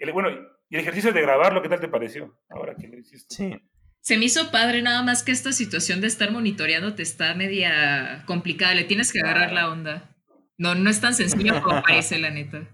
el- 0.02 0.12
bueno, 0.14 0.30
y 0.70 0.76
el 0.76 0.82
ejercicio 0.82 1.12
de 1.12 1.22
grabarlo, 1.22 1.62
¿qué 1.62 1.70
tal 1.70 1.80
te 1.82 1.88
pareció? 1.90 2.38
Ahora 2.50 2.76
que 2.76 2.88
lo 2.88 2.98
hiciste. 2.98 3.36
Sí, 3.36 3.56
Se 4.02 4.18
me 4.18 4.26
hizo 4.26 4.52
padre 4.52 4.82
nada 4.82 5.04
más 5.04 5.24
que 5.24 5.32
esta 5.32 5.52
situación 5.52 6.00
de 6.02 6.08
estar 6.08 6.32
monitoreando 6.32 6.96
te 6.96 7.04
está 7.04 7.34
media 7.36 8.24
complicada. 8.26 8.74
Le 8.74 8.86
tienes 8.86 9.12
que 9.12 9.20
agarrar 9.20 9.52
la 9.52 9.70
onda. 9.70 10.16
No, 10.58 10.76
no 10.76 10.90
es 10.90 11.02
tan 11.02 11.14
sencillo 11.14 11.62
como 11.62 11.82
parece, 11.84 12.18
la 12.20 12.30
neta. 12.30 12.68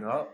No. 0.00 0.28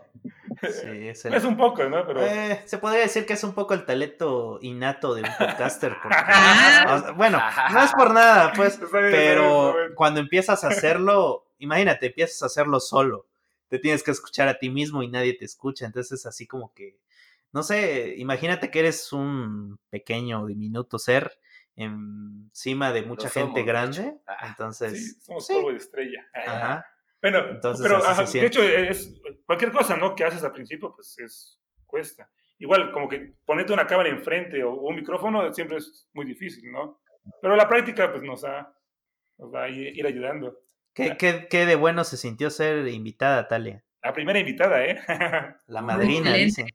Sí, 0.61 1.07
es 1.09 1.25
el- 1.25 1.33
Es 1.33 1.43
un 1.43 1.57
poco, 1.57 1.83
¿no? 1.85 2.05
Pero 2.05 2.21
Eh, 2.25 2.61
se 2.65 2.77
podría 2.77 3.01
decir 3.01 3.25
que 3.25 3.33
es 3.33 3.43
un 3.43 3.53
poco 3.53 3.73
el 3.73 3.85
talento 3.85 4.59
innato 4.61 5.13
de 5.15 5.21
un 5.23 5.29
podcaster. 5.37 5.95
porque- 6.01 6.17
bueno, 7.15 7.41
no 7.71 7.83
es 7.83 7.91
por 7.93 8.13
nada, 8.13 8.53
pues, 8.55 8.79
pero 8.91 9.75
cuando 9.95 10.19
empiezas 10.19 10.63
a 10.63 10.69
hacerlo, 10.69 11.47
imagínate, 11.59 12.07
empiezas 12.07 12.41
a 12.43 12.45
hacerlo 12.47 12.79
solo. 12.79 13.27
Te 13.69 13.79
tienes 13.79 14.01
que 14.03 14.11
escuchar 14.11 14.47
a 14.47 14.57
ti 14.59 14.69
mismo 14.69 15.03
y 15.03 15.09
nadie 15.09 15.33
te 15.33 15.45
escucha. 15.45 15.85
Entonces, 15.85 16.25
así 16.25 16.47
como 16.47 16.73
que, 16.73 16.97
no 17.51 17.63
sé, 17.63 18.13
imagínate 18.17 18.71
que 18.71 18.79
eres 18.79 19.11
un 19.11 19.77
pequeño, 19.89 20.45
diminuto 20.45 20.97
ser 20.99 21.37
encima 21.75 22.91
de 22.91 23.01
mucha 23.03 23.27
Lo 23.27 23.29
gente 23.33 23.45
somos, 23.47 23.55
de 23.55 23.63
grande. 23.63 24.17
Ah, 24.25 24.37
sí, 24.39 24.45
Entonces, 24.49 25.17
somos 25.21 25.45
sí, 25.45 25.53
polvo 25.53 25.71
de 25.71 25.77
estrella. 25.77 26.27
ajá. 26.33 26.85
Bueno, 27.21 27.39
Entonces, 27.49 27.85
pero 27.85 27.97
ajá, 27.97 28.23
de 28.23 28.45
hecho, 28.45 28.61
es 28.63 29.19
cualquier 29.45 29.71
cosa, 29.71 29.97
¿no? 29.97 30.15
Que 30.15 30.23
haces 30.23 30.43
al 30.43 30.51
principio, 30.51 30.93
pues 30.95 31.17
es 31.19 31.59
cuesta. 31.85 32.29
Igual, 32.59 32.91
como 32.91 33.07
que 33.07 33.33
ponerte 33.45 33.73
una 33.73 33.87
cámara 33.87 34.09
enfrente 34.09 34.63
o 34.63 34.73
un 34.73 34.95
micrófono 34.95 35.51
siempre 35.53 35.77
es 35.77 36.07
muy 36.13 36.25
difícil, 36.25 36.71
¿no? 36.71 37.01
Pero 37.41 37.55
la 37.55 37.67
práctica, 37.67 38.11
pues 38.11 38.23
nos, 38.23 38.43
ha, 38.43 38.73
nos 39.37 39.53
va 39.53 39.63
a 39.63 39.69
ir, 39.69 39.97
ir 39.97 40.05
ayudando. 40.05 40.59
¿Qué, 40.93 41.15
qué, 41.17 41.47
qué 41.49 41.65
de 41.65 41.75
bueno 41.75 42.03
se 42.03 42.17
sintió 42.17 42.49
ser 42.49 42.87
invitada, 42.87 43.47
Talia? 43.47 43.83
La 44.01 44.13
primera 44.13 44.39
invitada, 44.39 44.83
¿eh? 44.85 44.99
La 45.67 45.81
madrina, 45.81 46.33
dice. 46.33 46.65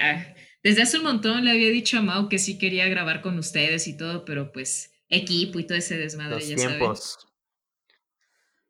Ah, 0.00 0.24
desde 0.62 0.82
hace 0.82 0.98
un 0.98 1.04
montón 1.04 1.44
le 1.44 1.50
había 1.50 1.70
dicho 1.70 1.98
a 1.98 2.02
Mau 2.02 2.28
que 2.28 2.38
sí 2.38 2.58
quería 2.58 2.88
grabar 2.88 3.22
con 3.22 3.38
ustedes 3.38 3.86
y 3.88 3.96
todo, 3.96 4.24
pero 4.24 4.52
pues 4.52 4.92
equipo 5.08 5.58
y 5.58 5.66
todo 5.66 5.78
ese 5.78 5.96
desmadre, 5.96 6.36
Los 6.36 6.48
ya 6.48 6.56
tiempos. 6.56 7.12
saben. 7.18 7.29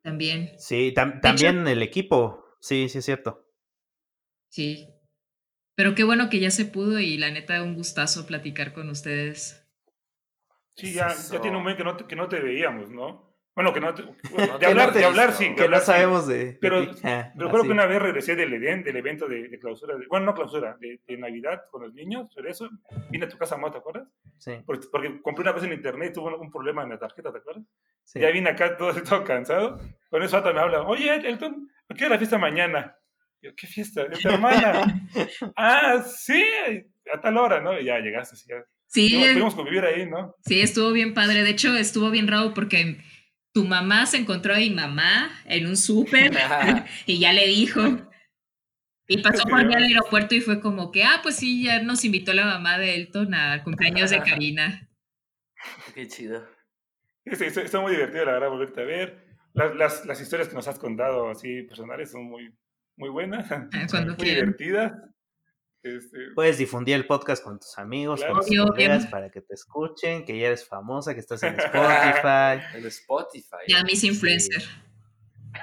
También, 0.03 0.51
Sí, 0.57 0.93
tam- 0.95 1.19
también 1.21 1.67
el 1.67 1.81
equipo. 1.81 2.45
Sí, 2.59 2.87
sí 2.89 2.99
es 2.99 3.05
cierto. 3.05 3.45
sí. 4.49 4.87
Pero 5.75 5.95
qué 5.95 6.03
bueno 6.05 6.29
que 6.29 6.39
ya 6.39 6.51
se 6.51 6.65
pudo 6.65 6.99
y 6.99 7.17
la 7.17 7.31
neta 7.31 7.63
un 7.63 7.75
gustazo 7.75 8.27
platicar 8.27 8.73
con 8.73 8.89
ustedes. 8.89 9.65
Sí, 10.75 10.93
ya, 10.93 11.27
ya 11.29 11.39
tiene 11.41 11.57
un 11.57 11.63
mes 11.63 11.75
que 11.77 11.83
no 11.83 11.95
te, 11.95 12.05
que 12.05 12.15
no 12.15 12.27
te 12.27 12.39
veíamos, 12.41 12.89
¿no? 12.89 13.30
Bueno, 13.53 13.73
que 13.73 13.81
no 13.81 13.93
te, 13.93 14.03
No 14.47 14.57
de 14.59 14.65
hablar, 14.65 14.89
hemos 14.89 14.93
de 14.95 15.05
hablar, 15.05 15.33
sí. 15.33 15.43
de 15.49 15.55
Que 15.55 15.59
no 15.61 15.65
hablar, 15.65 15.79
sí. 15.81 15.85
sabemos 15.87 16.27
de. 16.27 16.45
de 16.45 16.53
Pero-. 16.53 16.91
Ah, 17.03 17.31
Pero 17.35 17.49
creo 17.49 17.59
así. 17.61 17.67
que 17.67 17.73
una 17.73 17.85
vez 17.85 18.01
regresé 18.01 18.35
del 18.35 18.53
evento, 18.53 18.85
del 18.85 18.95
evento 18.97 19.27
de, 19.27 19.49
de 19.49 19.59
clausura, 19.59 19.95
de- 19.97 20.07
bueno, 20.07 20.27
no 20.27 20.33
clausura, 20.33 20.77
de, 20.79 20.99
de 21.05 21.17
Navidad 21.17 21.63
con 21.69 21.83
los 21.83 21.93
niños, 21.93 22.29
pero 22.35 22.49
eso, 22.49 22.69
vine 23.09 23.25
a 23.25 23.29
tu 23.29 23.37
casa, 23.37 23.57
¿te 23.71 23.77
acuerdas? 23.77 24.07
Sí, 24.37 24.53
Porque, 24.65 24.87
porque 24.91 25.21
compré 25.21 25.41
una 25.43 25.53
cosa 25.53 25.65
en 25.67 25.73
internet 25.73 26.11
y 26.11 26.13
tuve 26.13 26.33
un 26.35 26.49
problema 26.51 26.83
en 26.83 26.89
la 26.89 26.99
tarjeta, 26.99 27.31
¿te 27.31 27.39
acuerdas? 27.39 27.63
sí. 28.05 28.19
Ya 28.19 28.31
vine 28.31 28.49
acá 28.51 28.77
todo, 28.77 28.93
todo 29.03 29.23
cansado. 29.23 29.79
Con 30.09 30.23
eso 30.23 30.37
hasta 30.37 30.53
me 30.53 30.59
habla, 30.59 30.83
oye, 30.83 31.13
Elton, 31.13 31.69
¿a 31.89 31.93
qué 31.93 32.05
es 32.05 32.09
la 32.09 32.17
fiesta 32.17 32.37
mañana? 32.37 32.95
Yo, 33.41 33.51
¿qué 33.55 33.65
fiesta? 33.67 34.03
Es 34.03 34.19
tu 34.19 34.29
hermana. 34.29 35.07
ah, 35.57 36.03
sí, 36.05 36.43
a 37.13 37.19
tal 37.19 37.37
hora, 37.37 37.59
¿no? 37.59 37.77
Y 37.79 37.85
ya 37.85 37.99
llegaste, 37.99 38.35
sí, 38.35 38.45
ya. 38.49 38.63
Sí, 38.87 39.09
Pudimos, 39.09 39.27
pudimos 39.31 39.55
convivir 39.55 39.85
ahí, 39.85 40.05
¿no? 40.09 40.35
sí, 40.45 40.61
estuvo 40.61 40.91
bien 40.91 41.13
padre. 41.13 41.43
De 41.43 41.49
hecho, 41.49 41.75
estuvo 41.75 42.11
bien 42.11 42.27
raro 42.27 42.53
porque 42.53 42.97
tu 43.53 43.65
mamá 43.65 44.05
se 44.05 44.17
encontró 44.17 44.53
a 44.53 44.57
mi 44.59 44.69
mamá 44.69 45.31
en 45.45 45.67
un 45.67 45.77
súper 45.77 46.31
y 47.05 47.19
ya 47.19 47.33
le 47.33 47.47
dijo. 47.47 47.81
Y 49.07 49.17
pasó 49.23 49.43
por 49.43 49.65
mí 49.65 49.73
al 49.73 49.83
aeropuerto 49.83 50.35
y 50.35 50.41
fue 50.41 50.61
como 50.61 50.91
que, 50.91 51.03
ah, 51.03 51.19
pues 51.21 51.35
sí, 51.35 51.63
ya 51.65 51.81
nos 51.81 52.05
invitó 52.05 52.33
la 52.33 52.45
mamá 52.45 52.77
de 52.77 52.95
Elton 52.95 53.33
al 53.33 53.63
cumpleaños 53.63 54.09
de 54.09 54.21
Karina. 54.21 54.89
Qué 55.93 56.07
chido. 56.07 56.47
Sí, 57.25 57.45
está, 57.45 57.61
está 57.61 57.79
muy 57.81 57.91
divertido, 57.91 58.25
la 58.25 58.33
verdad, 58.33 58.49
volverte 58.49 58.81
a 58.81 58.85
ver. 58.85 59.25
Las, 59.53 59.75
las, 59.75 60.05
las 60.05 60.21
historias 60.21 60.47
que 60.47 60.55
nos 60.55 60.67
has 60.67 60.79
contado 60.79 61.29
así 61.29 61.63
personales 61.63 62.09
son 62.11 62.23
muy, 62.23 62.55
muy 62.95 63.09
buenas, 63.09 63.47
Cuando 63.91 64.15
muy 64.15 64.23
quieran. 64.23 64.55
divertidas. 64.57 64.93
Este, 65.83 66.17
Puedes 66.35 66.57
difundir 66.59 66.95
el 66.95 67.07
podcast 67.07 67.43
con 67.43 67.59
tus 67.59 67.77
amigos, 67.79 68.19
Claro. 68.19 68.35
con 68.35 68.45
tus 68.45 68.65
colegas 68.69 69.07
para 69.07 69.29
que 69.31 69.41
te 69.41 69.55
escuchen, 69.55 70.23
que 70.25 70.37
ya 70.37 70.47
eres 70.47 70.65
famosa, 70.67 71.13
que 71.15 71.19
estás 71.21 71.41
en 71.43 71.55
Spotify. 71.59 72.77
En 72.77 72.85
Spotify. 72.85 73.57
Ya 73.67 73.83
mis 73.83 74.03
influencer. 74.03 74.63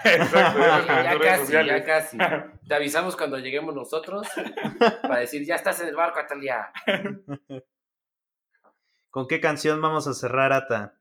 exacto, 0.04 0.58
Ya, 0.58 1.18
casi, 1.22 1.40
sociales. 1.44 1.76
ya 1.76 1.84
casi. 1.84 2.18
Te 2.68 2.74
avisamos 2.74 3.16
cuando 3.16 3.38
lleguemos 3.38 3.74
nosotros 3.74 4.26
para 5.02 5.18
decir, 5.20 5.46
ya 5.46 5.54
estás 5.54 5.80
en 5.80 5.88
el 5.88 5.94
barco, 5.94 6.18
Atalia. 6.18 6.70
¿Con 9.10 9.26
qué 9.26 9.40
canción 9.40 9.80
vamos 9.80 10.06
a 10.06 10.14
cerrar, 10.14 10.52
Ata? 10.52 10.94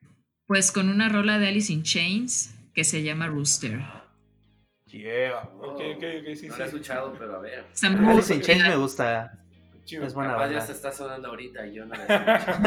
Pues 0.46 0.72
con 0.72 0.90
una 0.90 1.10
rola 1.10 1.40
de 1.40 1.50
Alice 1.50 1.74
in 1.74 1.84
Chains 1.84 2.54
que 2.74 2.84
se 2.84 3.04
llama 3.04 3.28
Rooster. 3.28 3.82
Yeah. 4.90 5.50
Ok, 5.60 5.82
ok, 5.98 6.04
ok, 6.22 6.36
sí, 6.36 6.48
No 6.48 6.56
lo 6.58 6.64
he 6.64 6.70
sí. 6.70 6.76
escuchado, 6.76 7.14
pero 7.20 7.36
a 7.36 7.40
ver. 7.40 7.66
Alice 7.84 8.34
in 8.34 8.42
Chains 8.42 8.64
me 8.68 8.76
gusta. 8.78 9.34
Chido. 9.86 10.06
Es 10.06 10.14
buena 10.14 10.34
Capaz 10.34 10.50
ya 10.50 10.62
se 10.62 10.72
está 10.74 10.92
sonando 10.92 11.30
ahorita 11.30 11.66
y 11.68 11.76
yo 11.76 11.86
no 11.86 11.96
la 11.96 12.04
escucho. 12.36 12.62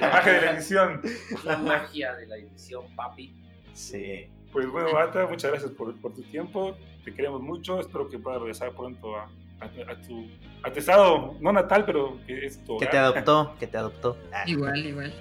La 0.00 0.10
magia 0.12 0.32
de 0.32 0.40
la 0.46 0.50
edición. 0.52 1.02
La 1.44 1.56
magia 1.58 2.14
de 2.14 2.26
la 2.26 2.36
edición, 2.36 2.84
papi. 2.96 3.34
sí. 3.74 4.28
Pues 4.52 4.70
bueno, 4.70 4.90
Bata, 4.94 5.26
muchas 5.26 5.50
gracias 5.50 5.70
por, 5.72 5.94
por 6.00 6.14
tu 6.14 6.22
tiempo. 6.22 6.74
Te 7.04 7.12
queremos 7.12 7.42
mucho. 7.42 7.78
Espero 7.78 8.08
que 8.08 8.18
puedas 8.18 8.40
regresar 8.40 8.72
pronto 8.72 9.14
a, 9.14 9.24
a- 9.60 9.66
a 9.92 10.00
tu, 10.00 10.26
a 10.62 10.72
tu 10.72 10.78
estado, 10.78 11.36
no 11.40 11.52
natal, 11.52 11.84
pero 11.84 12.18
que 12.26 12.46
es 12.46 12.64
tu 12.64 12.78
Que 12.78 12.86
te 12.86 12.96
adoptó, 12.96 13.54
que 13.60 13.66
te 13.66 13.76
adoptó. 13.76 14.16
Ah, 14.32 14.44
Igual, 14.46 14.78
igual. 14.86 15.12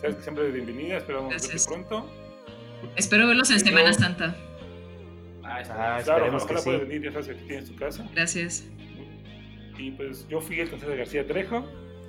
Sabes 0.00 0.16
que 0.16 0.22
siempre 0.22 0.50
bienvenida. 0.52 0.96
Esperamos 0.96 1.30
Gracias. 1.30 1.68
verte 1.68 1.84
pronto. 1.86 2.10
Espero 2.96 3.26
verlos 3.26 3.50
en 3.50 3.60
Semana 3.60 3.92
Santa. 3.92 4.34
Ah, 5.48 5.60
está 5.60 5.74
Ah. 5.74 6.00
Claro, 6.02 6.24
esperemos 6.26 6.42
que 6.42 6.44
ojalá 6.46 6.60
sí. 6.60 6.64
puedas 6.70 6.80
venir. 6.88 7.02
Ya 7.02 7.12
sabes 7.12 7.26
que 7.28 7.32
aquí 7.34 7.42
tienes 7.46 7.68
tu 7.70 7.76
casa. 7.76 8.08
Gracias. 8.14 8.66
Y 9.78 9.90
pues 9.92 10.26
yo 10.28 10.40
fui 10.40 10.58
el 10.60 10.70
Consejo 10.70 10.92
García 10.96 11.26
Trejo. 11.26 11.66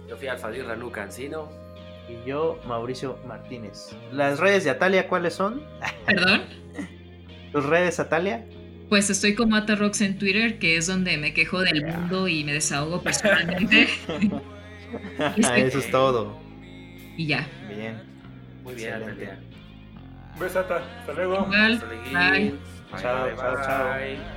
Yo 0.09 0.15
fui 0.17 0.27
Alfadir 0.27 0.65
Ranú 0.65 0.91
Cancino. 0.91 1.49
Y 2.09 2.27
yo, 2.29 2.59
Mauricio 2.65 3.19
Martínez. 3.27 3.93
¿Las 4.13 4.39
redes 4.39 4.63
de 4.63 4.69
Atalia 4.69 5.07
cuáles 5.09 5.33
son? 5.33 5.61
¿Perdón? 6.05 6.43
¿Tus 7.51 7.65
redes, 7.65 7.99
Atalia? 7.99 8.45
Pues 8.87 9.09
estoy 9.09 9.35
como 9.35 9.57
Atarox 9.57 9.99
en 9.99 10.17
Twitter, 10.17 10.59
que 10.59 10.77
es 10.77 10.87
donde 10.87 11.17
me 11.17 11.33
quejo 11.33 11.59
del 11.59 11.85
mundo 11.85 12.29
y 12.29 12.45
me 12.45 12.53
desahogo 12.53 13.01
personalmente. 13.01 13.89
Que- 14.07 15.61
Eso 15.67 15.79
es 15.79 15.91
todo. 15.91 16.39
y 17.17 17.27
ya. 17.27 17.45
Bien. 17.67 18.01
Muy 18.63 18.75
bien, 18.75 18.93
Excelente. 18.93 19.25
Atalia. 19.25 19.39
Un 20.35 20.39
beso. 20.39 20.59
Hasta 20.59 21.13
luego. 21.13 21.35
Igual. 21.45 21.73
Hasta 21.73 21.85
luego. 21.87 22.03
Bye. 22.13 22.76
Chao, 23.01 23.31
Bye, 23.35 23.35
chao, 23.41 23.57
chao. 23.65 23.95
bye. 23.97 24.36